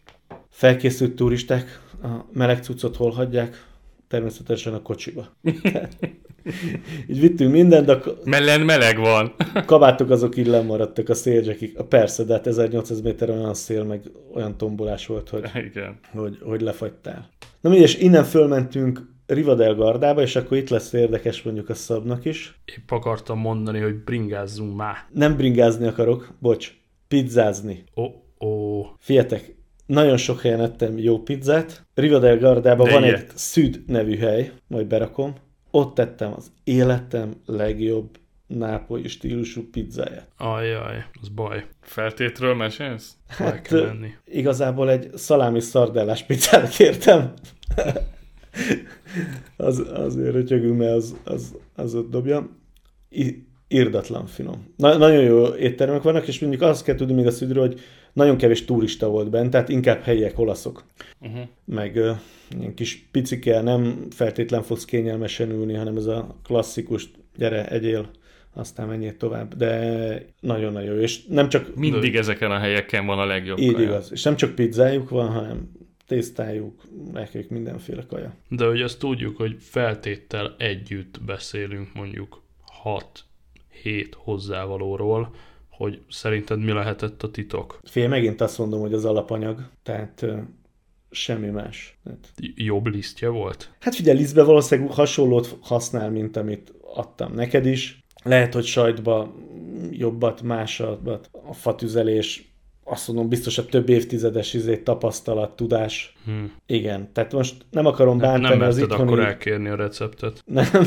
Felkészült 0.50 1.16
turisták 1.16 1.80
a 2.02 2.08
meleg 2.32 2.62
cuccot 2.62 2.96
hol 2.96 3.10
hagyják? 3.10 3.66
Természetesen 4.08 4.74
a 4.74 4.82
kocsiba. 4.82 5.28
Így 7.08 7.20
vittünk 7.20 7.52
mindent, 7.52 7.86
de 7.86 7.92
a 7.92 8.02
Mellen 8.24 8.60
meleg 8.60 8.98
van. 8.98 9.34
kabátok 9.66 10.10
azok 10.10 10.36
így 10.36 10.46
lemaradtak 10.46 11.08
a 11.08 11.14
szélzsekig. 11.14 11.76
Persze, 11.88 12.24
de 12.24 12.32
hát 12.32 12.46
1800 12.46 13.00
méter 13.00 13.30
olyan 13.30 13.54
szél, 13.54 13.84
meg 13.84 14.10
olyan 14.34 14.56
tombolás 14.56 15.06
volt, 15.06 15.28
hogy, 15.28 15.50
Igen. 15.54 15.98
hogy, 16.10 16.38
hogy 16.42 16.60
lefagytál. 16.60 17.28
Na 17.60 17.70
mindegy, 17.70 17.88
és 17.88 17.98
innen 17.98 18.24
fölmentünk 18.24 19.17
Rivadel 19.28 19.74
Gardába, 19.74 20.22
és 20.22 20.36
akkor 20.36 20.56
itt 20.56 20.68
lesz 20.68 20.92
érdekes 20.92 21.42
mondjuk 21.42 21.68
a 21.68 21.74
szabnak 21.74 22.24
is. 22.24 22.60
Épp 22.64 22.90
akartam 22.90 23.38
mondani, 23.38 23.80
hogy 23.80 23.94
bringázzunk 23.94 24.76
már. 24.76 24.96
Nem 25.12 25.36
bringázni 25.36 25.86
akarok, 25.86 26.34
bocs, 26.38 26.72
pizzázni. 27.08 27.84
Ó, 27.96 28.04
ó. 28.46 28.82
Fiatek, 28.98 29.56
nagyon 29.86 30.16
sok 30.16 30.40
helyen 30.40 30.60
ettem 30.60 30.98
jó 30.98 31.22
pizzát. 31.22 31.86
Rivadel 31.94 32.38
Gardában 32.38 32.86
De 32.86 32.92
van 32.92 33.02
egy 33.02 33.08
ilyet. 33.08 33.32
Szüd 33.34 33.82
nevű 33.86 34.16
hely, 34.16 34.52
majd 34.66 34.86
berakom. 34.86 35.34
Ott 35.70 35.94
tettem 35.94 36.32
az 36.36 36.52
életem 36.64 37.32
legjobb 37.46 38.18
nápolyi 38.46 39.08
stílusú 39.08 39.70
pizzáját. 39.70 40.28
Ajjaj, 40.36 41.04
az 41.20 41.28
baj. 41.28 41.64
Feltétről 41.80 42.54
mesélsz? 42.54 43.12
El 43.38 43.60
kell 43.60 43.86
menni. 43.86 44.14
igazából 44.24 44.90
egy 44.90 45.10
szalámi 45.14 45.60
szardellás 45.60 46.22
pizzát 46.22 46.68
kértem. 46.68 47.32
az, 49.56 49.78
azért 49.94 50.32
rötyögünk, 50.32 50.78
mert 50.78 50.92
az, 50.92 51.16
az, 51.24 51.54
az 51.74 51.94
ott 51.94 52.10
dobja. 52.10 52.48
I, 53.10 53.46
finom. 54.26 54.72
Na, 54.76 54.96
nagyon 54.96 55.22
jó 55.22 55.46
éttermek 55.46 56.02
vannak, 56.02 56.28
és 56.28 56.40
mondjuk 56.40 56.62
azt 56.62 56.84
kell 56.84 56.94
tudni 56.94 57.14
még 57.14 57.26
a 57.26 57.30
szüdről, 57.30 57.66
hogy 57.66 57.80
nagyon 58.12 58.36
kevés 58.36 58.64
turista 58.64 59.08
volt 59.08 59.30
bent, 59.30 59.50
tehát 59.50 59.68
inkább 59.68 60.02
helyiek, 60.02 60.38
olaszok. 60.38 60.84
Uh-huh. 61.20 61.40
Meg 61.64 61.96
ö, 61.96 62.12
ilyen 62.58 62.74
kis 62.74 63.08
picike, 63.10 63.60
nem 63.60 64.06
feltétlen 64.10 64.62
fogsz 64.62 64.84
kényelmesen 64.84 65.50
ülni, 65.50 65.74
hanem 65.74 65.96
ez 65.96 66.06
a 66.06 66.36
klasszikus, 66.44 67.10
gyere, 67.36 67.68
egyél, 67.68 68.10
aztán 68.54 68.88
menjél 68.88 69.16
tovább. 69.16 69.54
De 69.54 70.24
nagyon-nagyon 70.40 70.94
jó. 70.94 71.00
És 71.00 71.26
nem 71.26 71.48
csak 71.48 71.74
Mindig 71.74 72.16
ezeken 72.16 72.50
a 72.50 72.58
helyeken 72.58 73.06
van 73.06 73.18
a 73.18 73.24
legjobb 73.24 73.58
így 73.58 73.72
kaja. 73.72 73.86
igaz. 73.86 74.12
És 74.12 74.22
nem 74.22 74.36
csak 74.36 74.54
pizzájuk 74.54 75.08
van, 75.08 75.28
hanem 75.28 75.70
tésztájuk, 76.08 76.82
nekik 77.12 77.48
mindenféle 77.48 78.06
kaja. 78.06 78.34
De 78.48 78.66
hogy 78.66 78.80
azt 78.82 78.98
tudjuk, 78.98 79.36
hogy 79.36 79.56
feltéttel 79.60 80.54
együtt 80.58 81.20
beszélünk 81.22 81.94
mondjuk 81.94 82.42
6-7 83.84 84.10
hozzávalóról, 84.16 85.34
hogy 85.70 86.00
szerinted 86.08 86.58
mi 86.58 86.72
lehetett 86.72 87.22
a 87.22 87.30
titok? 87.30 87.80
Fél 87.84 88.08
megint 88.08 88.40
azt 88.40 88.58
mondom, 88.58 88.80
hogy 88.80 88.92
az 88.92 89.04
alapanyag, 89.04 89.68
tehát 89.82 90.26
semmi 91.10 91.48
más. 91.48 91.98
Tehát, 92.04 92.32
Jobb 92.54 92.86
lisztje 92.86 93.28
volt? 93.28 93.70
hát 93.80 93.94
figyelj, 93.94 94.18
Lisztbe 94.18 94.42
valószínűleg 94.42 94.92
hasonlót 94.92 95.58
használ, 95.60 96.10
mint 96.10 96.36
amit 96.36 96.72
adtam 96.94 97.34
neked 97.34 97.66
is. 97.66 98.04
Lehet, 98.22 98.54
hogy 98.54 98.64
sajtba 98.64 99.34
jobbat, 99.90 100.42
másabbat, 100.42 101.30
a 101.32 101.52
fatüzelés, 101.52 102.47
azt 102.90 103.08
mondom, 103.08 103.28
biztos 103.28 103.58
a 103.58 103.64
több 103.64 103.88
évtizedes 103.88 104.54
izé, 104.54 104.76
tapasztalat, 104.76 105.56
tudás. 105.56 106.14
Hm. 106.24 106.32
Igen, 106.66 107.12
tehát 107.12 107.32
most 107.32 107.54
nem 107.70 107.86
akarom 107.86 108.18
bántani 108.18 108.56
Nem 108.56 108.68
az 108.68 108.76
merted 108.76 108.92
itthoni... 108.92 109.12
akkor 109.12 109.24
elkérni 109.24 109.68
a 109.68 109.76
receptet. 109.76 110.42
Nem, 110.46 110.66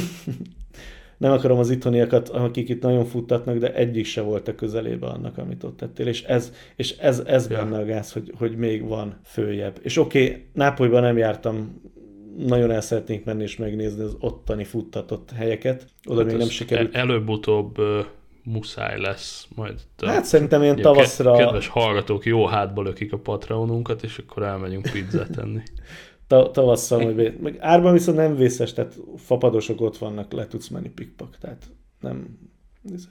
nem 1.17 1.31
akarom 1.31 1.59
az 1.59 1.69
itthoniakat, 1.69 2.29
akik 2.29 2.69
itt 2.69 2.81
nagyon 2.81 3.05
futtatnak, 3.05 3.57
de 3.57 3.73
egyik 3.73 4.05
se 4.05 4.21
volt 4.21 4.47
a 4.47 4.55
közelébe 4.55 5.07
annak, 5.07 5.37
amit 5.37 5.63
ott 5.63 5.77
tettél, 5.77 6.07
és 6.07 6.23
ez, 6.23 6.53
és 6.75 6.97
ez, 6.97 7.23
ez 7.25 7.49
Ja. 7.49 7.57
benne 7.57 7.77
a 7.77 7.85
gáz, 7.85 8.11
hogy, 8.11 8.33
hogy 8.37 8.55
még 8.55 8.87
van 8.87 9.19
följebb. 9.23 9.79
És 9.81 9.97
oké, 9.97 10.25
okay, 10.25 10.45
Nápolyban 10.53 11.01
nem 11.01 11.17
jártam, 11.17 11.81
nagyon 12.37 12.71
el 12.71 12.81
szeretnénk 12.81 13.25
menni 13.25 13.43
és 13.43 13.57
megnézni 13.57 14.03
az 14.03 14.15
ottani 14.19 14.63
futtatott 14.63 15.31
helyeket, 15.31 15.85
oda 16.05 16.19
hát 16.21 16.29
még 16.29 16.37
nem 16.37 16.49
sikerült. 16.49 16.95
e- 16.95 16.99
Előbb-utóbb 16.99 17.77
muszáj 18.43 18.99
lesz 18.99 19.47
majd. 19.55 19.79
Te- 19.95 20.07
Hát 20.09 20.25
szerintem 20.25 20.61
ilyen 20.61 20.75
tavaszra, 20.81 21.31
ke- 21.31 21.43
Kedves 21.45 21.67
hallgatók, 21.67 22.25
jó 22.25 22.45
hátba 22.45 22.81
lökik 22.81 23.13
a 23.13 23.17
Patreonunkat, 23.17 24.03
és 24.03 24.17
akkor 24.17 24.43
elmegyünk 24.43 24.89
pizzát 24.91 25.37
enni. 25.37 25.61
ta, 26.27 26.51
tavasszal 26.51 26.99
majd. 27.01 27.41
Meg 27.41 27.57
árban 27.59 27.93
viszont 27.93 28.17
nem 28.17 28.35
vészes, 28.35 28.73
tehát 28.73 28.97
fapadosok 29.17 29.81
ott 29.81 29.97
vannak, 29.97 30.31
le 30.31 30.47
tudsz 30.47 30.67
menni 30.67 30.89
pikpak, 30.89 31.37
tehát 31.37 31.63
nem... 31.99 32.49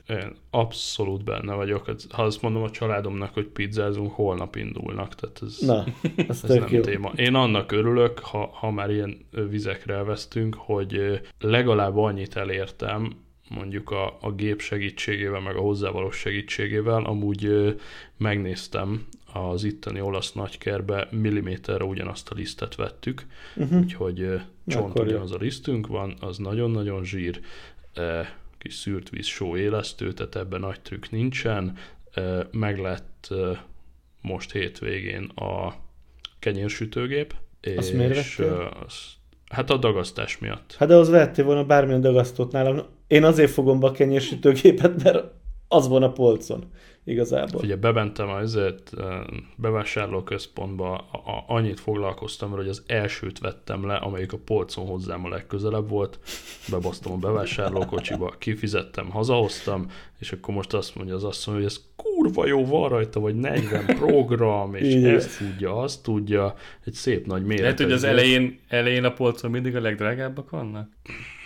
Én 0.09 0.37
abszolút 0.51 1.25
benne 1.25 1.55
vagyok. 1.55 1.87
Hát, 1.87 2.07
Ha 2.11 2.23
azt 2.23 2.43
mondom 2.43 2.63
a 2.63 2.71
családomnak, 2.71 3.35
hogy 3.35 3.47
pizzázunk, 3.47 4.13
holnap 4.13 4.57
indulnak. 4.57 5.15
Tehát 5.15 5.39
ez, 5.43 5.59
Na, 5.61 5.85
ez 6.29 6.41
tök 6.41 6.59
nem 6.61 6.69
jó. 6.71 6.81
téma. 6.81 7.13
Én 7.17 7.35
annak 7.35 7.73
örülök, 7.73 8.19
ha, 8.19 8.51
ha 8.53 8.71
már 8.71 8.91
ilyen 8.91 9.27
vizekre 9.51 9.95
elvesztünk, 9.95 10.55
hogy 10.55 11.21
legalább 11.41 11.97
annyit 11.97 12.37
elértem, 12.37 13.13
mondjuk 13.55 13.91
a, 13.91 14.19
a 14.21 14.33
gép 14.33 14.61
segítségével, 14.61 15.41
meg 15.41 15.57
a 15.57 15.61
hozzávaló 15.61 16.11
segítségével. 16.11 17.05
Amúgy 17.05 17.45
ö, 17.45 17.71
megnéztem 18.17 19.07
az 19.33 19.65
itteni 19.65 20.01
olasz 20.01 20.33
nagykerbe, 20.33 21.09
milliméterre 21.11 21.85
ugyanazt 21.85 22.31
a 22.31 22.35
lisztet 22.35 22.75
vettük, 22.75 23.27
Uh-huh. 23.57 23.79
úgyhogy 23.81 24.21
ö, 24.21 24.37
csont 24.67 24.91
Akkor 24.91 25.07
ugyanaz 25.07 25.33
a 25.33 25.37
lisztünk 25.37 25.87
van, 25.87 26.15
az 26.21 26.39
nagyon-nagyon 26.39 27.05
zsír, 27.05 27.41
e, 27.95 28.37
kis 28.59 28.75
szűrt 28.75 29.09
víz 29.09 29.27
só 29.27 29.57
élesztő, 29.57 30.13
tehát 30.13 30.37
ebben 30.37 30.61
nagy 30.61 30.81
trükk 30.81 31.11
nincsen. 31.11 31.77
E, 32.15 32.49
meg 32.51 32.79
lett 32.79 33.27
e, 33.31 33.65
most 34.23 34.53
hétvégén 34.53 35.25
a 35.25 35.75
kenyérsütőgép, 36.39 37.35
Azt 37.77 37.89
és 37.91 37.97
miért 37.97 38.15
vettél? 38.15 38.47
ö, 38.47 38.67
az, 38.87 38.95
hát 39.49 39.71
a 39.71 39.77
dagasztás 39.77 40.39
miatt. 40.39 40.75
Hát 40.79 40.89
de 40.89 40.95
az 40.97 41.09
vettél 41.09 41.45
volna 41.45 41.65
bármilyen 41.65 42.01
dagasztót 42.01 42.53
nálam. 42.53 42.83
Én 43.11 43.25
azért 43.25 43.51
fogom 43.51 43.81
be 43.81 43.87
a 43.87 43.91
kenyérsütőgépet, 43.91 45.03
mert 45.03 45.25
az 45.69 45.89
van 45.89 46.03
a 46.03 46.13
polcon, 46.13 46.65
igazából. 47.05 47.61
Ugye 47.61 47.77
bementem 47.77 48.29
azért 48.29 48.91
bevásárlóközpontba, 49.57 50.95
a, 50.97 51.45
annyit 51.47 51.81
foglalkoztam 51.81 52.51
hogy 52.51 52.69
az 52.69 52.83
elsőt 52.87 53.39
vettem 53.39 53.87
le, 53.87 53.95
amelyik 53.95 54.33
a 54.33 54.39
polcon 54.45 54.87
hozzám 54.87 55.25
a 55.25 55.29
legközelebb 55.29 55.89
volt, 55.89 56.19
bebasztom 56.71 57.13
a 57.13 57.17
bevásárlókocsiba, 57.17 58.35
kifizettem, 58.39 59.11
hazahoztam, 59.11 59.87
és 60.19 60.33
akkor 60.33 60.55
most 60.55 60.75
azt 60.75 60.95
mondja 60.95 61.15
az 61.15 61.25
asszony, 61.25 61.55
hogy 61.55 61.65
ez 61.65 61.81
kurva 61.97 62.47
jó, 62.47 62.67
van 62.67 62.89
rajta, 62.89 63.21
vagy 63.21 63.35
40 63.35 63.87
program, 63.87 64.75
és 64.75 64.95
Igen. 64.95 65.15
ezt 65.15 65.39
tudja, 65.39 65.77
azt 65.77 66.03
tudja, 66.03 66.55
egy 66.85 66.93
szép 66.93 67.27
nagy 67.27 67.45
méret. 67.45 67.63
Lehet, 67.63 67.81
hogy 67.81 67.93
az 67.93 68.05
elején, 68.05 68.59
elején 68.69 69.05
a 69.05 69.13
polcon 69.13 69.51
mindig 69.51 69.77
a 69.77 69.81
legdrágábbak 69.81 70.51
vannak? 70.51 70.89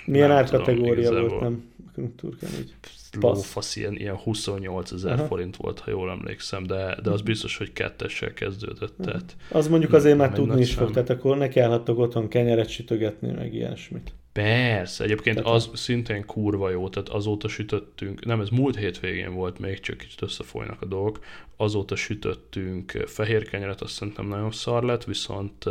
Milyen 0.07 0.29
nem 0.29 0.37
árkategória 0.37 1.09
tudom, 1.09 1.29
volt, 1.29 1.41
nem? 1.41 1.73
Turkán 2.17 2.51
így. 2.61 2.75
lófasz, 3.21 3.77
ilyen, 3.77 3.97
ilyen 3.97 4.17
28 4.17 4.93
ezer 4.93 5.27
forint 5.29 5.57
volt, 5.57 5.79
ha 5.79 5.91
jól 5.91 6.11
emlékszem, 6.11 6.67
de, 6.67 6.97
de 7.03 7.11
az 7.11 7.23
biztos, 7.23 7.57
hogy 7.57 7.73
kettessel 7.73 8.33
kezdődött, 8.33 8.95
tehát 9.03 9.37
Az 9.51 9.69
mondjuk 9.69 9.93
azért 9.93 10.17
már 10.17 10.33
tudni 10.33 10.61
is 10.61 10.75
fog, 10.75 10.85
szám. 10.85 10.93
tehát 10.93 11.11
akkor 11.11 11.37
ne 11.37 11.49
kellhattok 11.49 11.99
otthon 11.99 12.29
kenyeret 12.29 12.69
sütögetni, 12.69 13.33
meg 13.33 13.55
ilyesmit. 13.55 14.13
Persze, 14.33 15.05
egyébként 15.05 15.37
Tehát 15.37 15.53
az 15.53 15.71
szintén 15.73 16.25
kurva 16.27 16.71
jó, 16.71 16.89
tehát 16.89 17.09
azóta 17.09 17.49
sütöttünk, 17.49 18.25
nem, 18.25 18.41
ez 18.41 18.49
múlt 18.49 18.77
hétvégén 18.77 19.35
volt 19.35 19.59
még, 19.59 19.81
csak 19.81 19.97
kicsit 19.97 20.23
összefolynak 20.23 20.83
a 20.83 20.87
dolgok, 20.87 21.19
azóta 21.57 21.97
sütöttünk 21.97 22.91
fehér 23.07 23.49
kenyeret, 23.49 23.81
azt 23.81 23.93
szerintem 23.93 24.27
nagyon 24.27 24.51
szar 24.51 24.83
lett, 24.83 25.05
viszont 25.05 25.65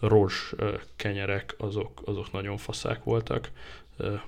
rozs 0.00 0.52
kenyerek, 0.96 1.54
azok, 1.58 2.02
azok 2.04 2.32
nagyon 2.32 2.56
faszák 2.56 3.04
voltak, 3.04 3.50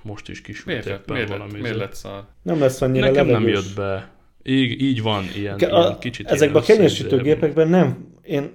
most 0.02 0.28
is 0.28 0.40
kisült 0.40 0.66
Miért, 0.66 0.84
lett, 0.84 1.00
éppen 1.00 1.14
miért, 1.14 1.28
valami. 1.28 1.60
miért 1.60 1.76
lett 1.76 1.94
szar? 1.94 2.24
Nem 2.42 2.60
lesz 2.60 2.80
annyira 2.82 3.06
Nekem 3.06 3.26
nem 3.26 3.34
levegős. 3.34 3.64
jött 3.64 3.76
be. 3.76 4.10
Így, 4.44 4.82
így 4.82 5.02
van, 5.02 5.24
ilyen, 5.36 5.56
Ke- 5.56 5.70
ilyen 5.70 5.82
a, 5.82 5.98
kicsit 5.98 6.26
ezekben 6.30 6.62
a 6.62 6.64
kenyérsütőgépekben 6.64 7.68
nem, 7.68 8.08
én, 8.22 8.50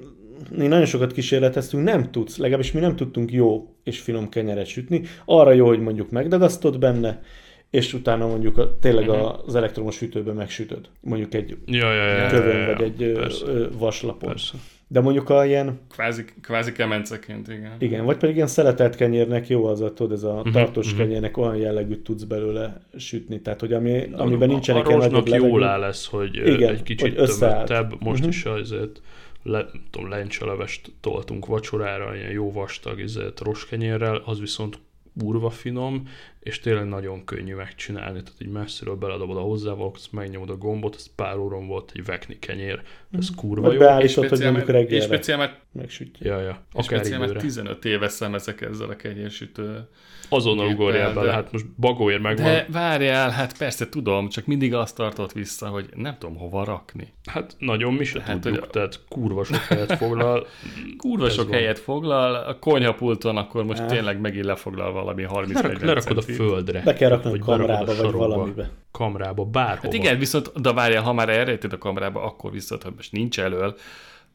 mi 0.51 0.67
nagyon 0.67 0.85
sokat 0.85 1.11
kísérleteztünk, 1.11 1.83
nem 1.83 2.11
tudsz, 2.11 2.37
legalábbis 2.37 2.71
mi 2.71 2.79
nem 2.79 2.95
tudtunk 2.95 3.31
jó 3.31 3.75
és 3.83 3.99
finom 3.99 4.29
kenyeret 4.29 4.65
sütni. 4.65 5.01
Arra 5.25 5.51
jó, 5.51 5.67
hogy 5.67 5.79
mondjuk 5.79 6.09
megdagasztod 6.09 6.79
benne, 6.79 7.21
és 7.69 7.93
utána 7.93 8.27
mondjuk 8.27 8.57
a, 8.57 8.77
tényleg 8.79 9.07
Mhm. 9.07 9.19
az 9.45 9.55
elektromos 9.55 9.95
sütőben 9.95 10.35
megsütöd. 10.35 10.89
Mondjuk 11.01 11.33
egy 11.33 11.57
Ja, 11.65 11.93
ja, 11.93 12.05
ja, 12.05 12.15
ja, 12.23 12.29
kövön, 12.29 12.57
ja, 12.57 12.75
vagy 12.75 12.81
egy 12.81 13.11
persze, 13.11 13.45
vaslapon. 13.77 14.29
persze. 14.29 14.57
De 14.89 15.01
mondjuk 15.01 15.29
a 15.29 15.45
ilyen, 15.45 15.79
Kvázi, 15.91 16.25
kvázi 16.41 16.71
kemenceként, 16.71 17.47
igen. 17.47 17.71
igen, 17.79 18.05
vagy 18.05 18.17
pedig 18.17 18.35
ilyen 18.35 18.47
szeletelt 18.47 18.95
kenyérnek 18.95 19.47
jó 19.47 19.65
az 19.65 19.81
a, 19.81 19.93
tudod, 19.93 20.11
ez 20.11 20.23
a 20.23 20.41
Mhm, 20.43 20.51
tartós 20.51 20.89
mhm. 20.93 21.01
kenyérnek 21.01 21.37
olyan 21.37 21.55
jellegűt 21.55 22.03
tudsz 22.03 22.23
belőle 22.23 22.81
sütni, 22.97 23.41
tehát 23.41 23.59
hogy 23.59 23.73
ami, 23.73 24.09
amiben 24.11 24.49
a, 24.49 24.51
nincsenek 24.51 24.85
a 24.85 24.89
ilyen 24.89 24.99
rozsnak 25.01 25.27
nagyobb 25.29 25.47
jól 25.49 25.63
áll 25.63 25.79
lesz, 25.79 26.07
hogy 26.07 26.35
Igen, 26.35 26.51
egy 26.51 26.67
hogy 26.67 26.83
kicsit 26.83 27.17
összeállt. 27.17 27.65
tömöttebb, 27.67 28.01
most 28.01 28.19
Mhm. 28.21 28.29
is 28.29 28.45
azért 28.45 29.01
le, 29.43 29.65
tudom, 29.91 30.09
lencselevest 30.09 30.91
toltunk 31.01 31.45
vacsorára, 31.45 32.15
ilyen 32.15 32.31
jó 32.31 32.51
vastag 32.51 32.99
izet 32.99 33.39
roskenyérrel, 33.39 34.21
az 34.25 34.39
viszont 34.39 34.79
urva 35.23 35.49
finom, 35.49 36.07
és 36.39 36.59
tényleg 36.59 36.87
nagyon 36.87 37.25
könnyű 37.25 37.55
megcsinálni, 37.55 38.23
tehát 38.23 38.41
így 38.41 38.47
messziről 38.49 38.95
beledobod 38.95 39.37
a 39.37 39.41
hozzávalókat, 39.41 40.01
megnyomod 40.11 40.49
a 40.49 40.55
gombot, 40.57 40.95
ez 40.95 41.07
pár 41.15 41.37
óron 41.37 41.67
volt 41.67 41.91
egy 41.95 42.05
vekni 42.05 42.39
kenyér, 42.39 42.81
ez 43.11 43.27
kurva 43.35 43.61
Vagy 43.61 43.73
jó. 43.73 43.79
beállítod, 43.79 44.27
hogy 44.29 44.39
mondjuk 44.39 44.53
mert, 44.55 44.67
és 44.67 44.73
reggelre 44.73 45.05
speciál, 45.05 45.37
mert, 45.37 45.59
megsütje. 45.71 46.27
Ja, 46.31 46.39
ja, 46.41 46.61
és 46.77 46.85
speciál, 46.85 47.19
mert 47.19 47.31
időre. 47.31 47.45
15 47.45 47.85
éve 47.85 48.07
szemezek 48.07 48.61
ezzel 48.61 48.89
a 48.89 48.95
kenyérsütő. 48.95 49.87
Azonnal 50.29 50.67
ugorjál 50.67 51.13
bele, 51.13 51.25
de- 51.25 51.33
hát 51.33 51.51
most 51.51 51.65
bagóért 51.79 52.21
megvan. 52.21 52.45
De 52.45 52.65
várjál, 52.71 53.29
hát 53.29 53.57
persze 53.57 53.89
tudom, 53.89 54.29
csak 54.29 54.45
mindig 54.45 54.73
azt 54.73 54.95
tartott 54.95 55.31
vissza, 55.31 55.67
hogy 55.67 55.89
nem 55.95 56.15
tudom 56.19 56.35
hova 56.37 56.63
rakni. 56.63 57.13
Hát 57.25 57.55
nagyon 57.59 57.93
mi 57.93 58.03
se 58.03 58.21
Hát, 58.21 58.39
tudjuk, 58.39 58.59
hogy- 58.63 58.69
tehát 58.69 58.99
kurva 59.09 59.43
sok 59.43 59.55
helyet 59.57 59.95
foglal. 59.97 60.47
Kurva 60.97 61.29
sok 61.29 61.49
van. 61.49 61.57
helyet 61.57 61.79
foglal, 61.79 62.35
a 62.35 62.59
konyhapulton 62.59 63.37
akkor 63.37 63.63
most 63.65 63.85
tényleg 63.85 64.19
megint 64.19 64.45
lefoglal 64.45 64.91
valami 64.91 65.23
30 65.23 65.61
Lerak, 65.61 65.81
lerakod 65.81 66.17
a 66.17 66.21
földre. 66.37 66.81
Be 66.85 66.93
kell 66.93 67.09
rakni 67.09 67.27
a 67.27 67.29
vagy 67.29 67.39
kamrába, 67.39 67.95
vagy 67.95 68.11
valamibe. 68.11 68.69
Kamrába, 68.91 69.45
bárhova. 69.45 69.79
Hát 69.81 69.93
igen, 69.93 70.19
viszont, 70.19 70.61
de 70.61 70.73
várjál, 70.73 71.03
ha 71.03 71.13
már 71.13 71.29
elrejted 71.29 71.73
a 71.73 71.77
kamerába, 71.77 72.23
akkor 72.23 72.51
viszont, 72.51 72.83
ha 72.83 72.89
most 72.95 73.11
nincs 73.11 73.39
elől, 73.39 73.75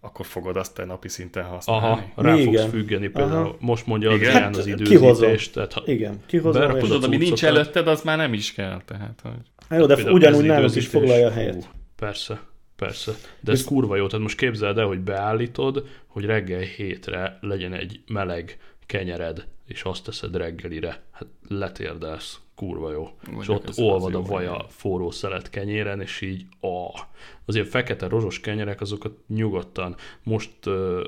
akkor 0.00 0.26
fogod 0.26 0.56
azt 0.56 0.74
te 0.74 0.84
napi 0.84 1.08
szinten 1.08 1.44
használni. 1.44 1.86
Aha, 1.86 2.02
rá 2.16 2.34
Igen. 2.36 2.44
fogsz 2.44 2.70
függeni 2.70 3.08
például. 3.08 3.44
Aha. 3.44 3.56
Most 3.60 3.86
mondja 3.86 4.10
Igen. 4.10 4.18
Adrián 4.26 4.42
Hát, 4.42 4.56
az 4.56 4.66
időzítést. 4.66 5.52
Tehát, 5.52 5.72
ha, 5.72 5.82
Igen, 5.86 6.20
kihozom, 6.26 6.60
Berakod 6.60 6.90
a 6.90 7.06
ami 7.06 7.16
nincs 7.16 7.44
előtted, 7.44 7.88
az 7.88 8.02
már 8.02 8.16
nem 8.16 8.32
is 8.32 8.52
kell. 8.52 8.80
Tehát, 8.84 9.20
hogy... 9.22 9.32
Hát 9.68 9.78
jó, 9.78 9.86
de 9.86 9.94
például 9.94 10.16
ugyanúgy 10.16 10.44
nálunk 10.44 10.74
is 10.74 10.86
foglalja 10.86 11.26
a 11.26 11.30
helyet. 11.30 11.68
Persze, 11.96 12.40
persze. 12.76 13.12
De 13.40 13.52
ez 13.52 13.58
Visz- 13.58 13.66
kurva 13.66 13.96
jó. 13.96 14.06
Tehát 14.06 14.22
most 14.22 14.36
képzeld 14.36 14.78
el, 14.78 14.86
hogy 14.86 15.00
beállítod, 15.00 15.86
hogy 16.06 16.24
reggel 16.24 16.60
hétre 16.60 17.38
legyen 17.40 17.72
egy 17.72 18.00
meleg 18.06 18.58
kenyered, 18.86 19.46
és 19.66 19.82
azt 19.82 20.04
teszed 20.04 20.36
reggelire. 20.36 21.02
Hát 21.10 21.26
letérdelsz. 21.48 22.40
Kurva 22.54 22.92
jó. 22.92 23.10
és 23.22 23.28
Mondjuk 23.30 23.56
ott 23.56 23.68
ez 23.68 23.78
olvad 23.78 24.14
a 24.14 24.18
jó, 24.18 24.24
vaja 24.24 24.54
igen. 24.54 24.68
forró 24.68 25.10
szelet 25.10 25.50
kenyéren, 25.50 26.00
és 26.00 26.20
így 26.20 26.46
ah. 26.60 27.00
Azért 27.44 27.68
fekete 27.68 28.08
rozsos 28.08 28.40
kenyerek, 28.40 28.80
azokat 28.80 29.12
nyugodtan. 29.26 29.96
Most 30.22 30.66
uh, 30.66 31.00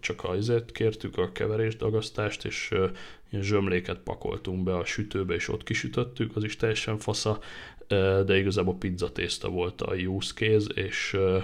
csak 0.00 0.24
azért 0.24 0.72
kértük 0.72 1.18
a 1.18 1.32
keverést, 1.32 1.78
dagasztást, 1.78 2.44
és 2.44 2.70
uh, 2.72 2.90
ilyen 3.30 3.44
zsömléket 3.44 3.98
pakoltunk 3.98 4.62
be 4.62 4.76
a 4.76 4.84
sütőbe, 4.84 5.34
és 5.34 5.48
ott 5.48 5.62
kisütöttük, 5.62 6.36
az 6.36 6.44
is 6.44 6.56
teljesen 6.56 6.98
fasza, 6.98 7.38
Ö, 7.88 8.22
de 8.26 8.38
igazából 8.38 8.74
pizza 8.74 9.12
tészta 9.12 9.48
volt 9.48 9.82
a 9.82 9.94
use 9.94 10.34
case, 10.34 10.72
és 10.74 11.12
ö, 11.12 11.38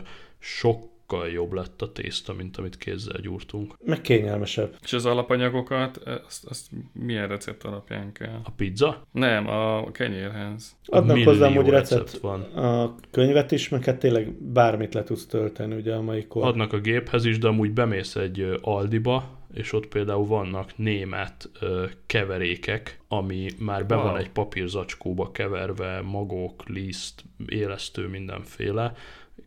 sokkal 1.11 1.29
jobb 1.29 1.53
lett 1.53 1.83
a 1.83 1.93
tészta, 1.93 2.33
mint 2.33 2.57
amit 2.57 2.77
kézzel 2.79 3.21
gyúrtunk. 3.21 3.75
Meg 3.85 4.01
kényelmesebb. 4.01 4.77
És 4.83 4.93
az 4.93 5.07
alapanyagokat, 5.07 5.97
azt, 6.27 6.45
azt 6.45 6.67
milyen 6.93 7.29
recept 7.29 7.65
alapján 7.65 8.13
kell? 8.13 8.41
A 8.45 8.51
pizza? 8.51 9.07
Nem, 9.13 9.49
a 9.49 9.91
kenyérhez. 9.91 10.77
Adnak 10.85 11.19
hozzá 11.23 11.53
hogy 11.53 11.69
recept 11.69 12.01
recept 12.03 12.23
van. 12.23 12.41
a 12.41 12.95
könyvet 13.11 13.53
is, 13.53 13.69
meg 13.69 13.85
hát 13.85 13.99
tényleg 13.99 14.33
bármit 14.43 14.95
le 14.95 15.03
tudsz 15.03 15.27
tölteni, 15.27 15.75
ugye 15.75 15.95
a 15.95 16.03
mai 16.03 16.27
kor. 16.27 16.45
Adnak 16.45 16.73
a 16.73 16.79
géphez 16.81 17.25
is, 17.25 17.39
de 17.39 17.49
amúgy 17.49 17.73
bemész 17.73 18.17
egy 18.17 18.59
Aldiba, 18.61 19.39
és 19.55 19.73
ott 19.73 19.87
például 19.87 20.27
vannak 20.27 20.79
német 20.79 21.51
ö, 21.61 21.85
keverékek, 22.07 23.01
ami 23.09 23.51
már 23.59 23.87
be 23.87 23.95
Wow. 23.95 24.05
van 24.05 24.17
egy 24.17 24.31
papírzacskóba 24.31 25.31
keverve, 25.33 26.01
magok, 26.01 26.69
liszt, 26.69 27.25
élesztő, 27.47 28.07
mindenféle. 28.07 28.93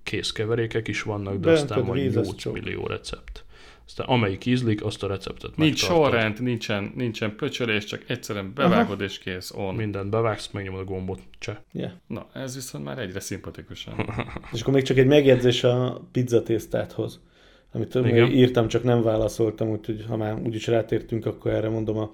Készkeverékek 0.04 0.88
is 0.88 1.02
vannak, 1.02 1.34
de 1.34 1.40
Beöntöd 1.40 1.70
aztán 1.70 1.86
van 1.86 1.96
vízes 1.96 2.26
8 2.26 2.38
csók. 2.38 2.54
millió 2.54 2.88
recept. 2.88 3.46
Aztán 3.86 4.08
amelyik 4.08 4.46
ízlik, 4.46 4.84
azt 4.84 5.04
a 5.04 5.08
receptet 5.08 5.56
Nincs 5.56 5.82
megtartod. 5.82 6.12
sorrend, 6.12 6.42
nincsen, 6.42 6.92
nincsen 6.96 7.36
pöcsölés, 7.36 7.86
csak 7.86 8.04
egyszerűen 8.08 8.52
bevágod 8.56 9.02
és 9.02 9.18
kész, 9.20 9.52
on. 9.52 9.76
Mindent 9.76 10.10
bevágsz, 10.10 10.50
megnyomod 10.52 10.80
a 10.80 10.84
gombot, 10.84 11.20
cseh. 11.40 11.56
Yeah. 11.72 11.92
Na, 12.08 12.28
ez 12.34 12.56
viszont 12.56 12.84
már 12.84 13.00
egyre 13.00 13.20
szimpatikusabb. 13.20 13.96
És 14.54 14.62
akkor 14.62 14.74
még 14.74 14.84
csak 14.84 14.98
egy 14.98 15.08
megjegyzés 15.08 15.64
a 15.64 16.02
pizza 16.12 16.44
tésztáthoz, 16.44 17.20
amit 17.72 17.96
Igen. 17.96 18.08
Igen. 18.08 18.32
írtam, 18.32 18.68
csak 18.68 18.84
nem 18.84 19.02
válaszoltam, 19.02 19.70
úgyhogy 19.70 20.06
ha 20.08 20.18
már 20.18 20.40
úgyis 20.44 20.68
rátértünk, 20.68 21.26
akkor 21.26 21.52
erre 21.52 21.70
mondom 21.70 21.98
a 21.98 22.12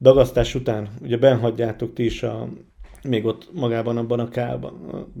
dagasztás 0.00 0.54
után, 0.54 0.88
ugye 1.02 1.16
benhagyjátok 1.16 1.92
ti 1.92 2.04
is 2.04 2.22
a, 2.22 2.48
még 3.02 3.24
ott 3.24 3.48
magában 3.52 3.96
abban 3.96 4.20
a 4.20 4.28
kálban. 4.28 5.12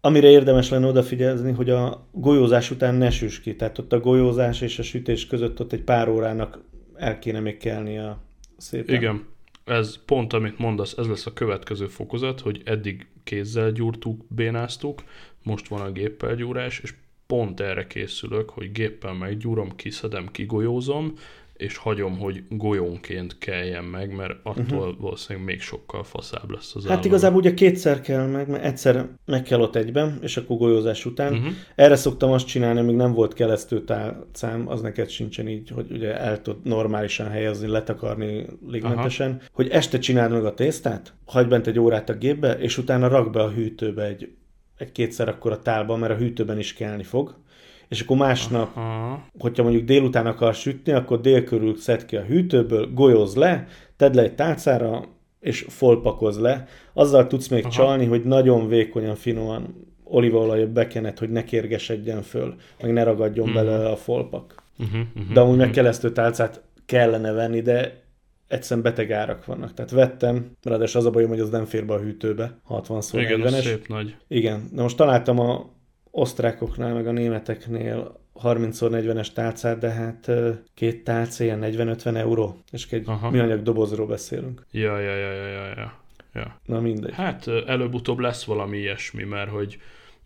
Amire 0.00 0.28
érdemes 0.28 0.70
lenne 0.70 0.86
odafigyelni, 0.86 1.52
hogy 1.52 1.70
a 1.70 2.06
golyózás 2.12 2.70
után 2.70 2.94
ne 2.94 3.10
süss 3.10 3.40
ki. 3.40 3.56
Tehát 3.56 3.78
ott 3.78 3.92
a 3.92 4.00
golyózás 4.00 4.60
és 4.60 4.78
a 4.78 4.82
sütés 4.82 5.26
között 5.26 5.60
ott 5.60 5.72
egy 5.72 5.82
pár 5.82 6.08
órának 6.08 6.60
el 6.94 7.18
kéne 7.18 7.40
még 7.40 7.56
kelnia 7.56 8.18
szépen. 8.56 8.94
Igen, 8.94 9.26
ez 9.64 10.04
pont 10.04 10.32
amit 10.32 10.58
mondasz, 10.58 10.94
ez 10.96 11.06
lesz 11.06 11.26
a 11.26 11.32
következő 11.32 11.86
fokozat, 11.86 12.40
hogy 12.40 12.62
eddig 12.64 13.06
kézzel 13.24 13.72
gyúrtuk, 13.72 14.24
bénáztuk, 14.28 15.02
most 15.42 15.68
van 15.68 15.80
a 15.80 15.90
géppel 15.90 16.34
gyúrás, 16.34 16.78
és 16.78 16.94
pont 17.26 17.60
erre 17.60 17.86
készülök, 17.86 18.50
hogy 18.50 18.72
géppel 18.72 19.12
meggyúrom, 19.12 19.76
kiszedem, 19.76 20.28
kigolyózom, 20.30 21.12
és 21.58 21.76
hagyom, 21.76 22.18
hogy 22.18 22.42
golyónként 22.48 23.38
keljen 23.38 23.84
meg, 23.84 24.16
mert 24.16 24.34
attól 24.42 24.78
uh-huh. 24.78 25.00
valószínűleg 25.00 25.48
még 25.48 25.60
sokkal 25.60 26.04
faszább 26.04 26.50
lesz 26.50 26.74
az. 26.74 26.82
Hát 26.82 26.90
állam. 26.90 27.04
igazából 27.04 27.38
ugye 27.38 27.54
kétszer 27.54 28.00
kell 28.00 28.26
meg, 28.26 28.48
mert 28.48 28.64
egyszer 28.64 29.08
meg 29.24 29.42
kell 29.42 29.60
ott 29.60 29.76
egyben, 29.76 30.18
és 30.22 30.36
akkor 30.36 30.56
golyózás 30.56 31.04
után. 31.04 31.32
Uh-huh. 31.32 31.52
Erre 31.74 31.96
szoktam 31.96 32.30
azt 32.30 32.46
csinálni, 32.46 32.80
amíg 32.80 32.96
nem 32.96 33.12
volt 33.12 33.34
kelesztőtálcám, 33.34 34.68
az 34.68 34.80
neked 34.80 35.08
sincsen 35.08 35.48
így, 35.48 35.68
hogy 35.68 35.86
ugye 35.90 36.18
el 36.18 36.42
tud 36.42 36.56
normálisan 36.62 37.30
helyezni, 37.30 37.66
letakarni 37.66 38.46
ligmentesen, 38.66 39.30
Aha. 39.30 39.40
hogy 39.52 39.68
este 39.68 39.98
csináld 39.98 40.32
meg 40.32 40.44
a 40.44 40.54
tésztát, 40.54 41.14
hagyd 41.24 41.48
bent 41.48 41.66
egy 41.66 41.78
órát 41.78 42.08
a 42.08 42.14
gépbe, 42.14 42.52
és 42.58 42.78
utána 42.78 43.08
rak 43.08 43.30
be 43.30 43.42
a 43.42 43.50
hűtőbe 43.50 44.04
egy, 44.04 44.30
egy 44.76 44.92
kétszer 44.92 45.28
akkor 45.28 45.52
a 45.52 45.62
tálba, 45.62 45.96
mert 45.96 46.12
a 46.12 46.16
hűtőben 46.16 46.58
is 46.58 46.74
kelni 46.74 47.02
fog. 47.02 47.36
És 47.88 48.00
akkor 48.00 48.16
másnap 48.16 48.76
Aha. 48.76 49.26
hogyha 49.38 49.62
mondjuk 49.62 49.84
délután 49.84 50.26
akarsz 50.26 50.58
sütni, 50.58 50.92
akkor 50.92 51.20
dél 51.20 51.44
körül 51.44 51.76
szed 51.76 52.04
ki 52.04 52.16
a 52.16 52.22
hűtőből, 52.22 52.92
golyoz 52.92 53.34
le, 53.36 53.66
tedd 53.96 54.14
le 54.14 54.22
egy 54.22 54.34
tálcára, 54.34 55.04
és 55.40 55.66
folpakoz 55.68 56.38
le. 56.40 56.66
Azzal 56.92 57.26
tudsz 57.26 57.48
még 57.48 57.62
Aha. 57.64 57.72
Csalni, 57.72 58.04
hogy 58.06 58.24
nagyon 58.24 58.68
vékonyan, 58.68 59.14
finoman 59.14 59.86
olívaolajat 60.04 60.70
bekenet, 60.70 61.18
hogy 61.18 61.30
ne 61.30 61.44
kérgesedjen 61.44 62.22
föl, 62.22 62.54
meg 62.82 62.92
ne 62.92 63.02
ragadjon 63.02 63.46
Mhm. 63.46 63.54
bele 63.56 63.88
a 63.88 63.96
folpak. 63.96 64.54
Uh-huh, 64.78 65.00
uh-huh. 65.16 65.32
De 65.32 65.40
amúgy 65.40 65.56
meg 65.56 65.70
kelesztő 65.70 66.12
tálcát 66.12 66.62
kellene 66.86 67.32
venni, 67.32 67.60
de 67.60 68.02
egyszerűen 68.48 68.82
beteg 68.84 69.10
árak 69.12 69.44
vannak. 69.44 69.74
Tehát 69.74 69.90
vettem, 69.90 70.50
ráadásul 70.62 71.00
az 71.00 71.06
a 71.06 71.10
bajom, 71.10 71.28
hogy 71.28 71.40
az 71.40 71.50
nem 71.50 71.64
fér 71.64 71.86
be 71.86 71.94
a 71.94 71.98
hűtőbe, 72.00 72.58
60 72.64 72.98
x 72.98 73.12
Igen, 73.12 73.40
az 73.40 73.52
40-es. 73.54 73.62
szép 73.64 73.88
nagy. 73.88 74.16
Igen, 74.28 74.68
de 74.72 74.82
most 74.82 74.96
találtam 74.96 75.38
a 75.38 75.66
osztrákoknál, 76.20 76.94
meg 76.94 77.06
a 77.06 77.12
németeknél 77.12 78.20
30x40-es 78.42 79.32
tálcát, 79.32 79.78
de 79.78 79.90
hát 79.90 80.30
két 80.74 81.04
tálca 81.04 81.44
ilyen 81.44 81.60
40-50 81.62 82.16
euró, 82.16 82.58
és 82.70 82.86
egy 82.90 83.02
Aha. 83.06 83.30
műanyag 83.30 83.62
dobozról 83.62 84.06
beszélünk. 84.06 84.66
Ja, 84.70 84.98
ja, 84.98 85.14
ja, 85.14 85.32
ja, 85.32 85.66
ja, 85.66 85.92
ja. 86.34 86.60
Na 86.64 86.80
mindegy. 86.80 87.14
Hát 87.14 87.46
előbb-utóbb 87.66 88.18
lesz 88.18 88.44
valami 88.44 88.78
ilyesmi, 88.78 89.24
mert 89.24 89.50
hogy 89.50 89.78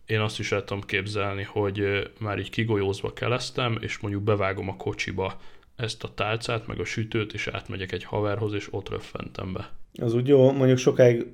én 0.05 0.19
azt 0.19 0.39
is 0.39 0.51
el 0.51 0.63
tudom 0.63 0.83
képzelni, 0.83 1.43
hogy 1.43 2.09
már 2.19 2.39
így 2.39 2.49
kigolyózva 2.49 3.13
keleztem, 3.13 3.77
és 3.81 3.99
mondjuk 3.99 4.23
bevágom 4.23 4.69
a 4.69 4.75
kocsiba 4.75 5.39
ezt 5.75 6.03
a 6.03 6.13
tálcát, 6.13 6.67
meg 6.67 6.79
a 6.79 6.85
sütőt, 6.85 7.33
és 7.33 7.47
átmegyek 7.47 7.91
egy 7.91 8.03
haverhoz, 8.03 8.53
és 8.53 8.67
ott 8.71 8.89
röffentem 8.89 9.53
be. 9.53 9.69
Az 10.01 10.13
úgy 10.13 10.27
jó, 10.27 10.51
mondjuk 10.51 10.77
sokáig 10.77 11.25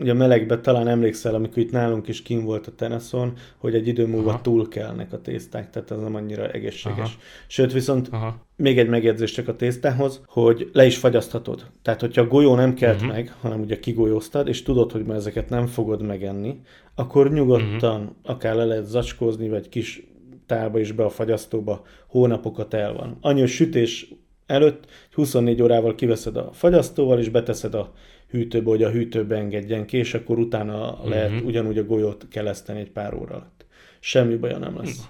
ugye 0.00 0.12
melegbe 0.12 0.60
talán 0.60 0.88
emlékszel, 0.88 1.34
amikor 1.34 1.58
itt 1.58 1.70
nálunk 1.70 2.08
is 2.08 2.22
kim 2.22 2.44
volt 2.44 2.66
a 2.66 2.74
teneszon, 2.74 3.32
hogy 3.58 3.74
egy 3.74 3.86
idő 3.86 4.06
múlva 4.06 4.30
Aha. 4.30 4.40
túl 4.40 4.68
kelnek 4.68 5.12
a 5.12 5.20
tészták, 5.20 5.70
tehát 5.70 5.90
ez 5.90 5.98
nem 5.98 6.14
annyira 6.14 6.50
egészséges. 6.50 6.98
Aha. 6.98 7.10
Sőt, 7.46 7.72
viszont 7.72 8.08
Aha. 8.10 8.46
még 8.56 8.78
egy 8.78 8.88
megjegyzés 8.88 9.32
csak 9.32 9.48
a 9.48 9.56
tésztához, 9.56 10.22
hogy 10.26 10.70
le 10.72 10.86
is 10.86 10.96
fagyaszthatod. 10.96 11.66
Tehát, 11.82 12.00
hogyha 12.00 12.22
a 12.22 12.26
golyó 12.26 12.54
nem 12.54 12.74
kelt 12.74 13.00
uh-huh. 13.00 13.12
meg, 13.12 13.34
hanem 13.40 13.60
ugye 13.60 13.78
kigolyóztad, 13.78 14.48
és 14.48 14.62
tudod, 14.62 14.92
hogy 14.92 15.04
már 15.04 15.16
ezeket 15.16 15.48
nem 15.48 15.66
fogod 15.66 16.02
megenni, 16.02 16.60
akkor 16.94 17.32
nyugodtan 17.32 18.00
uh-huh. 18.00 18.16
akár 18.22 18.54
le 18.54 18.64
lehet 18.64 18.86
zacskózni, 18.86 19.48
vagy 19.48 19.68
kis 19.68 20.08
tálba 20.46 20.78
is 20.78 20.92
be 20.92 21.04
a 21.04 21.10
fagyasztóba, 21.10 21.82
hónapokat 22.06 22.74
el 22.74 22.92
van. 22.92 23.16
Annyi, 23.20 23.40
hogy 23.40 23.48
sütés 23.48 24.14
előtt 24.46 24.84
24 25.12 25.62
órával 25.62 25.94
kiveszed 25.94 26.36
a 26.36 26.50
fagyasztóval, 26.52 27.18
és 27.18 27.28
beteszed 27.28 27.74
a 27.74 27.92
hűtőbe, 28.30 28.68
hogy 28.68 28.82
a 28.82 28.90
hűtőbe 28.90 29.36
engedjen 29.36 29.86
ki, 29.86 29.96
és 29.96 30.14
akkor 30.14 30.38
utána 30.38 30.90
uh-huh. 30.90 31.08
lehet 31.08 31.42
ugyanúgy 31.44 31.78
a 31.78 31.84
golyót 31.84 32.26
keleszteni 32.28 32.80
egy 32.80 32.90
pár 32.90 33.14
óra 33.14 33.34
alatt. 33.34 33.66
Semmi 34.00 34.36
baja 34.36 34.58
nem 34.58 34.76
lesz. 34.76 35.08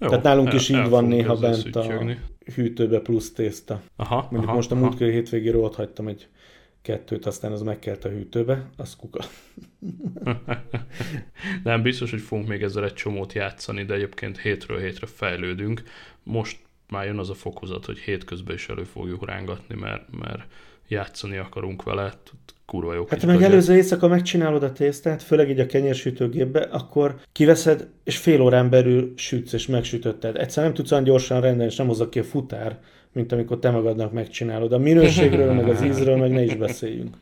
Jó, 0.00 0.08
Tehát 0.08 0.24
nálunk 0.24 0.48
el- 0.48 0.54
is 0.54 0.68
így 0.68 0.88
van 0.88 1.04
néha 1.04 1.36
bent 1.36 1.76
a 1.76 2.04
hűtőbe 2.54 3.00
plusz 3.00 3.32
tészta. 3.32 3.80
Aha, 3.96 4.16
Mondjuk 4.16 4.42
aha, 4.42 4.54
most 4.54 4.70
a 4.70 4.74
múltkori 4.74 5.10
hétvégéről 5.10 5.62
ott 5.62 5.74
hagytam 5.74 6.08
egy 6.08 6.28
kettőt, 6.82 7.26
aztán 7.26 7.52
az 7.52 7.62
megkelt 7.62 8.04
a 8.04 8.08
hűtőbe, 8.08 8.70
az 8.76 8.96
kuka. 8.96 9.24
Nem, 11.64 11.82
biztos, 11.82 12.10
hogy 12.10 12.20
fogunk 12.20 12.48
még 12.48 12.62
ezzel 12.62 12.84
egy 12.84 12.94
csomót 12.94 13.32
játszani, 13.32 13.84
de 13.84 13.94
egyébként 13.94 14.38
hétről 14.38 14.78
hétre 14.78 15.06
fejlődünk. 15.06 15.82
Most 16.22 16.58
már 16.88 17.06
jön 17.06 17.18
az 17.18 17.30
a 17.30 17.34
fokozat, 17.34 17.84
hogy 17.84 17.98
hétközben 17.98 18.54
is 18.54 18.68
elő 18.68 18.84
fogjuk 18.84 19.26
rángatni, 19.26 19.74
mert, 19.74 20.18
mert 20.18 20.42
játszani 20.88 21.36
akarunk 21.36 21.82
vele, 21.82 22.12
kurva 22.70 22.94
jó 22.94 23.04
Hát 23.08 23.26
meg 23.26 23.42
előző 23.42 23.74
éjszaka 23.74 24.08
megcsinálod 24.08 24.62
a 24.62 24.72
tésztát, 24.72 25.22
főleg 25.22 25.50
így 25.50 25.60
a 25.60 25.66
kenyérsütőgépbe, 25.66 26.60
akkor 26.60 27.14
kiveszed, 27.32 27.88
és 28.04 28.16
fél 28.16 28.40
órán 28.40 28.70
belül 28.70 29.12
sütsz, 29.16 29.52
és 29.52 29.66
megsütötted. 29.66 30.36
Egyszer 30.36 30.64
nem 30.64 30.74
tudsz 30.74 30.90
olyan 30.92 31.04
gyorsan 31.04 31.40
rendelni, 31.40 31.70
és 31.70 31.76
nem 31.76 31.86
hozza 31.86 32.08
ki 32.08 32.18
a 32.18 32.24
futár, 32.24 32.78
mint 33.12 33.32
amikor 33.32 33.58
te 33.58 33.70
magadnak 33.70 34.12
megcsinálod. 34.12 34.72
A 34.72 34.78
minőségről, 34.78 35.52
meg 35.52 35.68
az 35.68 35.82
ízről, 35.82 36.16
meg 36.16 36.30
ne 36.30 36.42
is 36.42 36.54
beszéljünk. 36.54 37.16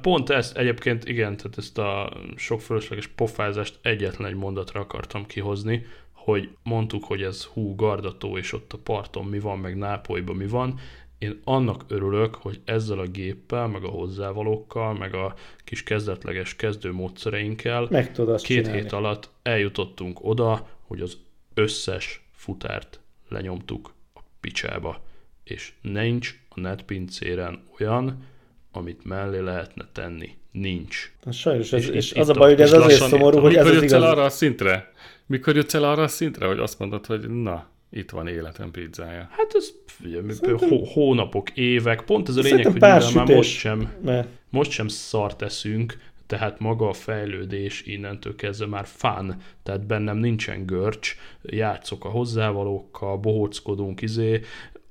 Pont 0.00 0.30
ezt 0.30 0.56
egyébként, 0.56 1.08
igen, 1.08 1.36
tehát 1.36 1.58
ezt 1.58 1.78
a 1.78 2.12
sok 2.36 2.60
fölösleges 2.60 3.06
pofázást 3.06 3.78
egyetlen 3.82 4.28
egy 4.28 4.36
mondatra 4.36 4.80
akartam 4.80 5.26
kihozni, 5.26 5.84
hogy 6.12 6.48
mondtuk, 6.62 7.04
hogy 7.04 7.22
ez 7.22 7.44
hú, 7.44 7.74
gardató, 7.74 8.38
és 8.38 8.52
ott 8.52 8.72
a 8.72 8.78
parton 8.82 9.24
mi 9.24 9.38
van, 9.38 9.58
meg 9.58 9.76
Nápolyban 9.76 10.36
mi 10.36 10.46
van, 10.46 10.78
én 11.18 11.40
annak 11.44 11.84
örülök, 11.88 12.34
hogy 12.34 12.60
ezzel 12.64 12.98
a 12.98 13.06
géppel, 13.06 13.66
meg 13.66 13.84
a 13.84 13.88
hozzávalókkal, 13.88 14.94
meg 14.94 15.14
a 15.14 15.34
kis 15.64 15.82
kezdetleges 15.82 16.56
kezdőmódszereinkkel 16.56 17.86
meg 17.90 18.12
tudod 18.12 18.40
két 18.40 18.56
csinálni. 18.56 18.80
hét 18.80 18.92
alatt 18.92 19.30
eljutottunk 19.42 20.18
oda, 20.22 20.68
hogy 20.80 21.00
az 21.00 21.16
összes 21.54 22.28
futárt 22.32 23.00
lenyomtuk 23.28 23.92
a 24.14 24.20
picsába, 24.40 25.02
és 25.44 25.72
nincs 25.82 26.34
a 26.48 26.60
netpincéren 26.60 27.64
olyan, 27.80 28.24
amit 28.72 29.04
mellé 29.04 29.38
lehetne 29.38 29.88
tenni. 29.92 30.36
Nincs. 30.50 31.12
Na, 31.22 31.32
sajnos, 31.32 31.72
ez, 31.72 31.88
És 31.88 31.94
és, 31.94 32.12
az 32.12 32.28
a 32.28 32.32
baj, 32.32 32.50
hogy 32.50 32.60
ez 32.60 32.72
azért 32.72 33.00
szomorú, 33.08 33.38
hogy 33.38 33.54
ez 33.54 33.64
Mikor 33.64 33.76
az 33.76 33.82
jutsz 33.82 33.92
el 33.92 33.98
igaz. 33.98 34.10
arra 34.12 34.24
a 34.24 34.28
szintre? 34.28 34.92
Mikor 35.26 35.56
jutsz 35.56 35.74
el 35.74 35.84
arra 35.84 36.02
a 36.02 36.08
szintre, 36.08 36.46
hogy 36.46 36.58
azt 36.58 36.78
mondod, 36.78 37.06
hogy 37.06 37.28
na, 37.42 37.66
itt 37.90 38.10
van 38.10 38.28
életem 38.28 38.70
pizzája. 38.70 39.28
Hát 39.30 39.50
ez 39.54 39.68
figyelj, 39.86 40.30
Szerintem- 40.30 40.68
hó, 40.68 40.84
hónapok, 40.84 41.50
évek, 41.50 42.02
pont 42.02 42.28
ez 42.28 42.36
a 42.36 42.40
lényeg, 42.40 42.62
Szerintem 42.64 42.90
hogy 42.90 43.00
mivel 43.02 43.24
már 43.24 43.36
most 43.36 43.58
sem, 43.58 43.92
Mert 44.04 44.28
most 44.50 44.70
sem 44.70 44.88
szart 44.88 45.42
eszünk, 45.42 45.96
tehát 46.26 46.58
maga 46.60 46.88
a 46.88 46.92
fejlődés 46.92 47.82
innentől 47.82 48.36
kezdve 48.36 48.66
már 48.66 48.86
fán, 48.86 49.40
tehát 49.62 49.86
bennem 49.86 50.16
nincsen 50.16 50.66
görcs, 50.66 51.16
játszok 51.42 52.04
a 52.04 52.08
hozzávalókkal, 52.08 53.16
bohóckodunk, 53.16 54.00
izé, 54.02 54.40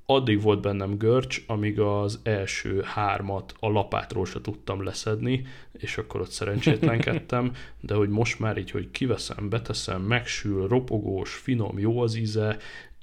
addig 0.06 0.42
volt 0.42 0.60
bennem 0.60 0.98
görcs, 0.98 1.42
amíg 1.46 1.80
az 1.80 2.20
első 2.22 2.82
hármat 2.82 3.54
a 3.60 3.68
lapátról 3.68 4.26
se 4.26 4.40
tudtam 4.40 4.84
leszedni, 4.84 5.46
és 5.72 5.98
akkor 5.98 6.20
ott 6.20 6.30
szerencsétlenkedtem, 6.30 7.52
de 7.80 7.94
hogy 7.94 8.08
most 8.08 8.38
már 8.38 8.58
így, 8.58 8.70
hogy 8.70 8.90
kiveszem, 8.90 9.48
beteszem, 9.48 10.02
megsül, 10.02 10.68
ropogós, 10.68 11.34
finom, 11.34 11.78
jó 11.78 12.00
az 12.00 12.14
íze, 12.14 12.56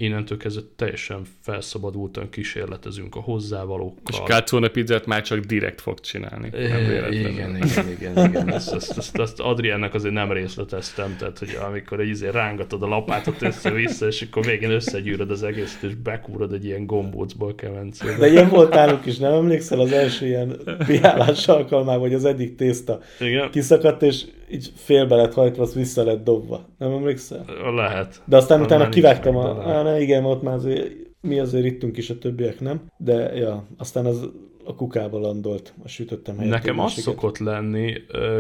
innentől 0.04 0.38
kezdve 0.38 0.62
teljesen 0.76 1.22
felszabadultan 1.42 2.30
kísérletezünk 2.30 3.16
a 3.16 3.20
És 3.20 3.26
hozzávalókkal. 3.26 4.24
Kácóna 4.24 4.68
pizzát 4.68 5.06
már 5.06 5.22
csak 5.22 5.40
direkt 5.40 5.82
fog 5.82 6.00
csinálni. 6.00 6.50
Nem 6.52 6.88
véletlenül. 6.88 7.18
igen, 7.18 7.56
igen, 7.56 7.90
igen, 7.90 8.26
igen. 8.26 8.54
Ezt, 8.54 8.74
ezt, 8.74 8.98
ezt, 8.98 9.20
ezt 9.20 9.40
Adriánnak 9.40 9.94
azért 9.94 10.14
nem 10.14 10.32
részleteztem, 10.32 11.16
tehát 11.20 11.40
hogy 11.40 11.58
amikor 11.68 12.00
egy 12.00 12.08
izé 12.08 12.28
rángatod 12.30 12.84
a 12.84 12.88
lapátot 12.88 13.42
össze-vissza, 13.42 14.08
és 14.08 14.22
akkor 14.22 14.46
végén 14.46 14.72
összegyűröd 14.72 15.32
az 15.32 15.44
egészet, 15.44 15.84
és 15.84 15.96
bekúrod 15.96 16.54
egy 16.54 16.66
ilyen 16.66 16.86
gombócból 16.86 17.50
a 17.50 17.56
kemencébe. 17.56 18.18
De 18.18 18.28
ilyen 18.28 18.50
volt 18.50 18.74
náluk 18.74 19.06
is, 19.06 19.18
nem 19.18 19.34
emlékszel 19.34 19.80
az 19.80 19.92
első 19.92 20.26
ilyen 20.26 20.58
piálás 20.86 21.48
alkalmával, 21.48 22.02
hogy 22.02 22.14
az 22.14 22.26
egyik 22.26 22.56
tészta 22.56 23.00
Igen, 23.20 23.50
kiszakadt, 23.52 24.02
és 24.02 24.26
így 24.52 24.72
félbe 24.76 25.16
lett 25.16 25.34
hajtva, 25.34 25.64
azt 25.64 25.74
vissza 25.74 26.04
lett 26.04 26.24
dobva. 26.24 26.66
Nem 26.78 26.92
emlékszel? 26.92 27.46
lehet. 27.76 28.22
De 28.26 28.38
aztán 28.38 28.62
utána 28.62 28.90
kivágtam 28.90 29.36
meg, 29.36 29.46
a... 29.46 29.84
de 29.84 29.93
Ne, 29.94 30.02
igen, 30.02 30.26
ott 30.26 30.42
már 30.42 30.54
azért, 30.54 30.92
mi 31.22 31.40
azért 31.40 31.66
ittünk 31.66 31.98
is, 31.98 32.10
a 32.10 32.18
többiek 32.18 32.60
nem. 32.60 32.82
De 32.98 33.36
ja, 33.36 33.68
aztán 33.78 34.06
az 34.06 34.30
a 34.66 34.76
kukába 34.76 35.20
landolt, 35.20 35.74
a 35.84 35.88
sütöttem 35.88 36.38
helyett. 36.38 36.54
Nekem 36.54 36.80
az 36.80 36.92
szokott 36.92 37.38
lenni, 37.38 37.94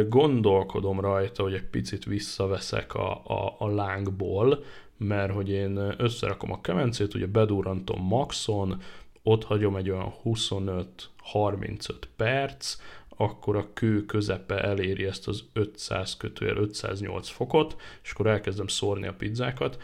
gondolkodom 0.10 1.00
rajta, 1.00 1.44
hogy 1.44 1.54
egy 1.54 1.70
picit 1.70 2.06
visszaveszek 2.06 2.94
a, 2.94 3.12
a, 3.12 3.56
a 3.58 3.68
lángból, 3.68 4.64
mert 4.98 5.34
hogy 5.34 5.50
én 5.50 5.94
összerakom 5.98 6.52
a 6.52 6.62
kemencét, 6.62 7.14
ugye 7.14 7.28
bedurrantom 7.28 8.02
maxon, 8.02 8.82
ott 9.24 9.44
hagyom 9.44 9.76
egy 9.76 9.90
olyan 9.90 10.14
25-35 10.24 10.86
perc, 12.16 12.76
akkor 13.18 13.56
a 13.56 13.68
kő 13.74 14.06
közepe 14.06 14.62
eléri 14.62 15.06
ezt 15.06 15.28
az 15.28 15.44
500 15.54 16.18
kötőjel 16.18 16.58
508 16.58 17.30
fokot, 17.30 17.76
és 18.04 18.12
akkor 18.12 18.28
elkezdem 18.28 18.68
szórni 18.68 19.08
a 19.08 19.14
pizzákat, 19.14 19.78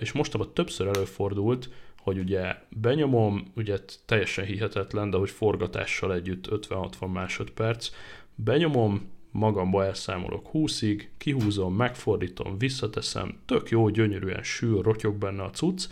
és 0.00 0.12
mostában 0.12 0.54
többször 0.54 0.86
előfordult, 0.86 1.70
hogy 1.98 2.18
ugye 2.18 2.54
benyomom, 2.68 3.52
ugye 3.56 3.78
teljesen 4.06 4.44
hihetetlen, 4.44 5.10
de 5.10 5.16
hogy 5.16 5.30
forgatással 5.30 6.14
együtt 6.14 6.48
50-60 6.50 7.12
másodperc, 7.12 7.90
benyomom, 8.34 9.10
magamba 9.30 9.84
elszámolok 9.84 10.48
20-ig, 10.52 11.02
kihúzom, 11.18 11.74
megfordítom, 11.74 12.58
visszateszem, 12.58 13.38
tök 13.46 13.70
jó, 13.70 13.88
gyönyörűen 13.88 14.42
sül, 14.42 14.82
rotyog 14.82 15.16
benne 15.16 15.42
a 15.42 15.50
cucc. 15.50 15.88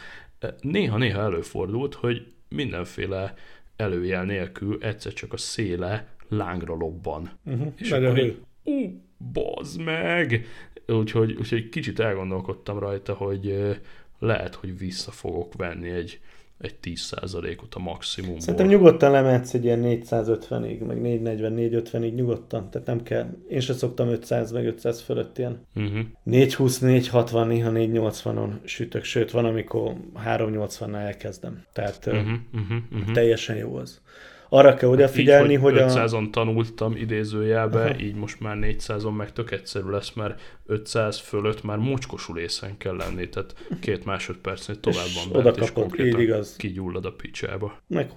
Néha-néha 0.60 1.20
előfordult, 1.20 1.94
hogy 1.94 2.26
mindenféle 2.48 3.34
előjel 3.76 4.24
nélkül 4.24 4.78
egyszer 4.80 5.12
csak 5.12 5.32
a 5.32 5.36
széle 5.36 6.08
lángra 6.28 6.74
lobban. 6.74 7.30
Uh-huh. 7.44 7.72
És 7.76 7.92
a 7.92 7.96
akkor 7.96 8.18
így, 8.18 8.38
ú, 8.64 9.02
bazd 9.32 9.80
meg! 9.80 10.46
Úgyhogy, 10.86 11.36
úgyhogy 11.38 11.68
kicsit 11.68 12.00
elgondolkodtam 12.00 12.78
rajta, 12.78 13.14
hogy 13.14 13.76
lehet, 14.18 14.54
hogy 14.54 14.78
vissza 14.78 15.10
fogok 15.10 15.54
venni 15.54 15.90
egy, 15.90 16.20
egy 16.58 16.74
10%-ot 16.82 17.74
a 17.74 17.78
maximumból. 17.78 18.40
Szerintem 18.40 18.66
nyugodtan 18.66 19.10
lemehetsz 19.10 19.54
egy 19.54 19.64
ilyen 19.64 19.82
450-ig, 19.84 20.86
meg 20.86 20.98
440-450-ig 21.02 22.14
nyugodtan. 22.14 22.70
Tehát 22.70 22.86
nem 22.86 23.02
kell. 23.02 23.26
Én 23.48 23.60
sem 23.60 23.76
szoktam 23.76 24.08
500 24.08 24.52
meg 24.52 24.66
500 24.66 25.00
fölött 25.00 25.38
ilyen. 25.38 25.60
Uh-huh. 25.74 26.00
420, 26.22 26.78
460, 26.78 27.46
néha 27.46 27.70
480-on 27.74 28.50
sütök, 28.64 29.04
sőt 29.04 29.30
van, 29.30 29.44
amikor 29.44 29.94
380-nal 30.24 30.96
elkezdem. 30.96 31.62
Tehát. 31.72 32.06
Uh-huh, 32.06 32.22
uh-huh, 32.52 32.76
uh-huh. 32.92 33.12
teljesen 33.12 33.56
jó 33.56 33.76
az. 33.76 34.00
Arra 34.48 34.74
kell 34.74 34.88
odafigyelni, 34.88 35.52
így, 35.52 35.60
hogy, 35.60 35.72
hogy 35.72 35.82
a... 35.82 35.88
500-on 35.88 36.30
tanultam 36.30 36.96
idézőjelbe, 36.96 37.84
Aha. 37.84 37.98
így 38.00 38.14
most 38.14 38.40
már 38.40 38.56
400-on 38.60 39.16
meg 39.16 39.32
tök 39.32 39.50
egyszerű 39.50 39.88
lesz, 39.88 40.12
mert 40.12 40.40
500 40.66 41.18
fölött 41.18 41.62
már 41.62 41.78
mocskosul 41.78 42.38
észen 42.38 42.76
kell 42.78 42.96
lenni, 42.96 43.28
tehát 43.28 43.54
két 43.80 44.04
másodpercnél 44.04 44.80
tovább 44.80 45.06
És 45.06 45.14
van 45.14 45.32
bent, 45.32 45.46
oda 45.46 45.62
és 45.62 45.68
kapod, 45.68 45.82
konkrétan 45.82 46.20
így 46.20 46.26
igaz. 46.26 46.56
kigyullad 46.56 47.04
a 47.04 47.12
picsába. 47.12 47.82
meg 47.86 48.12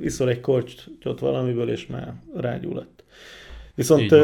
iszol 0.00 0.28
egy 0.28 0.40
korcsot 0.40 1.18
valamiből, 1.20 1.70
és 1.70 1.86
már 1.86 2.14
rágyulladt. 2.34 3.04
Viszont 3.74 4.14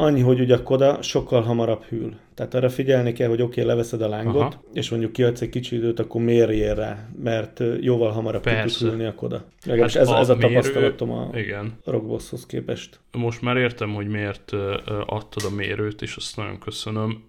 annyi, 0.00 0.20
hogy 0.20 0.40
ugye 0.40 0.54
a 0.54 0.62
koda 0.62 1.02
sokkal 1.02 1.42
hamarabb 1.42 1.82
hűl. 1.82 2.16
Tehát 2.34 2.54
arra 2.54 2.68
figyelni 2.68 3.12
kell, 3.12 3.28
hogy 3.28 3.42
oké, 3.42 3.60
okay, 3.60 3.64
leveszed 3.64 4.02
a 4.02 4.08
lángot, 4.08 4.42
Aha. 4.42 4.62
és 4.72 4.90
mondjuk 4.90 5.12
kiadsz 5.12 5.40
egy 5.40 5.48
kicsi 5.48 5.76
időt, 5.76 6.00
akkor 6.00 6.20
mérjél 6.20 6.74
rá, 6.74 7.08
mert 7.22 7.62
jóval 7.80 8.10
hamarabb 8.10 8.42
ki 8.42 8.48
tud 8.48 8.58
Persze. 8.58 8.84
hűlni 8.86 9.04
a 9.04 9.14
koda. 9.14 9.44
Legalábbis 9.64 9.94
Hát 9.94 10.02
ez, 10.02 10.10
ez 10.10 10.28
a 10.28 10.34
mérő- 10.36 10.54
tapasztalatom 10.54 11.10
a 11.10 11.30
Igen. 11.34 11.72
Rockbosshoz 11.84 12.46
képest. 12.46 13.00
Most 13.12 13.42
már 13.42 13.56
értem, 13.56 13.94
hogy 13.94 14.06
miért 14.06 14.52
adtad 15.06 15.44
a 15.52 15.54
mérőt, 15.54 16.02
és 16.02 16.16
azt 16.16 16.36
nagyon 16.36 16.58
köszönöm. 16.58 17.28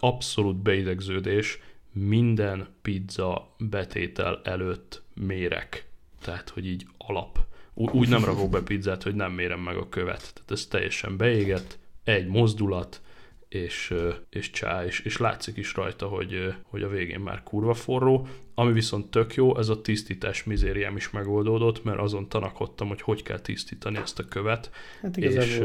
Abszolút 0.00 0.56
beidegződés, 0.56 1.58
minden 1.92 2.66
pizza 2.82 3.54
betétel 3.58 4.40
előtt 4.44 5.02
mérek. 5.26 5.86
Tehát, 6.24 6.48
hogy 6.48 6.66
így 6.66 6.86
alap. 6.98 7.38
Úgy 7.74 8.08
nem 8.08 8.24
rakok 8.24 8.50
be 8.50 8.60
pizzát, 8.60 9.02
hogy 9.02 9.14
nem 9.14 9.32
mérem 9.32 9.60
meg 9.60 9.76
a 9.76 9.88
követ. 9.88 10.18
Tehát 10.34 10.50
ez 10.50 10.66
teljesen 10.66 11.16
beégett, 11.16 11.78
egy 12.04 12.26
mozdulat, 12.26 13.00
és, 13.48 13.94
és 14.30 14.50
csá, 14.50 14.84
és, 14.84 15.00
és 15.00 15.18
látszik 15.18 15.56
is 15.56 15.74
rajta, 15.74 16.06
hogy, 16.06 16.54
hogy 16.62 16.82
a 16.82 16.88
végén 16.88 17.20
már 17.20 17.42
kurva 17.42 17.74
forró. 17.74 18.26
Ami 18.54 18.72
viszont 18.72 19.10
tök 19.10 19.34
jó, 19.34 19.58
ez 19.58 19.68
a 19.68 19.80
tisztítás 19.80 20.44
mizériám 20.44 20.96
is 20.96 21.10
megoldódott, 21.10 21.84
mert 21.84 21.98
azon 21.98 22.28
tanakodtam, 22.28 22.88
hogy 22.88 23.00
hogy 23.02 23.22
kell 23.22 23.40
tisztítani 23.40 23.96
ezt 23.96 24.18
a 24.18 24.24
követ, 24.24 24.70
Hát 25.02 25.16
és 25.16 25.60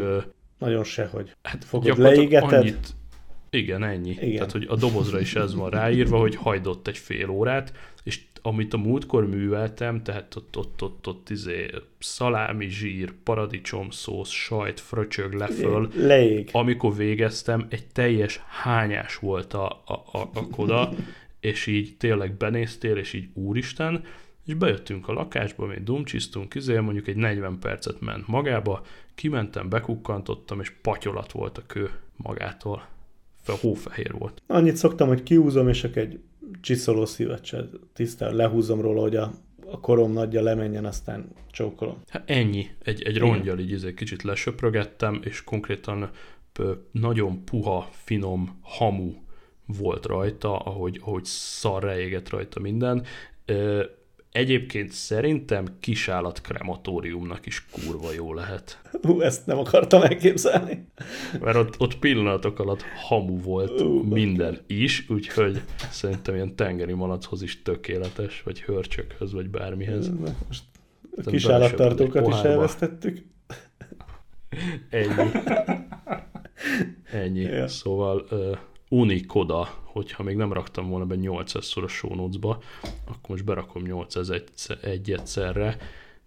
nagyon 0.57 0.83
sehogy. 0.83 1.35
hát 1.41 1.65
Fogod, 1.65 1.97
leégeted? 1.97 2.53
annyit, 2.53 2.95
igen, 3.49 3.83
ennyi. 3.83 4.09
Igen. 4.09 4.33
Tehát, 4.33 4.51
hogy 4.51 4.65
a 4.69 4.75
dobozra 4.75 5.19
is 5.19 5.35
ez 5.35 5.55
van 5.55 5.69
ráírva, 5.69 6.17
hogy 6.17 6.35
hajdott 6.35 6.87
egy 6.87 6.97
fél 6.97 7.29
órát, 7.29 7.73
amit 8.41 8.73
a 8.73 8.77
múltkor 8.77 9.27
műveltem, 9.27 10.03
tehát 10.03 10.35
ott, 10.35 10.57
ott, 10.57 10.81
ott, 10.81 11.07
ott 11.07 11.29
izé, 11.29 11.69
szalámi 11.99 12.69
zsír, 12.69 13.13
paradicsom 13.23 13.89
szósz, 13.89 14.29
sajt, 14.29 14.79
fröcsög 14.79 15.33
leföl, 15.33 15.89
Leég. 15.95 16.49
amikor 16.51 16.95
végeztem, 16.95 17.67
egy 17.69 17.87
teljes 17.87 18.41
hányás 18.47 19.15
volt 19.15 19.53
a, 19.53 19.65
a, 19.85 19.93
a, 20.11 20.29
a 20.33 20.47
koda, 20.47 20.89
és 21.39 21.65
így 21.65 21.97
tényleg 21.97 22.33
benéztél, 22.33 22.97
és 22.97 23.13
így 23.13 23.29
úristen, 23.33 24.03
és 24.45 24.53
bejöttünk 24.53 25.07
a 25.07 25.13
lakásba, 25.13 25.65
még 25.65 25.83
dumcsisztunk, 25.83 26.55
izé, 26.55 26.79
mondjuk 26.79 27.07
egy 27.07 27.15
40 27.15 27.59
percet 27.59 27.99
ment 27.99 28.27
magába, 28.27 28.81
kimentem, 29.15 29.69
bekukkantottam, 29.69 30.59
és 30.59 30.73
patyolat 30.81 31.31
volt 31.31 31.57
a 31.57 31.63
kő 31.67 31.89
magától. 32.15 32.87
Hófehér 33.61 34.11
volt. 34.11 34.41
Annyit 34.47 34.75
szoktam, 34.75 35.07
hogy 35.07 35.23
kiúzom, 35.23 35.67
és 35.67 35.79
csak 35.79 35.95
egy 35.95 36.19
csiszoló 36.61 37.05
szívet 37.05 37.55
tisztán 37.93 38.35
lehúzom 38.35 38.81
róla, 38.81 39.01
hogy 39.01 39.15
a, 39.15 39.31
a 39.65 39.79
korom 39.79 40.11
nagyja 40.11 40.41
lemenjen, 40.41 40.85
aztán 40.85 41.29
csókolom. 41.51 41.97
Hát 42.07 42.29
ennyi. 42.29 42.67
Egy, 42.83 43.01
egy 43.01 43.17
rongyal 43.17 43.59
így 43.59 43.71
izé 43.71 43.93
kicsit 43.93 44.23
lesöprögettem, 44.23 45.19
és 45.23 45.43
konkrétan 45.43 46.09
nagyon 46.91 47.43
puha, 47.43 47.89
finom 47.91 48.59
hamu 48.61 49.13
volt 49.65 50.05
rajta, 50.05 50.57
ahogy, 50.57 50.99
ahogy 51.03 51.25
szarra 51.25 51.97
égett 51.97 52.29
rajta 52.29 52.59
minden. 52.59 53.05
Egyébként 54.31 54.91
szerintem 54.91 55.65
kisállat 55.79 56.41
krematóriumnak 56.41 57.45
is 57.45 57.65
kurva 57.71 58.11
jó 58.11 58.33
lehet. 58.33 58.81
Hú, 59.01 59.21
ezt 59.21 59.45
nem 59.45 59.57
akartam 59.57 60.01
elképzelni. 60.01 60.87
Mert 61.39 61.55
ott, 61.55 61.79
ott 61.79 61.99
pillanatok 61.99 62.59
alatt 62.59 62.81
hamu 62.81 63.41
volt 63.41 63.81
uh, 63.81 64.03
minden 64.03 64.59
is, 64.67 65.09
úgyhogy 65.09 65.61
szerintem 65.91 66.35
ilyen 66.35 66.55
tengeri 66.55 66.93
malachoz 66.93 67.41
is 67.41 67.61
tökéletes, 67.61 68.41
vagy 68.41 68.61
hörcsökhöz, 68.61 69.33
vagy 69.33 69.49
bármihez. 69.49 70.11
Most 70.47 70.63
a 71.25 71.29
kisállattartókat 71.29 72.27
is 72.27 72.39
elvesztettük. 72.39 73.23
Ennyi. 74.89 75.29
Ennyi. 77.23 77.41
Ja. 77.41 77.67
Szóval 77.67 78.25
uh, 78.31 78.57
Unikoda, 78.89 79.78
hogyha 79.99 80.23
még 80.23 80.35
nem 80.35 80.53
raktam 80.53 80.89
volna 80.89 81.05
be 81.05 81.15
800-szor 81.17 81.83
a 81.83 81.87
show 81.87 82.15
notes-ba, 82.15 82.59
akkor 83.05 83.29
most 83.29 83.45
berakom 83.45 83.83
800 83.83 84.29
egy, 84.29 84.43
egy 84.81 85.11
egyszerre. 85.11 85.77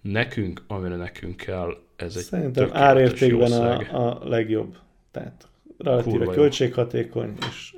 Nekünk, 0.00 0.64
amire 0.66 0.96
nekünk 0.96 1.36
kell, 1.36 1.76
ez 1.96 2.16
egy 2.16 2.22
Szerintem 2.22 2.70
árértékben 2.72 3.52
a, 3.52 4.08
a 4.08 4.28
legjobb. 4.28 4.76
Tehát 5.10 5.48
relatíve 5.78 6.16
Kurva 6.16 6.32
költséghatékony, 6.32 7.32
és 7.48 7.76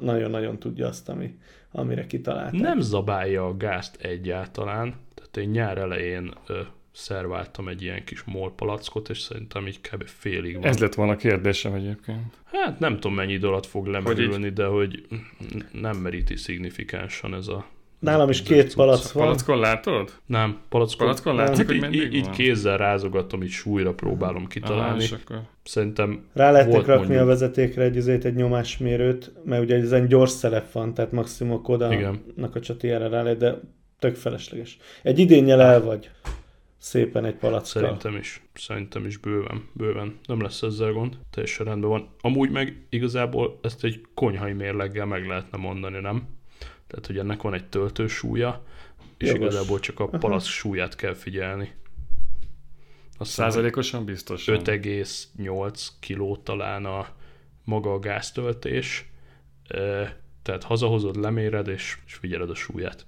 nagyon-nagyon 0.00 0.58
tudja 0.58 0.88
azt, 0.88 1.08
ami, 1.08 1.38
amire 1.70 2.06
kitalálták. 2.06 2.60
Nem 2.60 2.80
zabálja 2.80 3.46
a 3.46 3.56
gázt 3.56 3.96
egyáltalán, 3.96 4.94
tehát 5.14 5.36
én 5.36 5.48
nyár 5.48 5.78
elején 5.78 6.34
ö, 6.46 6.60
szerváltam 6.92 7.68
egy 7.68 7.82
ilyen 7.82 8.04
kis 8.04 8.22
molpalackot, 8.22 9.08
és 9.08 9.18
szerintem 9.18 9.66
így 9.66 9.80
kb. 9.80 10.06
félig 10.06 10.54
van. 10.54 10.64
Ez 10.64 10.78
lett 10.78 10.94
volna 10.94 11.12
a 11.12 11.16
kérdésem 11.16 11.74
egyébként. 11.74 12.36
Hát 12.44 12.78
nem 12.78 12.94
tudom 12.94 13.14
mennyi 13.14 13.32
idő 13.32 13.46
alatt 13.46 13.66
fog 13.66 13.86
lemerülni, 13.86 14.48
de 14.48 14.64
hogy 14.64 15.06
nem 15.72 15.96
meríti 15.96 16.36
szignifikánsan 16.36 17.34
ez 17.34 17.48
a 17.48 17.66
Nálam 18.02 18.28
is 18.28 18.42
két 18.42 18.74
palack 18.74 19.12
van. 19.12 19.24
Palackon 19.24 19.58
látod? 19.58 20.12
Nem, 20.26 20.58
palackon, 20.68 20.96
palackon 20.96 21.34
látszik, 21.34 21.66
hogy 21.66 21.94
így, 21.94 22.14
így 22.14 22.30
kézzel 22.30 22.76
rázogatom, 22.76 23.42
így 23.42 23.50
súlyra 23.50 23.94
próbálom 23.94 24.46
kitalálni. 24.46 25.04
Ah, 25.04 25.18
akkor... 25.22 25.40
Szerintem 25.64 26.24
Rá 26.32 26.50
lehettek 26.50 26.86
rakni 26.86 26.94
mondjuk... 26.94 27.20
a 27.20 27.24
vezetékre 27.24 27.82
egy, 27.82 28.08
egy, 28.08 28.26
egy 28.26 28.34
nyomásmérőt, 28.34 29.32
mert 29.44 29.62
ugye 29.62 29.76
ez 29.76 29.92
egy 29.92 30.06
gyors 30.06 30.30
szelep 30.30 30.72
van, 30.72 30.94
tehát 30.94 31.12
maximum 31.12 31.52
a 31.52 31.60
Koda-nak 31.60 32.54
a 32.54 32.60
csatiára 32.60 33.08
rá 33.08 33.22
lehet, 33.22 33.38
de 33.38 33.60
tök 33.98 34.14
felesleges. 34.14 34.78
Egy 35.02 35.18
idénnyel 35.18 35.60
el 35.60 35.82
vagy 35.82 36.10
szépen 36.82 37.24
egy 37.24 37.34
palackkal. 37.34 37.82
Szerintem 37.82 38.16
is, 38.16 38.42
szerintem 38.54 39.06
is 39.06 39.16
bőven, 39.16 39.68
bőven. 39.72 40.18
Nem 40.26 40.40
lesz 40.40 40.62
ezzel 40.62 40.92
gond, 40.92 41.18
teljesen 41.30 41.66
rendben 41.66 41.90
van. 41.90 42.08
Amúgy 42.20 42.50
meg 42.50 42.86
igazából 42.88 43.58
ezt 43.62 43.84
egy 43.84 44.06
konyhai 44.14 44.52
mérleggel 44.52 45.06
meg 45.06 45.26
lehetne 45.26 45.58
mondani, 45.58 46.00
nem? 46.00 46.28
Tehát, 46.86 47.06
hogy 47.06 47.18
ennek 47.18 47.42
van 47.42 47.54
egy 47.54 47.68
töltősúlya, 47.68 48.64
és 49.18 49.28
Jogos. 49.28 49.46
igazából 49.46 49.78
csak 49.80 50.00
a 50.00 50.06
palack 50.06 50.44
súlyát 50.44 50.96
kell 50.96 51.14
figyelni. 51.14 51.72
A 53.18 53.24
Százalékosan 53.24 54.04
biztos. 54.04 54.44
5,8 54.46 55.88
kiló 56.00 56.36
talán 56.36 56.84
a 56.84 57.06
maga 57.64 57.92
a 57.92 57.98
gáztöltés, 57.98 59.10
tehát 60.42 60.62
hazahozod, 60.62 61.16
leméred, 61.16 61.68
és, 61.68 61.98
és 62.06 62.14
figyeled 62.14 62.50
a 62.50 62.54
súlyát. 62.54 63.06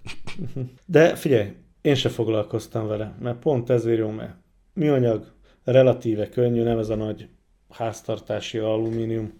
De 0.86 1.16
figyelj, 1.16 1.52
én 1.84 1.94
se 1.94 2.08
foglalkoztam 2.08 2.86
vele, 2.86 3.14
mert 3.20 3.38
pont 3.38 3.70
ezért 3.70 3.98
jó, 3.98 4.10
mert 4.10 4.34
műanyag, 4.72 5.32
relatíve 5.64 6.28
könnyű, 6.28 6.62
nem 6.62 6.78
ez 6.78 6.88
a 6.88 6.94
nagy 6.94 7.28
háztartási 7.70 8.58
alumínium. 8.58 9.32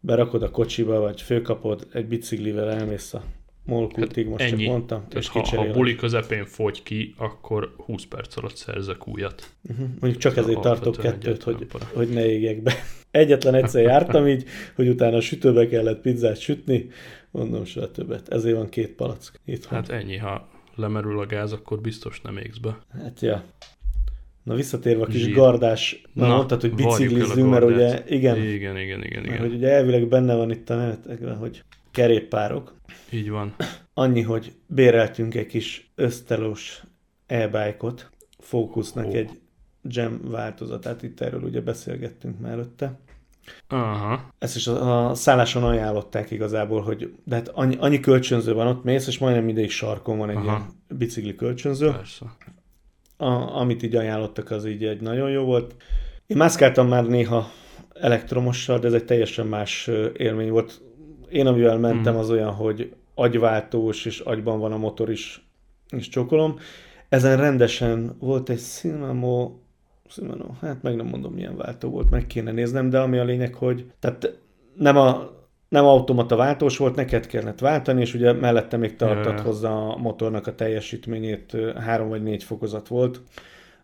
Berakod 0.00 0.42
a 0.42 0.50
kocsiba, 0.50 1.00
vagy 1.00 1.20
főkapod, 1.22 1.86
egy 1.92 2.06
biciklivel 2.06 2.70
elmész 2.70 3.14
a 3.14 3.22
molkultig, 3.64 4.26
most 4.26 4.44
ennyi. 4.44 4.62
csak 4.62 4.70
mondtam. 4.70 5.04
és 5.14 5.28
ha, 5.28 5.40
ha 5.56 5.70
buli 5.70 5.94
közepén 5.94 6.44
fogy 6.44 6.82
ki, 6.82 7.14
akkor 7.18 7.74
20 7.76 8.04
perc 8.04 8.36
alatt 8.36 8.56
szerzek 8.56 9.08
újat. 9.08 9.50
Uh-huh. 9.70 9.86
Mondjuk 10.00 10.22
csak 10.22 10.36
ezért 10.36 10.60
tartok 10.60 10.96
kettőt, 10.96 11.42
hogy, 11.42 11.66
hogy 11.94 12.08
ne 12.08 12.26
égjek 12.26 12.62
be. 12.62 12.74
Egyetlen 13.10 13.54
egyszer 13.54 13.82
jártam 13.82 14.26
így, 14.26 14.44
hogy 14.74 14.88
utána 14.88 15.16
a 15.16 15.20
sütőbe 15.20 15.68
kellett 15.68 16.00
pizzát 16.00 16.40
sütni, 16.40 16.88
mondom 17.30 17.64
soha 17.64 17.90
többet. 17.90 18.28
Ezért 18.28 18.56
van 18.56 18.68
két 18.68 18.90
palack 18.90 19.40
itthon. 19.44 19.78
Hát 19.78 19.88
ennyi, 19.88 20.16
ha 20.16 20.48
lemerül 20.80 21.20
a 21.20 21.26
gáz, 21.26 21.52
akkor 21.52 21.80
biztos 21.80 22.20
nem 22.20 22.36
égsz 22.36 22.58
be. 22.58 22.78
Hát 22.92 23.20
ja. 23.20 23.44
Na 24.42 24.54
visszatérve 24.54 25.02
a 25.02 25.06
kis 25.06 25.22
Zsír. 25.22 25.34
gardás, 25.34 26.02
na, 26.12 26.26
na 26.26 26.34
mondtad, 26.34 26.60
hogy 26.60 26.74
biciklizzünk, 26.74 27.50
mert 27.50 27.64
ugye 27.64 28.02
igen, 28.06 28.36
igen, 28.36 28.76
igen, 28.76 29.04
igen, 29.04 29.24
igen. 29.24 29.38
hogy 29.38 29.54
ugye 29.54 29.68
elvileg 29.68 30.08
benne 30.08 30.34
van 30.34 30.50
itt 30.50 30.70
a 30.70 30.76
menetekben, 30.76 31.36
hogy 31.36 31.64
kerékpárok. 31.90 32.74
Így 33.10 33.30
van. 33.30 33.54
Annyi, 33.94 34.22
hogy 34.22 34.52
béreltünk 34.66 35.34
egy 35.34 35.46
kis 35.46 35.90
ösztelós 35.94 36.82
e-bike-ot, 37.26 38.10
Focusnak 38.38 39.06
oh. 39.06 39.14
egy 39.14 39.40
Jam 39.82 40.20
változatát, 40.22 41.02
itt 41.02 41.20
erről 41.20 41.42
ugye 41.42 41.60
beszélgettünk 41.60 42.40
már 42.40 42.52
előtte. 42.52 43.00
Aha. 43.68 44.32
Ezt 44.38 44.56
is 44.56 44.66
a, 44.66 45.08
a 45.08 45.14
szálláson 45.14 45.64
ajánlották 45.64 46.30
igazából, 46.30 46.82
hogy 46.82 47.12
de 47.24 47.34
hát 47.34 47.48
annyi, 47.48 47.76
annyi 47.78 48.00
kölcsönző 48.00 48.54
van 48.54 48.66
ott, 48.66 48.84
mész, 48.84 49.06
és 49.06 49.18
majdnem 49.18 49.44
mindig 49.44 49.70
sarkon 49.70 50.18
van 50.18 50.30
egy 50.30 50.36
Aha. 50.36 50.44
ilyen 50.44 50.66
bicikli 50.88 51.34
kölcsönző. 51.34 51.90
Persze. 51.90 52.26
A, 53.16 53.58
amit 53.58 53.82
így 53.82 53.96
ajánlottak, 53.96 54.50
az 54.50 54.66
így 54.66 54.84
egy 54.84 55.00
nagyon 55.00 55.30
jó 55.30 55.42
volt. 55.42 55.74
Én 56.26 56.36
mászkáltam 56.36 56.88
már 56.88 57.06
néha 57.06 57.50
elektromossal, 57.94 58.78
de 58.78 58.86
ez 58.86 58.92
egy 58.92 59.04
teljesen 59.04 59.46
más 59.46 59.90
élmény 60.16 60.50
volt. 60.50 60.80
Én 61.28 61.46
amivel 61.46 61.78
mentem, 61.78 62.12
hmm. 62.12 62.22
az 62.22 62.30
olyan, 62.30 62.52
hogy 62.52 62.94
agyváltós, 63.14 64.04
és 64.04 64.20
agyban 64.20 64.58
van 64.58 64.72
a 64.72 64.76
motor 64.76 65.10
is, 65.10 65.44
és 65.88 66.08
csokolom. 66.08 66.58
Ezen 67.08 67.36
rendesen 67.36 68.16
volt 68.18 68.48
egy 68.48 68.58
Cinemo 68.58 69.52
Szimano, 70.10 70.46
hát 70.60 70.82
meg 70.82 70.96
nem 70.96 71.06
mondom 71.06 71.32
milyen 71.32 71.56
váltó 71.56 71.90
volt, 71.90 72.10
meg 72.10 72.26
kéne 72.26 72.52
néznem, 72.52 72.90
de 72.90 72.98
ami 72.98 73.18
a 73.18 73.24
lényeg, 73.24 73.54
hogy 73.54 73.92
tehát 73.98 74.38
nem 74.74 74.96
a 74.96 75.38
nem 75.68 75.84
automata 75.84 76.36
váltós 76.36 76.76
volt, 76.76 76.94
neked 76.94 77.26
kellett 77.26 77.58
váltani, 77.58 78.00
és 78.00 78.14
ugye 78.14 78.32
mellette 78.32 78.76
még 78.76 78.96
tartott 78.96 79.32
yeah. 79.32 79.44
hozzá 79.44 79.70
a 79.70 79.96
motornak 79.96 80.46
a 80.46 80.54
teljesítményét, 80.54 81.56
három 81.76 82.08
vagy 82.08 82.22
négy 82.22 82.44
fokozat 82.44 82.88
volt. 82.88 83.20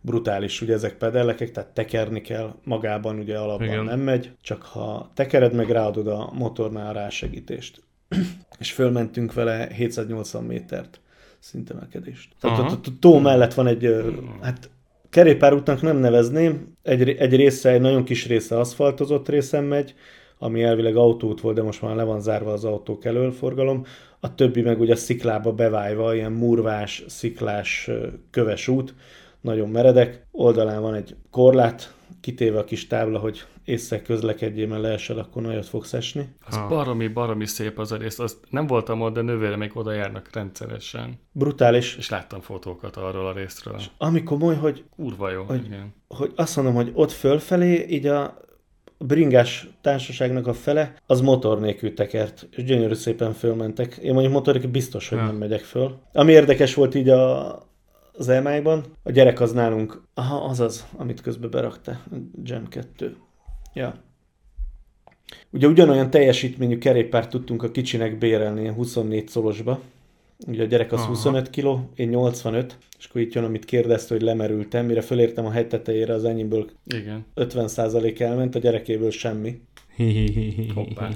Brutális, 0.01 0.61
ugye 0.61 0.74
ezek 0.74 0.97
pedellekek, 0.97 1.51
tehát 1.51 1.70
tekerni 1.70 2.20
kell, 2.20 2.55
magában 2.64 3.18
ugye 3.18 3.39
alapban 3.39 3.66
Igen. 3.66 3.85
nem 3.85 4.01
megy, 4.01 4.31
csak 4.41 4.62
ha 4.62 5.11
tekered 5.14 5.55
meg, 5.55 5.70
ráadod 5.70 6.07
a 6.07 6.31
motornál 6.35 6.93
rásegítést. 6.93 7.83
és 8.59 8.72
fölmentünk 8.72 9.33
vele 9.33 9.68
780 9.74 10.45
métert 10.45 11.01
szintemelkedést. 11.39 12.33
Tehát 12.41 12.72
a 12.72 12.81
tó 13.01 13.18
mellett 13.18 13.55
van 13.55 13.66
egy, 13.66 13.95
hát 14.41 14.70
Kerékpárútnak 15.17 15.83
nem 15.83 15.97
nevezném, 15.97 16.77
egy, 16.83 17.09
egy 17.09 17.37
része, 17.37 17.71
egy 17.71 17.81
nagyon 17.81 18.05
kis 18.05 18.27
része 18.27 18.59
aszfaltozott 18.59 19.29
részen 19.29 19.64
megy, 19.64 19.95
ami 20.39 20.62
elvileg 20.62 20.97
autót 20.97 21.41
volt, 21.41 21.55
de 21.55 21.62
most 21.62 21.83
már 21.83 21.97
le 21.97 22.03
van 22.03 22.21
zárva 22.21 22.53
az 22.53 22.64
autók 22.64 23.05
elől 23.05 23.33
forgalom. 23.33 23.85
A 24.21 24.35
többi 24.35 24.62
meg 24.62 24.81
ugye 24.81 24.95
sziklába 24.95 25.53
bevájva, 25.53 26.14
ilyen 26.14 26.33
murvás, 26.33 27.05
sziklás, 27.07 27.91
köves 28.31 28.69
út, 28.69 28.95
nagyon 29.41 29.69
meredek. 29.69 30.27
Oldalán 30.31 30.83
van 30.83 30.95
egy 30.95 31.17
korlát, 31.31 31.95
kitéve 32.21 32.59
a 32.59 32.65
kis 32.65 32.87
tábla, 32.87 33.19
hogy 33.19 33.45
észre 33.65 34.03
közlekedjél, 34.03 34.67
mert 34.67 34.83
leesel, 34.83 35.19
akkor 35.19 35.43
nagyot 35.43 35.67
fogsz 35.67 35.93
esni. 35.93 36.29
Az 36.47 36.61
baromi, 36.69 37.09
baromi 37.09 37.47
szép 37.47 37.79
az 37.79 37.93
a 37.93 37.97
rész. 37.97 38.19
Az 38.19 38.41
nem 38.51 38.67
voltam 38.67 39.01
ott, 39.01 39.15
de 39.15 39.21
nővére 39.21 39.57
még 39.57 39.77
oda 39.77 39.93
járnak 39.93 40.29
rendszeresen. 40.33 41.19
Brutális. 41.33 41.97
És 41.97 42.11
láttam 42.11 42.41
fotókat 42.41 42.97
arról 42.97 43.27
a 43.27 43.33
részről. 43.33 43.75
És 43.79 43.87
ami 43.99 44.23
komoly, 44.23 44.55
hogy... 44.55 44.85
Kurva 44.97 45.31
jó, 45.31 45.43
hogy, 45.43 45.65
igen. 45.65 45.95
Hogy 46.09 46.33
azt 46.37 46.57
mondom, 46.57 46.75
hogy 46.75 46.91
ott 46.95 47.13
fölfelé, 47.13 47.87
így 47.89 48.07
a 48.07 48.45
bringás 48.99 49.69
társaságnak 49.81 50.47
a 50.47 50.53
fele, 50.53 50.95
az 51.07 51.21
motor 51.21 51.61
nélkül 51.61 51.95
tekert, 51.95 52.49
és 52.51 52.65
gyönyörű 52.65 52.95
szépen 52.95 53.33
fölmentek. 53.33 53.97
Én 53.97 54.13
mondjuk 54.13 54.35
motor 54.35 54.69
biztos, 54.69 55.09
hogy 55.09 55.19
ja. 55.19 55.25
nem 55.25 55.37
megyek 55.37 55.61
föl. 55.61 55.99
Ami 56.13 56.33
érdekes 56.33 56.75
volt 56.75 56.95
így 56.95 57.09
a, 57.09 57.55
az 58.19 58.29
elmájban, 58.29 58.85
a 59.03 59.11
gyerek 59.11 59.41
az 59.41 59.53
nálunk, 59.53 60.03
aha, 60.14 60.37
az 60.37 60.61
az, 60.61 60.87
amit 60.97 61.21
közbe 61.21 61.47
berakta, 61.47 62.01
Jam 62.43 62.69
2. 62.69 63.17
Ja. 63.75 63.95
Ugye 65.51 65.67
ugyanolyan 65.67 66.11
teljesítményű 66.11 66.79
kerékpárt 66.79 67.31
tudtunk 67.31 67.62
a 67.62 67.71
kicsinek 67.71 68.19
bérelni, 68.19 68.69
24 68.69 69.29
szolosba, 69.29 69.81
Ugye 70.47 70.62
a 70.62 70.67
gyerek 70.67 70.93
az 70.93 71.01
Aha. 71.01 71.09
25 71.09 71.51
kg, 71.51 71.79
én 71.95 72.09
85, 72.09 72.79
és 72.99 73.07
akkor 73.07 73.21
itt 73.21 73.33
jön, 73.33 73.45
amit 73.45 73.64
kérdezte, 73.64 74.14
hogy 74.14 74.23
lemerültem, 74.23 74.87
mire 74.87 75.01
fölértem 75.01 75.47
a 75.47 75.51
hegy 75.51 75.69
tetejére, 75.69 76.14
az 76.14 76.25
enyémből 76.25 76.71
Igen. 76.85 77.25
50% 77.35 78.21
elment, 78.21 78.55
a 78.55 78.59
gyerekéből 78.59 79.11
semmi. 79.11 79.61
Hoppá. 80.74 81.09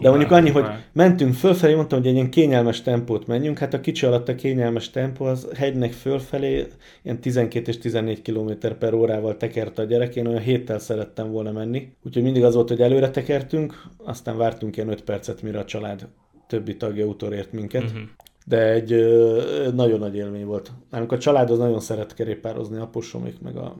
De 0.00 0.08
mondjuk 0.08 0.30
annyi, 0.30 0.50
hogy 0.50 0.64
mentünk 0.92 1.34
fölfelé, 1.34 1.74
mondtam, 1.74 1.98
hogy 1.98 2.08
egy 2.08 2.14
ilyen 2.14 2.30
kényelmes 2.30 2.82
tempót 2.82 3.26
menjünk, 3.26 3.58
hát 3.58 3.74
a 3.74 3.80
kicsi 3.80 4.06
alatt 4.06 4.28
a 4.28 4.34
kényelmes 4.34 4.90
tempó 4.90 5.24
az 5.24 5.48
hegynek 5.54 5.92
fölfelé 5.92 6.66
ilyen 7.02 7.20
12 7.20 7.70
és 7.70 7.78
14 7.78 8.22
km 8.22 8.50
per 8.78 8.94
órával 8.94 9.36
tekerte 9.36 9.82
a 9.82 9.84
gyerek, 9.84 10.16
én 10.16 10.26
olyan 10.26 10.40
héttel 10.40 10.78
szerettem 10.78 11.30
volna 11.30 11.52
menni. 11.52 11.92
Úgyhogy 12.02 12.22
mindig 12.22 12.44
az 12.44 12.54
volt, 12.54 12.68
hogy 12.68 12.80
előre 12.80 13.10
tekertünk, 13.10 13.82
aztán 13.96 14.36
vártunk 14.36 14.76
ilyen 14.76 14.88
5 14.88 15.02
percet, 15.02 15.42
mire 15.42 15.58
a 15.58 15.64
család 15.64 16.08
többi 16.46 16.76
tagja 16.76 17.06
utolért 17.06 17.52
minket. 17.52 17.92
Mhm. 17.92 18.02
De 18.46 18.72
egy 18.72 18.92
ö, 18.92 19.70
nagyon 19.74 19.98
nagy 19.98 20.16
élmény 20.16 20.44
volt. 20.44 20.72
Nálunk 20.90 21.12
a 21.12 21.18
család 21.18 21.50
az 21.50 21.58
nagyon 21.58 21.80
szeret 21.80 22.14
kerékpározni, 22.14 22.78
apusomék 22.78 23.40
meg 23.40 23.56
a 23.56 23.76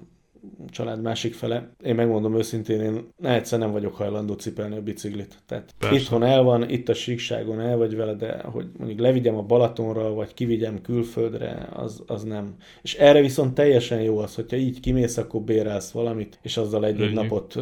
család 0.70 1.02
másik 1.02 1.34
fele. 1.34 1.74
Én 1.84 1.94
megmondom 1.94 2.36
őszintén, 2.36 2.80
én 2.80 3.08
egyszer 3.22 3.58
nem 3.58 3.70
vagyok 3.70 3.94
hajlandó 3.94 4.34
cipelni 4.34 4.76
a 4.76 4.82
biciklit. 4.82 5.38
Tehát 5.46 5.74
Persze. 5.78 5.96
Itthon 5.96 6.22
el 6.22 6.42
van, 6.42 6.70
itt 6.70 6.88
a 6.88 6.94
síkságon 6.94 7.60
el 7.60 7.76
vagy 7.76 7.96
vele, 7.96 8.14
de 8.14 8.40
hogy 8.42 8.66
mondjuk 8.78 9.00
levigyem 9.00 9.36
a 9.36 9.42
Balatonra, 9.42 10.12
vagy 10.12 10.34
kivigyem 10.34 10.80
külföldre, 10.80 11.68
az, 11.72 12.02
az 12.06 12.22
nem. 12.22 12.54
És 12.82 12.94
erre 12.94 13.20
viszont 13.20 13.54
teljesen 13.54 14.02
jó 14.02 14.18
az, 14.18 14.34
hogyha 14.34 14.56
így 14.56 14.80
kimész, 14.80 15.16
akkor 15.16 15.40
bérelsz 15.40 15.90
valamit, 15.90 16.38
és 16.42 16.56
azzal 16.56 16.84
egy-egy 16.84 17.06
Ennyi. 17.06 17.14
napot 17.14 17.56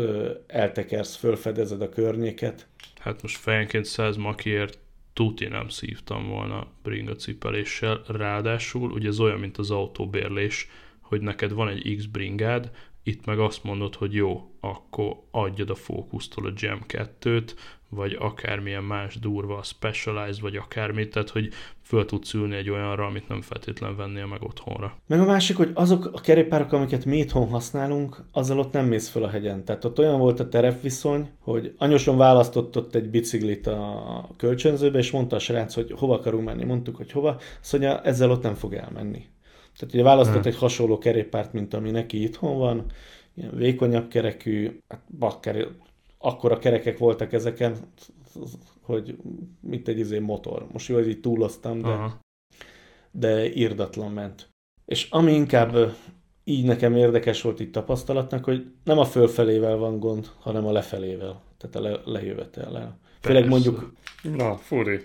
eltekersz, 0.47 1.15
fölfedezed 1.17 1.83
a 1.83 1.89
környéket. 1.89 2.67
Hát 3.01 3.23
most 3.23 3.37
fejenként 3.37 3.85
100 3.85 4.17
makiért 4.17 4.79
tuti 5.13 5.47
nem 5.47 5.69
szívtam 5.69 6.29
volna 6.29 6.67
bringa 6.83 7.15
cipeléssel, 7.15 8.01
ráadásul 8.07 8.91
ugye 8.91 9.09
ez 9.09 9.21
olyan, 9.21 9.39
mint 9.39 9.57
az 9.57 9.71
autóbérlés, 9.71 10.69
hogy 11.01 11.21
neked 11.21 11.53
van 11.53 11.69
egy 11.69 11.97
X 11.97 12.05
bringád, 12.05 12.71
itt 13.11 13.27
meg 13.27 13.39
azt 13.39 13.65
mondod, 13.65 13.95
hogy 13.95 14.15
jó, 14.15 14.51
akkor 14.61 15.17
adjad 15.31 15.71
a 15.71 15.75
fókusztól 15.75 16.47
a 16.47 16.51
Gem 16.51 16.85
2-t, 16.89 17.53
vagy 17.89 18.17
akármilyen 18.21 18.85
más 18.85 19.19
durva, 19.19 19.57
a 19.57 19.63
Specialized, 19.63 20.41
vagy 20.41 20.57
akármit, 20.57 21.11
tehát 21.11 21.31
hogy 21.31 21.49
föl 21.83 22.05
tudsz 22.05 22.35
ülni 22.35 22.57
egy 22.57 22.71
olyanra, 22.71 23.07
amit 23.07 23.29
nem 23.29 23.41
feltétlen 23.41 23.97
vennél 23.97 24.27
meg 24.27 24.43
otthonra. 24.43 24.97
Meg 25.07 25.21
a 25.21 25.25
másik, 25.25 25.57
hogy 25.57 25.71
azok 25.75 26.11
a 26.13 26.21
kerékpárok, 26.21 26.73
amiket 26.73 27.05
mi 27.05 27.19
itthon 27.19 27.49
használunk, 27.49 28.25
azzal 28.33 28.59
ott 28.59 28.73
nem 28.73 28.87
mész 28.87 29.09
föl 29.09 29.25
a 29.25 29.29
hegyen. 29.29 29.65
Tehát 29.65 29.85
ott 29.85 29.99
olyan 29.99 30.19
volt 30.19 30.41
a 30.41 30.49
terepviszony, 30.49 31.31
hogy 31.39 31.75
anyosom 31.79 32.17
választott 32.17 32.77
ott 32.77 32.95
egy 32.95 33.11
biciklit 33.11 33.67
a 33.67 34.31
kölcsönzőbe, 34.37 34.99
és 34.99 35.11
mondta 35.11 35.37
a 35.37 35.39
srác, 35.39 35.75
hogy 35.75 35.95
hova 35.97 36.15
akarunk 36.15 36.45
menni. 36.45 36.65
Mondtuk, 36.65 36.97
hogy 36.97 37.13
hova. 37.13 37.41
Mondja, 37.73 38.03
ezzel 38.03 38.31
ott 38.31 38.43
nem 38.43 38.55
fog 38.55 38.75
elmenni. 38.75 39.25
Tehát 39.79 39.95
ugye 39.95 40.03
választott 40.03 40.43
Hmm. 40.43 40.53
egy 40.53 40.59
hasonló 40.59 40.99
kerékpárt, 40.99 41.53
mint 41.53 41.75
ami 41.75 41.91
neki 41.91 42.23
itthon 42.23 42.59
van, 42.59 42.85
ilyen 43.35 43.57
vékonyabb 43.57 44.09
kerekű, 44.09 44.81
hát 44.89 45.01
bakker, 45.19 45.69
akkora 46.19 46.59
kerekek 46.59 46.99
voltak 46.99 47.33
ezeken, 47.33 47.77
hogy 48.81 49.17
mint 49.61 49.89
egy 49.89 49.99
izé 49.99 50.19
motor. 50.19 50.67
Most 50.73 50.89
jó, 50.89 50.95
hogy 50.95 51.09
így 51.09 51.21
túloztam, 51.21 51.81
de 51.83 51.89
Aha. 51.89 52.21
de 53.11 53.53
írdatlan 53.55 54.13
ment. 54.13 54.49
És 54.85 55.09
ami 55.11 55.33
inkább 55.33 55.95
így 56.45 56.65
nekem 56.65 56.97
érdekes 56.97 57.43
volt 57.43 57.61
itt 57.61 57.73
tapasztalatnak, 57.73 58.45
hogy 58.45 58.67
nem 58.85 58.99
a 58.99 59.05
fölfelével 59.05 59.77
van 59.77 59.99
gond, 59.99 60.31
hanem 60.39 60.67
a 60.67 60.73
lefelével, 60.73 61.43
tehát 61.59 61.77
a 61.77 61.81
le, 61.81 62.01
lejövetellel. 62.05 62.99
Főleg 63.21 63.49
mondjuk, 63.49 63.93
Na, 64.23 64.57
furi. 64.57 65.01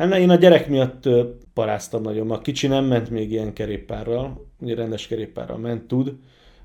Hát 0.00 0.14
én 0.18 0.30
a 0.30 0.34
gyerek 0.34 0.68
miatt 0.68 1.08
paráztam 1.54 2.02
nagyon, 2.02 2.30
a 2.30 2.40
kicsi 2.40 2.66
nem 2.66 2.84
ment 2.84 3.10
még 3.10 3.30
ilyen 3.30 3.52
kerékpárral, 3.52 4.46
ugye 4.60 4.74
rendes 4.74 5.06
kerékpárral 5.06 5.58
ment, 5.58 5.82
tud, 5.88 6.14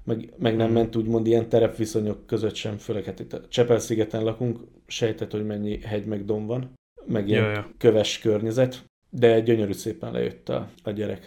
meg, 0.04 0.34
meg 0.38 0.56
nem 0.56 0.66
Mhm. 0.66 0.76
ment 0.76 0.96
úgymond 0.96 1.28
ilyen 1.28 1.50
terepviszonyok 1.50 2.26
között 2.26 2.56
sem, 2.56 2.78
főleg 2.78 3.04
hát 3.04 3.20
itt 3.20 3.34
a 3.34 3.48
Csepel-szigeten 3.48 4.24
lakunk, 4.24 4.60
sejtett, 4.88 5.32
hogy 5.32 5.46
mennyi 5.46 5.80
hegy 5.82 6.06
meg 6.06 6.26
domb 6.26 6.48
van, 6.48 6.74
meg 7.06 7.28
ilyen 7.28 7.44
Ja, 7.44 7.52
ja. 7.52 7.70
köves 7.78 8.20
környezet, 8.20 8.84
de 9.10 9.40
gyönyörű 9.40 9.72
szépen 9.72 10.12
lejött 10.12 10.50
a, 10.50 10.70
a 10.84 10.90
gyerek. 10.92 11.26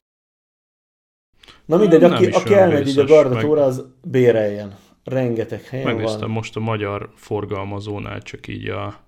Na 1.65 1.77
mindegy, 1.77 2.01
Nem 2.01 2.13
aki, 2.13 2.27
aki 2.27 2.55
elmegy 2.55 2.89
így 2.89 2.99
a 2.99 3.05
gardatóra, 3.05 3.65
az 3.65 3.85
béreljen. 4.03 4.77
Rengeteg 5.05 5.63
helyen 5.63 5.87
Megnéztem 5.87 6.21
van. 6.21 6.31
most 6.31 6.57
a 6.57 6.61
magyar 6.61 7.11
forgalmazónál 7.15 8.23
csak 8.23 8.49
így 8.49 8.69
a 8.69 9.07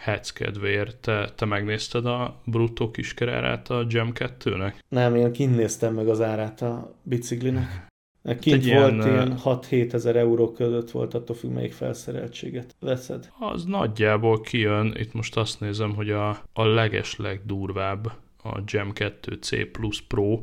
Hetz 0.00 0.32
kedvéért. 0.32 0.96
Te, 0.96 1.30
te 1.34 1.44
megnézted 1.44 2.06
a 2.06 2.40
bruttó 2.44 2.90
kiskerárát 2.90 3.70
a 3.70 3.84
Gem 3.84 4.12
2-nek? 4.14 4.74
Nem, 4.88 5.14
én 5.16 5.32
kint 5.32 5.56
néztem 5.56 5.94
meg 5.94 6.08
az 6.08 6.20
árát 6.20 6.62
a 6.62 6.94
biciklinek. 7.02 7.86
Kint 8.22 8.56
egy 8.56 8.72
volt 8.72 8.92
ilyen, 8.92 9.08
ilyen, 9.08 9.30
ö, 9.30 9.34
6-7 9.44 9.92
ezer 9.92 10.16
euró 10.16 10.52
között 10.52 10.90
volt, 10.90 11.14
attól 11.14 11.36
függ, 11.36 11.50
melyik 11.50 11.72
felszereltséget 11.72 12.76
veszed. 12.80 13.30
Az 13.38 13.64
nagyjából 13.64 14.40
kijön, 14.40 14.94
itt 14.98 15.12
most 15.12 15.36
azt 15.36 15.60
nézem, 15.60 15.94
hogy 15.94 16.10
a, 16.10 16.28
a 16.52 16.64
leges 16.64 17.16
legdurvább 17.16 18.12
a 18.42 18.60
Gem 18.60 18.92
2 18.92 19.32
C 19.40 19.70
Plus 19.72 20.02
Pro, 20.02 20.40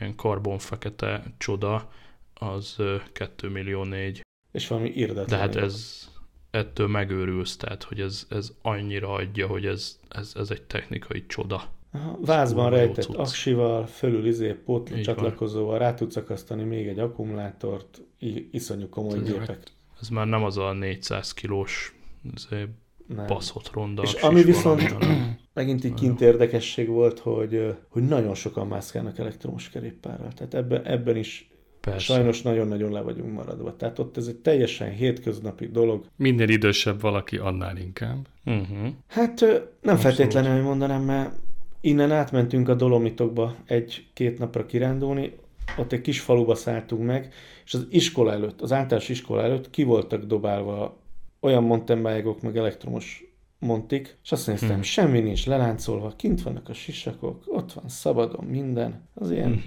ilyen 0.00 0.14
karbonfekete 0.16 1.22
csoda, 1.38 1.88
az 2.34 2.74
ö, 2.78 2.96
2 3.12 3.48
millió 3.48 3.84
4. 3.84 4.20
És 4.52 4.68
valami 4.68 4.88
irdatlan. 4.88 5.26
De 5.26 5.36
hát 5.36 5.56
ez 5.56 6.06
ettől 6.52 6.88
megőrülsz, 6.88 7.56
tehát 7.56 7.82
hogy 7.82 8.00
ez, 8.00 8.26
ez 8.30 8.52
annyira 8.62 9.12
adja, 9.12 9.46
hogy 9.46 9.66
ez, 9.66 9.98
ez, 10.08 10.32
ez 10.36 10.50
egy 10.50 10.62
technikai 10.62 11.24
csoda. 11.26 11.62
Aha, 11.92 12.18
vázban 12.24 12.64
jó 12.70 12.76
rejtett 12.76 13.04
cucc. 13.04 13.16
aksival, 13.18 13.86
fölül 13.86 14.26
izé 14.26 14.52
pótló 14.52 14.96
Így 14.96 15.04
van. 15.06 15.14
csatlakozóval, 15.14 15.78
rá 15.78 15.94
tudsz 15.94 16.16
akasztani 16.16 16.62
még 16.62 16.86
egy 16.88 16.98
akkumulátort, 16.98 18.02
i- 18.18 18.48
iszonyú 18.52 18.88
komoly 18.88 19.18
Ez 19.18 19.24
gépek. 19.24 19.62
Ez 20.00 20.08
már 20.08 20.26
nem 20.26 20.44
az 20.44 20.56
a 20.58 20.72
400 20.72 21.34
kilós 21.34 21.94
izé, 22.34 22.66
Nem. 23.06 23.26
baszott 23.26 23.70
ronda. 23.72 24.02
És 24.02 24.12
ami 24.12 24.42
viszont 24.42 24.94
megint 25.54 25.84
így 25.84 25.94
kint 25.94 26.20
érdekesség 26.20 26.88
volt, 26.88 27.18
hogy, 27.18 27.74
hogy 27.88 28.02
nagyon 28.02 28.34
sokan 28.34 28.66
mászkálnak 28.66 29.18
elektromos 29.18 29.70
kerékpárral. 29.70 30.32
Tehát 30.32 30.54
ebben, 30.54 30.84
ebben 30.86 31.16
is 31.16 31.50
Persze. 31.90 32.12
sajnos 32.12 32.42
nagyon-nagyon 32.42 32.92
le 32.92 33.00
vagyunk 33.00 33.32
maradva. 33.32 33.76
Tehát 33.76 33.98
ott 33.98 34.16
ez 34.16 34.26
egy 34.26 34.36
teljesen 34.36 34.90
hétköznapi 34.90 35.66
dolog. 35.66 36.04
Minél 36.16 36.48
idősebb 36.48 37.00
valaki, 37.00 37.36
annál 37.36 37.76
inkább. 37.76 38.26
Uh-huh. 38.44 38.88
Hát 39.06 39.40
nem 39.40 39.94
Abszolút. 39.94 40.00
feltétlenül 40.00 40.52
hogy 40.52 40.62
mondanám, 40.62 41.02
mert 41.02 41.32
innen 41.80 42.12
átmentünk 42.12 42.68
a 42.68 42.74
Dolomitokba 42.74 43.54
egy-két 43.66 44.38
napra 44.38 44.66
kirándulni, 44.66 45.32
ott 45.78 45.92
egy 45.92 46.00
kis 46.00 46.20
faluba 46.20 46.54
szálltunk 46.54 47.04
meg, 47.04 47.32
és 47.64 47.74
az 47.74 47.86
iskola 47.90 48.32
előtt, 48.32 48.60
az 48.60 48.72
általános 48.72 49.08
iskola 49.08 49.42
előtt 49.42 49.70
ki 49.70 49.82
voltak 49.82 50.24
dobálva 50.24 50.98
olyan 51.40 51.62
mountainbike 51.62 52.34
meg 52.42 52.56
elektromos 52.56 53.31
montik, 53.62 54.16
és 54.24 54.32
azt 54.32 54.46
néztem, 54.46 54.68
Hmm. 54.68 54.76
hmm. 54.76 54.84
semmi 54.84 55.20
nincs 55.20 55.46
leláncolva, 55.46 56.12
kint 56.16 56.42
vannak 56.42 56.68
a 56.68 56.72
sisakok, 56.72 57.42
ott 57.46 57.72
van 57.72 57.88
szabadon 57.88 58.44
minden. 58.44 59.08
Az 59.14 59.30
ilyen 59.30 59.62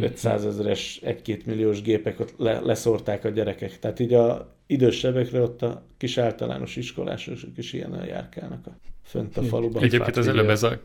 500 0.00 0.44
ezeres, 0.44 1.00
1-2 1.04 1.44
milliós 1.44 1.82
gépek 1.82 2.20
ott 2.20 2.34
le, 2.36 2.60
leszórták 2.60 3.24
a 3.24 3.28
gyerekek. 3.28 3.78
Tehát 3.78 4.00
így 4.00 4.14
a 4.14 4.54
idősebbekre 4.66 5.40
ott 5.40 5.62
a 5.62 5.86
kis 5.96 6.18
általános 6.18 6.76
iskolások 6.76 7.38
is 7.56 7.72
ilyen 7.72 8.04
járkálnak 8.08 8.66
a, 8.66 8.70
fönt 9.02 9.36
a 9.36 9.42
faluban. 9.42 9.82
Egyébként 9.82 10.16
az 10.16 10.28
előbb 10.28 10.48
ez 10.48 10.62
a, 10.62 10.80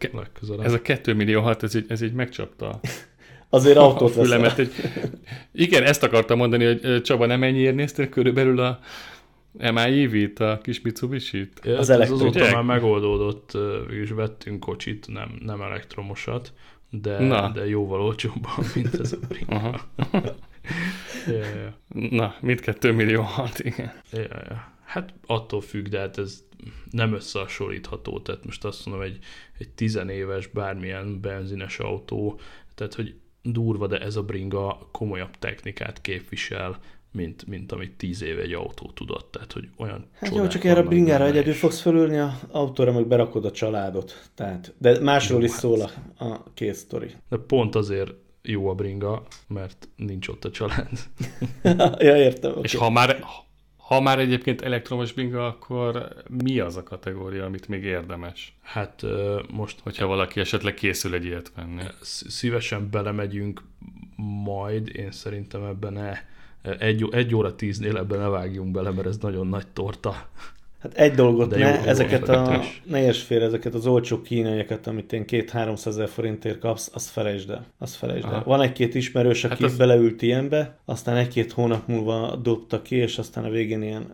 ez 0.61 0.73
a 0.73 0.81
2 0.81 1.13
millió 1.13 1.41
6, 1.41 1.63
ez 1.63 1.75
így, 1.75 1.85
ez 1.87 2.01
így 2.01 2.13
megcsapta 2.13 2.79
Azért 3.53 3.77
autót 3.77 4.15
veszel. 4.15 4.23
fülemet. 4.23 4.59
Egy... 4.59 4.71
Igen, 5.51 5.83
ezt 5.83 6.03
akartam 6.03 6.37
mondani, 6.37 6.65
hogy 6.65 7.01
Csaba, 7.01 7.25
nem 7.25 7.43
ennyiért 7.43 7.75
néztél 7.75 8.09
körülbelül 8.09 8.59
a 8.59 8.79
MIV-t, 9.51 10.39
a 10.39 10.59
kis 10.63 10.81
Mitsubishi-t? 10.81 11.65
Az 11.65 11.89
az 11.89 12.11
azóta 12.11 12.39
Ugye? 12.39 12.51
már 12.51 12.63
megoldódott, 12.63 13.57
és 13.89 14.09
vettünk 14.09 14.59
kocsit, 14.59 15.07
nem, 15.07 15.37
nem 15.39 15.61
elektromosat, 15.61 16.53
de, 16.89 17.19
Na. 17.19 17.49
de 17.49 17.67
jóval 17.67 18.01
olcsóbban, 18.01 18.51
mint 18.75 18.99
ez 18.99 19.13
a 19.13 19.17
bringa. 19.27 19.55
Aha. 19.55 19.81
ja, 21.27 21.45
ja, 21.45 21.77
Na, 22.09 22.35
2 22.55 22.91
millió 22.91 23.21
6, 23.21 23.59
igen. 23.59 23.91
ja, 24.11 24.19
ja. 24.21 24.69
Hát 24.83 25.13
attól 25.25 25.61
függ, 25.61 25.87
de 25.87 25.99
hát 25.99 26.17
ez 26.17 26.43
nem 26.91 27.13
összehasonlítható, 27.13 28.19
tehát 28.19 28.45
most 28.45 28.65
azt 28.65 28.85
mondom, 28.85 29.03
egy, 29.03 29.17
egy 29.57 29.69
tizenéves 29.69 30.47
bármilyen 30.47 31.21
benzines 31.21 31.79
autó, 31.79 32.39
tehát 32.75 32.93
hogy 32.93 33.15
durva, 33.41 33.87
de 33.87 33.99
ez 33.99 34.15
a 34.15 34.23
bringa 34.23 34.89
komolyabb 34.91 35.37
technikát 35.39 36.01
képvisel, 36.01 36.79
mint, 37.11 37.47
mint 37.47 37.71
amit 37.71 37.97
tíz 37.97 38.21
éve 38.23 38.41
egy 38.41 38.53
autó 38.53 38.91
tudott, 38.93 39.31
tehát 39.31 39.51
hogy 39.53 39.69
olyan 39.77 40.05
Hát 40.13 40.35
jó, 40.35 40.47
csak 40.47 40.63
erre 40.63 40.79
a 40.79 40.83
bringára 40.83 41.25
egyedül 41.25 41.53
és- 41.53 41.59
fogsz 41.59 41.81
fölülni, 41.81 42.17
a 42.17 42.39
autóra 42.51 42.91
meg 42.91 43.07
berakod 43.07 43.45
a 43.45 43.51
családot. 43.51 44.29
Tehát, 44.35 44.73
de 44.77 44.99
másról 44.99 45.39
Jó, 45.39 45.45
is 45.45 45.51
hát. 45.51 45.59
szól 45.59 45.81
a, 46.17 46.23
a 46.25 46.43
két 46.53 46.73
sztori. 46.75 47.11
De 47.29 47.37
pont 47.37 47.75
azért 47.75 48.11
jó 48.41 48.69
a 48.69 48.73
bringa, 48.75 49.23
mert 49.47 49.87
nincs 49.95 50.27
ott 50.27 50.45
a 50.45 50.51
család. 50.51 50.89
ja, 51.99 52.17
értem. 52.17 52.53
És 52.61 52.73
Okay. 52.75 52.87
ha 52.87 52.93
már, 52.93 53.23
Ha 53.77 54.01
már 54.01 54.19
egyébként 54.19 54.61
elektromos 54.61 55.13
bringa, 55.13 55.47
akkor 55.47 56.07
mi 56.43 56.59
az 56.59 56.75
a 56.77 56.83
kategória, 56.83 57.45
amit 57.45 57.67
még 57.67 57.83
érdemes? 57.83 58.57
Hát 58.61 59.01
most 59.49 59.79
Hogyha 59.83 60.07
valaki 60.07 60.39
esetleg 60.39 60.73
készül 60.73 61.13
egy 61.13 61.25
ilyet 61.25 61.51
venni. 61.55 61.81
sz- 62.01 62.29
szívesen 62.29 62.89
belemegyünk 62.91 63.61
majd, 64.43 64.95
én 64.95 65.11
szerintem 65.11 65.63
ebben 65.63 65.93
ne, 65.93 66.11
egy, 66.79 67.07
egy 67.11 67.35
óra 67.35 67.55
tíznél 67.55 67.97
ebben 67.97 68.19
ne 68.19 68.27
vágjunk 68.27 68.71
bele, 68.71 68.91
mert 68.91 69.07
ez 69.07 69.17
nagyon 69.17 69.47
nagy 69.47 69.67
torta. 69.73 70.15
Hát 70.79 70.93
egy 70.93 71.13
dolgot 71.13 71.49
De 71.49 71.57
ne, 71.57 71.67
jó, 71.69 71.75
jó 71.75 71.81
ezeket 71.89 72.29
a, 72.29 72.33
ötletes. 72.33 72.81
ne 72.85 73.01
érts 73.01 73.17
félre, 73.23 73.45
ezeket 73.45 73.73
az 73.73 73.85
olcsó 73.87 74.21
kínaiakat, 74.21 74.87
amit 74.87 75.13
én 75.13 75.25
két-háromszáz 75.25 75.93
ezer 75.97 76.09
forintért 76.09 76.59
kapsz, 76.59 76.89
azt 76.93 77.09
felejtsd 77.09 77.49
el. 77.49 77.65
Azt 77.77 77.95
felejtsd 77.95 78.25
el. 78.25 78.33
Aha. 78.33 78.43
Van 78.43 78.61
egy-két 78.61 78.95
ismerős, 78.95 79.43
aki 79.43 79.53
Hát 79.63 79.71
az- 79.71 79.77
beleült 79.77 80.21
ilyenbe, 80.21 80.77
aztán 80.85 81.17
egy-két 81.17 81.51
hónap 81.51 81.87
múlva 81.87 82.35
dobta 82.35 82.81
ki, 82.81 82.95
és 82.95 83.17
aztán 83.17 83.43
a 83.43 83.49
végén 83.49 83.81
ilyen, 83.81 84.05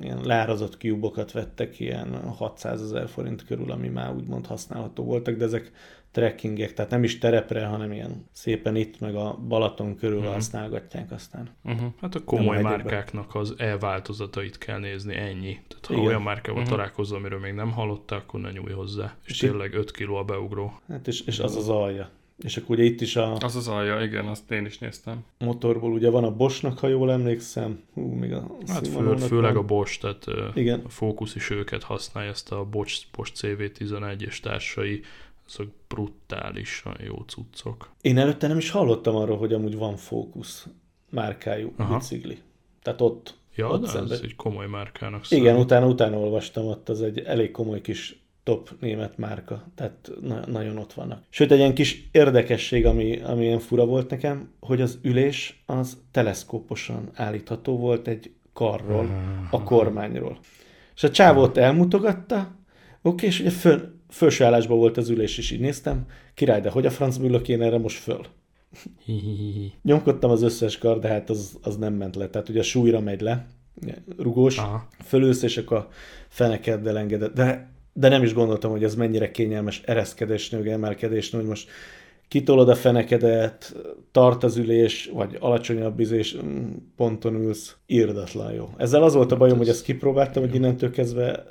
ilyen 0.00 0.20
leárazott 0.24 0.76
kiubokat 0.76 1.32
vettek 1.32 1.80
ilyen 1.80 2.14
600 2.36 2.82
ezer 2.82 3.08
forint 3.08 3.44
körül, 3.44 3.70
ami 3.70 3.88
már 3.88 4.12
úgymond 4.14 4.46
használható 4.46 5.04
voltak, 5.04 5.36
de 5.36 5.44
ezek 5.44 5.72
trekkingek, 6.18 6.74
tehát 6.74 6.90
nem 6.90 7.04
is 7.04 7.18
terepre, 7.18 7.64
hanem 7.66 7.92
ilyen 7.92 8.26
szépen 8.32 8.76
itt, 8.76 9.00
meg 9.00 9.14
a 9.14 9.38
Balaton 9.48 9.96
körül 9.96 10.20
Mhm. 10.20 10.28
használgatják 10.28 11.10
aztán. 11.12 11.48
Uh-huh. 11.64 11.88
Hát 12.00 12.14
a 12.14 12.24
komoly 12.24 12.56
a 12.56 12.60
márkáknak 12.60 13.34
az 13.34 13.54
e-változatait 13.58 14.58
kell 14.58 14.78
nézni, 14.78 15.14
ennyi. 15.16 15.58
Tehát 15.68 15.86
ha 15.86 15.92
Igen. 15.94 16.06
olyan 16.06 16.22
márkával 16.22 16.60
Mhm. 16.62 16.70
találkozol, 16.70 17.18
amiről 17.18 17.38
még 17.40 17.52
nem 17.52 17.70
hallottál, 17.72 18.18
akkor 18.18 18.40
ne 18.40 18.50
nyújj 18.50 18.72
hozzá. 18.72 19.16
És 19.24 19.30
És 19.30 19.38
tényleg 19.38 19.74
5 19.74 19.90
kiló 19.90 20.14
a 20.16 20.24
beugró. 20.24 20.80
Hát 20.88 21.06
és, 21.08 21.20
és 21.20 21.38
az 21.38 21.56
az 21.56 21.68
alja. 21.68 22.10
És 22.44 22.56
akkor 22.56 22.76
ugye 22.76 22.84
itt 22.84 23.00
is 23.00 23.16
a 23.16 23.32
Az 23.34 23.56
az 23.56 23.68
alja, 23.68 24.00
igen, 24.02 24.26
azt 24.26 24.50
én 24.50 24.64
is 24.64 24.78
néztem. 24.78 25.24
motorból 25.38 25.92
ugye 25.92 26.10
van 26.10 26.24
a 26.24 26.36
Boschnak, 26.36 26.78
ha 26.78 26.88
jól 26.88 27.12
emlékszem. 27.12 27.82
Hú, 27.94 28.00
még 28.12 28.32
a 28.32 28.46
Hát 28.66 28.86
fő, 28.88 29.16
főleg 29.16 29.54
van. 29.54 29.62
a 29.62 29.66
Bosch, 29.66 30.00
tehát 30.00 30.24
Igen. 30.54 30.80
a 30.84 30.88
Focus 30.88 31.34
is 31.34 31.50
őket 31.50 31.82
használja, 31.82 32.30
ezt 32.30 32.52
a 32.52 32.64
Bosch, 32.64 33.06
Bosch 33.16 33.32
CV11 33.34 34.22
és 34.22 34.40
társai, 34.40 35.00
azok 35.48 35.68
brutálisan 35.88 36.96
jó 37.04 37.16
cuccok. 37.26 37.90
Én 38.00 38.18
előtte 38.18 38.46
nem 38.46 38.58
is 38.58 38.70
hallottam 38.70 39.16
arról, 39.16 39.38
hogy 39.38 39.52
amúgy 39.52 39.76
van 39.76 39.96
Focus 39.96 40.64
márkájú 41.10 41.72
Aha. 41.76 41.96
bicikli. 41.96 42.38
Tehát 42.82 43.00
ott, 43.00 43.36
Ja, 43.56 43.68
Ott 43.68 43.80
de 43.80 43.86
ez 43.86 43.92
szemben. 43.92 44.18
egy 44.22 44.36
komoly 44.36 44.66
márkának 44.66 45.30
igen, 45.30 45.56
utána, 45.56 45.86
utána 45.86 46.16
olvastam, 46.18 46.66
ott 46.66 46.88
az 46.88 47.02
egy 47.02 47.18
elég 47.18 47.50
komoly 47.50 47.80
kis 47.80 48.22
top 48.42 48.70
német 48.80 49.16
márka, 49.18 49.66
tehát 49.74 50.10
na- 50.20 50.46
nagyon 50.46 50.78
ott 50.78 50.92
vannak. 50.92 51.22
Sőt, 51.28 51.52
egy 51.52 51.58
ilyen 51.58 51.74
kis 51.74 52.08
érdekesség, 52.12 52.86
ami, 52.86 53.20
ami 53.20 53.44
ilyen 53.44 53.58
fura 53.58 53.84
volt 53.86 54.10
nekem, 54.10 54.52
hogy 54.60 54.80
az 54.80 54.98
ülés 55.02 55.62
az 55.66 55.98
teleszkóposan 56.10 57.10
állítható 57.14 57.78
volt 57.78 58.08
egy 58.08 58.32
karról, 58.52 59.10
a 59.50 59.62
kormányról. 59.62 60.38
És 60.94 61.02
a 61.04 61.10
csávót 61.10 61.56
elmutogatta, 61.56 62.56
oké, 63.02 63.26
és 63.26 63.40
ugye 63.40 63.50
föl, 63.50 63.97
felső 64.08 64.44
állásban 64.44 64.78
volt 64.78 64.96
az 64.96 65.08
ülés, 65.08 65.38
és 65.38 65.50
így 65.50 65.60
néztem, 65.60 66.06
király, 66.34 66.60
de 66.60 66.70
hogy 66.70 66.86
a 66.86 66.90
francba 66.90 67.26
ülök 67.26 67.48
én 67.48 67.62
erre 67.62 67.78
most 67.78 67.98
föl? 67.98 68.20
Nyomkodtam 69.82 70.30
az 70.30 70.42
összes 70.42 70.78
kar, 70.78 70.98
de 70.98 71.08
hát 71.08 71.30
az, 71.30 71.58
az 71.62 71.76
nem 71.76 71.94
ment 71.94 72.16
le. 72.16 72.28
Tehát 72.28 72.48
ugye 72.48 72.60
a 72.60 72.62
súlyra 72.62 73.00
megy 73.00 73.20
le, 73.20 73.46
rugós, 74.18 74.58
Aha. 74.58 74.88
fölülsz, 75.04 75.42
és 75.42 75.56
akkor 75.56 75.76
a 75.76 75.88
fenekeddel 76.28 76.98
engedett. 76.98 77.34
De, 77.34 77.70
de 77.92 78.08
nem 78.08 78.22
is 78.22 78.34
gondoltam, 78.34 78.70
hogy 78.70 78.84
ez 78.84 78.94
mennyire 78.94 79.30
kényelmes 79.30 79.82
ereszkedésnő, 79.84 80.58
vagy 80.58 80.68
emelkedésnő, 80.68 81.38
hogy 81.38 81.48
most 81.48 81.70
kitolod 82.28 82.68
a 82.68 82.74
fenekedet, 82.74 83.76
tart 84.12 84.44
az 84.44 84.56
ülés, 84.56 85.10
vagy 85.12 85.36
alacsonyabb 85.40 86.00
izés 86.00 86.36
mm, 86.36 86.70
ponton 86.96 87.34
ülsz, 87.34 87.76
írdatlan 87.86 88.52
jó. 88.52 88.68
Ezzel 88.76 89.02
az 89.02 89.14
volt 89.14 89.32
a 89.32 89.36
bajom, 89.36 89.54
ez- 89.54 89.60
hogy 89.60 89.68
ezt 89.68 89.84
kipróbáltam, 89.84 90.42
hogy 90.42 90.54
innentől 90.54 90.90
kezdve 90.90 91.44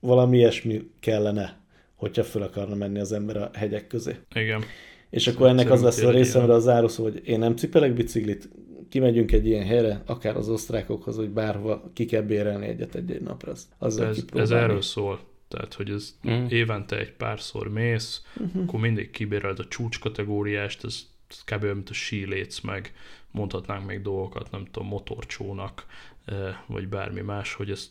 valami 0.00 0.36
ilyesmi 0.36 0.90
kellene, 1.00 1.58
hogyha 1.96 2.24
föl 2.24 2.42
akarna 2.42 2.74
menni 2.74 2.98
az 2.98 3.12
ember 3.12 3.36
a 3.36 3.50
hegyek 3.54 3.86
közé. 3.86 4.16
Igen. 4.34 4.62
És 5.10 5.26
akkor 5.26 5.48
ennek 5.48 5.70
az 5.70 5.82
lesz 5.82 6.02
a 6.02 6.10
részemre 6.10 6.52
az 6.52 6.62
zárószó, 6.62 7.02
hogy 7.02 7.20
én 7.24 7.38
nem 7.38 7.56
cipelek 7.56 7.92
biciklit, 7.92 8.48
kimegyünk 8.88 9.32
egy 9.32 9.46
ilyen 9.46 9.66
helyre, 9.66 10.02
akár 10.06 10.36
az 10.36 10.48
osztrákokhoz, 10.48 11.16
hogy 11.16 11.28
bárhova 11.30 11.90
ki 11.94 12.04
kell 12.04 12.22
bérelni 12.22 12.66
egyet 12.66 12.94
egy-egy 12.94 13.20
napra. 13.22 13.52
Az, 13.78 13.98
Ez, 14.00 14.24
ez 14.34 14.50
erről 14.50 14.82
szól. 14.82 15.20
Tehát, 15.48 15.74
hogy 15.74 15.90
ez 15.90 16.14
Mm. 16.28 16.46
évente 16.48 16.98
egy 16.98 17.12
párszor 17.12 17.68
mész, 17.68 18.22
Mhm. 18.34 18.58
akkor 18.62 18.80
mindig 18.80 19.10
kibéreld 19.10 19.58
a 19.58 19.64
csúcskategóriást, 19.68 20.84
ez, 20.84 21.02
ez 21.30 21.44
kb. 21.44 21.62
olyan, 21.62 21.74
mint 21.74 21.90
a 21.90 21.92
síléc, 21.92 22.60
meg 22.60 22.92
mondhatnánk 23.30 23.86
még 23.86 24.02
dolgokat, 24.02 24.50
nem 24.50 24.64
tudom, 24.70 24.88
motorcsónak, 24.88 25.86
eh, 26.24 26.36
vagy 26.66 26.88
bármi 26.88 27.20
más, 27.20 27.54
hogy 27.54 27.70
ezt 27.70 27.90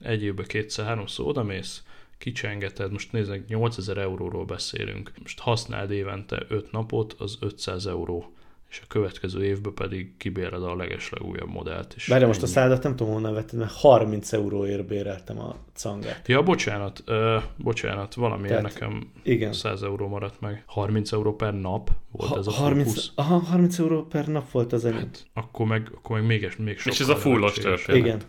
egy 0.00 0.22
évben 0.22 0.46
kétszer, 0.46 0.84
háromszor 0.86 1.26
odamész, 1.26 1.82
kicsengeted, 2.20 2.92
most 2.92 3.12
nézzük, 3.12 3.46
8000 3.48 3.98
euróról 3.98 4.44
beszélünk, 4.44 5.12
most 5.22 5.38
használd 5.40 5.90
évente 5.90 6.42
5 6.48 6.72
napot, 6.72 7.12
az 7.18 7.36
500 7.40 7.86
euró, 7.86 8.32
és 8.70 8.80
a 8.82 8.86
következő 8.88 9.44
évben 9.44 9.74
pedig 9.74 10.16
kibéred 10.16 10.62
a 10.62 10.76
legeslegújabb 10.76 11.48
modellt. 11.48 11.92
És 11.96 12.06
Várja, 12.06 12.26
most 12.26 12.42
a 12.42 12.46
szádat 12.46 12.82
nem 12.82 12.96
tudom 12.96 13.12
honnan 13.12 13.34
vetted, 13.34 13.58
mert 13.58 13.72
30 13.72 14.32
euróért 14.32 14.86
béreltem 14.86 15.38
a 15.38 15.56
cangát. 15.72 16.28
Ja, 16.28 16.42
bocsánat, 16.42 17.02
ö, 17.04 17.38
bocsánat, 17.56 18.14
valamiért 18.14 18.54
Tehát- 18.54 18.72
nekem 18.72 19.10
Igen. 19.22 19.52
100 19.52 19.82
euró 19.82 20.08
maradt 20.08 20.40
meg. 20.40 20.62
30 20.66 21.12
euró 21.12 21.34
per 21.34 21.54
nap 21.54 21.90
volt 22.10 22.30
Ha, 22.30 22.38
ez 22.38 22.46
a 22.46 22.50
30, 22.50 22.86
30... 22.86 23.10
aha, 23.14 23.38
30 23.38 23.78
euró 23.78 24.04
per 24.06 24.26
nap 24.26 24.50
volt 24.50 24.72
az 24.72 24.84
enyém. 24.84 24.98
Hát, 24.98 25.26
akkor 25.34 25.66
meg, 25.66 25.90
akkor 25.94 26.16
meg 26.18 26.26
még, 26.26 26.52
még 26.58 26.76
sokkal 26.78 26.92
És 26.92 27.00
ez 27.00 27.08
a 27.08 27.16
fullos 27.16 27.54
történet. 27.54 28.00
Igen. 28.06 28.20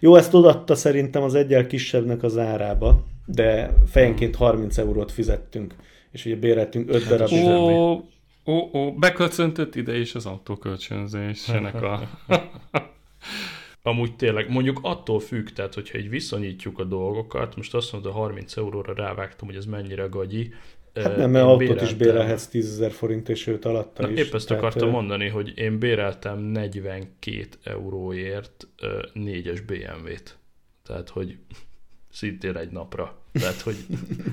Jó, 0.00 0.16
ezt 0.16 0.34
odatta 0.34 0.74
szerintem 0.74 1.22
az 1.22 1.34
egyel 1.34 1.66
kisebbnek 1.66 2.22
az 2.22 2.38
árába, 2.38 3.04
de 3.26 3.74
fejenként 3.86 4.36
30 4.36 4.78
eurót 4.78 5.12
fizettünk, 5.12 5.74
és 6.10 6.24
ugye 6.24 6.36
béreltünk 6.36 6.90
5 6.90 7.06
darab 7.06 7.26
ez 7.26 7.32
üzembe. 7.32 7.72
Ó, 7.72 8.02
ó, 8.46 8.68
ó, 8.72 8.92
beköszöntött 8.92 9.74
ide 9.74 9.98
is 9.98 10.14
az 10.14 10.26
autókölcsönzésének 10.26 11.82
a... 11.82 12.08
Amúgy 13.84 14.16
tényleg, 14.16 14.50
mondjuk 14.50 14.78
attól 14.82 15.20
függ, 15.20 15.48
tehát 15.48 15.74
hogyha 15.74 15.98
így 15.98 16.08
viszonyítjuk 16.08 16.78
a 16.78 16.84
dolgokat, 16.84 17.56
most 17.56 17.74
azt 17.74 17.92
mondod, 17.92 18.12
a 18.12 18.14
30 18.14 18.56
euróra 18.56 18.94
rávágtam, 18.94 19.48
hogy 19.48 19.56
ez 19.56 19.64
mennyire 19.64 20.06
gagyi. 20.06 20.52
Hát 20.94 21.16
nem, 21.16 21.30
mert 21.30 21.44
autót 21.44 21.60
is 21.60 21.68
béreltem- 21.68 21.98
bérelhetsz 21.98 22.46
10 22.46 22.70
ezer 22.72 22.92
forint, 22.92 23.28
és 23.28 23.46
őt 23.46 23.64
alatta 23.64 24.02
Na, 24.02 24.10
is. 24.10 24.18
épp 24.18 24.34
ezt 24.34 24.48
Tehát, 24.48 24.62
akartam 24.62 24.90
mondani, 24.90 25.28
hogy 25.28 25.52
én 25.58 25.78
béreltem 25.78 26.38
42 26.38 27.46
euróért 27.64 28.68
ö, 28.80 29.02
négyes 29.12 29.60
BMW-t. 29.60 30.36
Tehát, 30.86 31.08
hogy 31.08 31.36
szintén 32.10 32.56
egy 32.56 32.70
napra. 32.70 33.20
Tehát, 33.32 33.60
hogy 33.60 33.76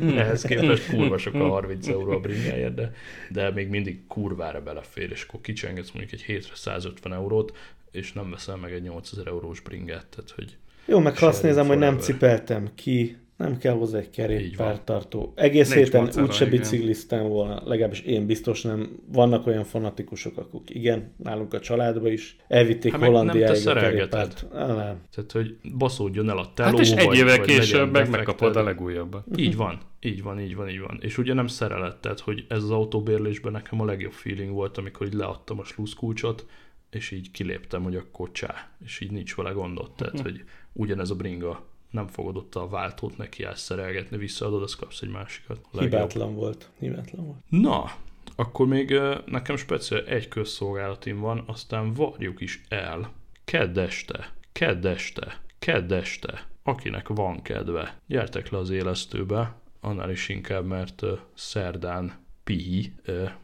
ehhez 0.15 0.41
képest 0.41 0.89
kurva 0.89 1.17
sok 1.17 1.33
a 1.33 1.47
30 1.47 1.87
euró 1.87 2.11
a 2.11 2.19
bringáért, 2.19 2.73
de, 2.73 2.91
de 3.29 3.51
még 3.51 3.67
mindig 3.69 4.07
kurvára 4.07 4.61
belefér, 4.61 5.11
és 5.11 5.23
akkor 5.27 5.41
kicsengetsz 5.41 5.91
mondjuk 5.91 6.13
egy 6.13 6.21
hétre 6.25 6.51
150 6.55 7.13
eurót, 7.13 7.57
és 7.91 8.13
nem 8.13 8.29
veszel 8.29 8.55
meg 8.55 8.71
egy 8.73 8.81
8000 8.81 9.27
eurós 9.27 9.59
bringát, 9.59 10.05
tehát, 10.05 10.31
hogy 10.31 10.57
Jó, 10.85 10.99
meg 10.99 11.17
ha 11.17 11.25
azt 11.25 11.43
nézem, 11.43 11.67
hogy 11.67 11.77
nem 11.77 11.97
forever. 11.97 12.13
cipeltem 12.13 12.69
ki, 12.75 13.17
nem 13.39 13.57
kell 13.57 13.73
hozzá 13.73 13.97
egy 13.97 14.09
kerékpártartó. 14.09 15.33
Egész 15.35 15.73
Nincs 15.73 15.91
héten 15.91 16.23
úgyse 16.23 16.45
bicikliztem 16.45 17.27
volna, 17.27 17.61
legalábbis 17.65 17.99
én 17.99 18.25
biztos 18.25 18.61
nem. 18.61 18.99
Vannak 19.11 19.47
olyan 19.47 19.63
fanatikusok, 19.63 20.37
akik 20.37 20.75
igen, 20.75 21.13
nálunk 21.17 21.53
a 21.53 21.59
családban 21.59 22.11
is 22.11 22.35
elvitték 22.47 22.91
Hát 22.91 23.01
Hollandiáig 23.01 23.67
a 23.67 23.73
kerékpárt. 23.73 24.45
Nem. 24.51 25.01
Tehát, 25.15 25.31
hogy 25.31 25.57
baszódjon 25.77 26.29
el 26.29 26.37
a 26.37 26.51
teló, 26.53 26.69
Hát 26.69 26.79
és 26.79 26.91
egy 26.91 27.15
évvel 27.15 27.41
később 27.41 27.91
meg 27.91 28.09
megkapod 28.09 28.55
a 28.55 28.63
legújabbat. 28.63 29.25
Így 29.37 29.55
van, 29.55 29.79
így 29.99 30.23
van, 30.23 30.39
így 30.39 30.55
van, 30.55 30.69
így 30.69 30.79
van. 30.79 30.97
És 31.01 31.17
ugye 31.17 31.33
nem 31.33 31.47
szerelet, 31.47 31.97
tehát 31.97 32.19
hogy 32.19 32.45
ez 32.49 32.63
az 32.63 32.71
autóbérlésben 32.71 33.51
nekem 33.51 33.81
a 33.81 33.85
legjobb 33.85 34.11
feeling 34.11 34.51
volt, 34.51 34.77
amikor 34.77 35.07
így 35.07 35.13
leadtam 35.13 35.59
a 35.59 35.63
sluszkulcsot, 35.63 36.45
és 36.89 37.11
így 37.11 37.31
kiléptem, 37.31 37.83
hogy 37.83 37.95
akkor 37.95 38.31
csá, 38.31 38.69
és 38.85 38.99
így 38.99 39.11
nincs 39.11 39.35
vele 39.35 39.51
gondot, 39.51 39.91
tehát 39.91 40.19
hogy 40.19 40.43
ugyanez 40.73 41.09
a 41.09 41.15
bringa, 41.15 41.67
nem 41.89 42.07
fogod 42.07 42.35
ott 42.35 42.55
a 42.55 42.67
váltót 42.67 43.17
neki 43.17 43.45
szerelgetni, 43.53 44.17
visszaadod, 44.17 44.63
azt 44.63 44.75
kapsz 44.75 45.01
egy 45.01 45.09
másikat. 45.09 45.59
Legjobb. 45.71 45.91
Hibátlan 45.91 46.35
volt. 46.35 46.69
Hibátlan 46.79 47.25
volt. 47.25 47.39
Na, 47.49 47.91
akkor 48.35 48.67
még 48.67 48.99
nekem 49.25 49.55
speciál 49.55 50.05
egy 50.05 50.27
közszolgálatim 50.27 51.19
van, 51.19 51.43
aztán 51.47 51.93
varjuk 51.93 52.41
is 52.41 52.61
el. 52.69 53.11
Kedd 53.45 53.79
este, 53.79 54.33
kedd 54.51 54.87
este, 54.87 55.41
kedd 55.59 55.93
este, 55.93 56.47
akinek 56.63 57.07
van 57.07 57.41
kedve, 57.41 57.99
gyertek 58.07 58.49
le 58.49 58.57
az 58.57 58.69
élesztőbe, 58.69 59.55
annál 59.79 60.11
is 60.11 60.29
inkább, 60.29 60.65
mert 60.65 61.03
szerdán 61.33 62.13
pihi, 62.43 62.93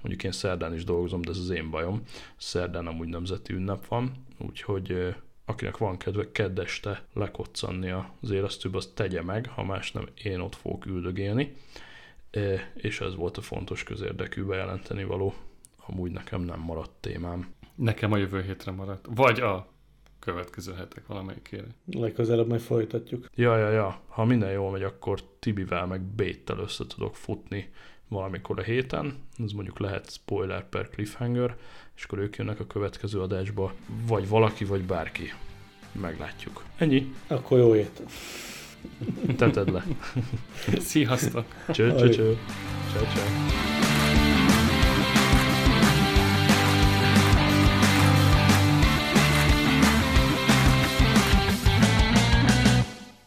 mondjuk 0.01 0.23
én 0.23 0.31
szerdán 0.31 0.73
is 0.73 0.83
dolgozom, 0.83 1.21
de 1.21 1.29
ez 1.29 1.37
az 1.37 1.49
én 1.49 1.69
bajom, 1.69 2.01
szerdán 2.37 2.87
amúgy 2.87 3.07
nemzeti 3.07 3.53
ünnep 3.53 3.87
van, 3.87 4.11
úgyhogy 4.37 5.15
akinek 5.45 5.77
van 5.77 5.97
kedve 5.97 6.31
kedd 6.31 6.59
este 6.59 7.03
lekoccanni 7.13 7.89
az 7.89 8.29
élesztőbe, 8.29 8.77
azt 8.77 8.95
tegye 8.95 9.21
meg, 9.21 9.47
ha 9.47 9.63
más 9.63 9.91
nem, 9.91 10.07
én 10.23 10.39
ott 10.39 10.55
fogok 10.55 10.85
üldögélni. 10.85 11.55
E, 12.31 12.71
és 12.75 13.01
ez 13.01 13.15
volt 13.15 13.37
a 13.37 13.41
fontos 13.41 13.83
közérdekű 13.83 14.43
bejelenteni 14.43 15.03
való. 15.03 15.33
Amúgy 15.87 16.11
nekem 16.11 16.41
nem 16.41 16.59
maradt 16.59 16.91
témám. 16.99 17.53
Nekem 17.75 18.11
a 18.11 18.17
jövő 18.17 18.41
hétre 18.41 18.71
maradt. 18.71 19.05
Vagy 19.09 19.39
a 19.39 19.67
következő 20.19 20.73
hetek 20.73 21.07
valamelyikére. 21.07 21.67
Legközelebb 21.85 22.47
majd 22.47 22.61
folytatjuk. 22.61 23.29
Ja, 23.35 23.57
ja, 23.57 23.69
ja. 23.69 24.01
Ha 24.07 24.25
minden 24.25 24.51
jól 24.51 24.71
megy, 24.71 24.83
akkor 24.83 25.23
Tibivel 25.39 25.85
meg 25.85 26.01
Béttel 26.01 26.57
össze 26.57 26.87
tudok 26.87 27.15
futni 27.15 27.69
valamikor 28.07 28.59
a 28.59 28.63
héten. 28.63 29.13
Ez 29.43 29.51
mondjuk 29.51 29.79
lehet 29.79 30.11
spoiler 30.11 30.69
per 30.69 30.89
cliffhanger, 30.89 31.57
és 31.95 32.03
akkor 32.03 32.19
ők 32.19 32.35
jönnek 32.35 32.59
a 32.59 32.67
következő 32.67 33.19
adásba. 33.21 33.73
Vagy 34.07 34.27
valaki, 34.27 34.65
vagy 34.65 34.81
bárki. 34.81 35.33
Meglátjuk. 35.91 36.63
Ennyi. 36.77 37.13
Akkor 37.27 37.57
jó 37.57 37.75
ét. 37.75 38.01
Teted 39.37 39.71
le. 39.71 39.85
Sziasztok! 40.79 41.45
Cső, 41.71 41.95
cső, 41.95 42.09
cső. 42.09 42.37
Cső, 42.93 42.99
cső. 42.99 43.94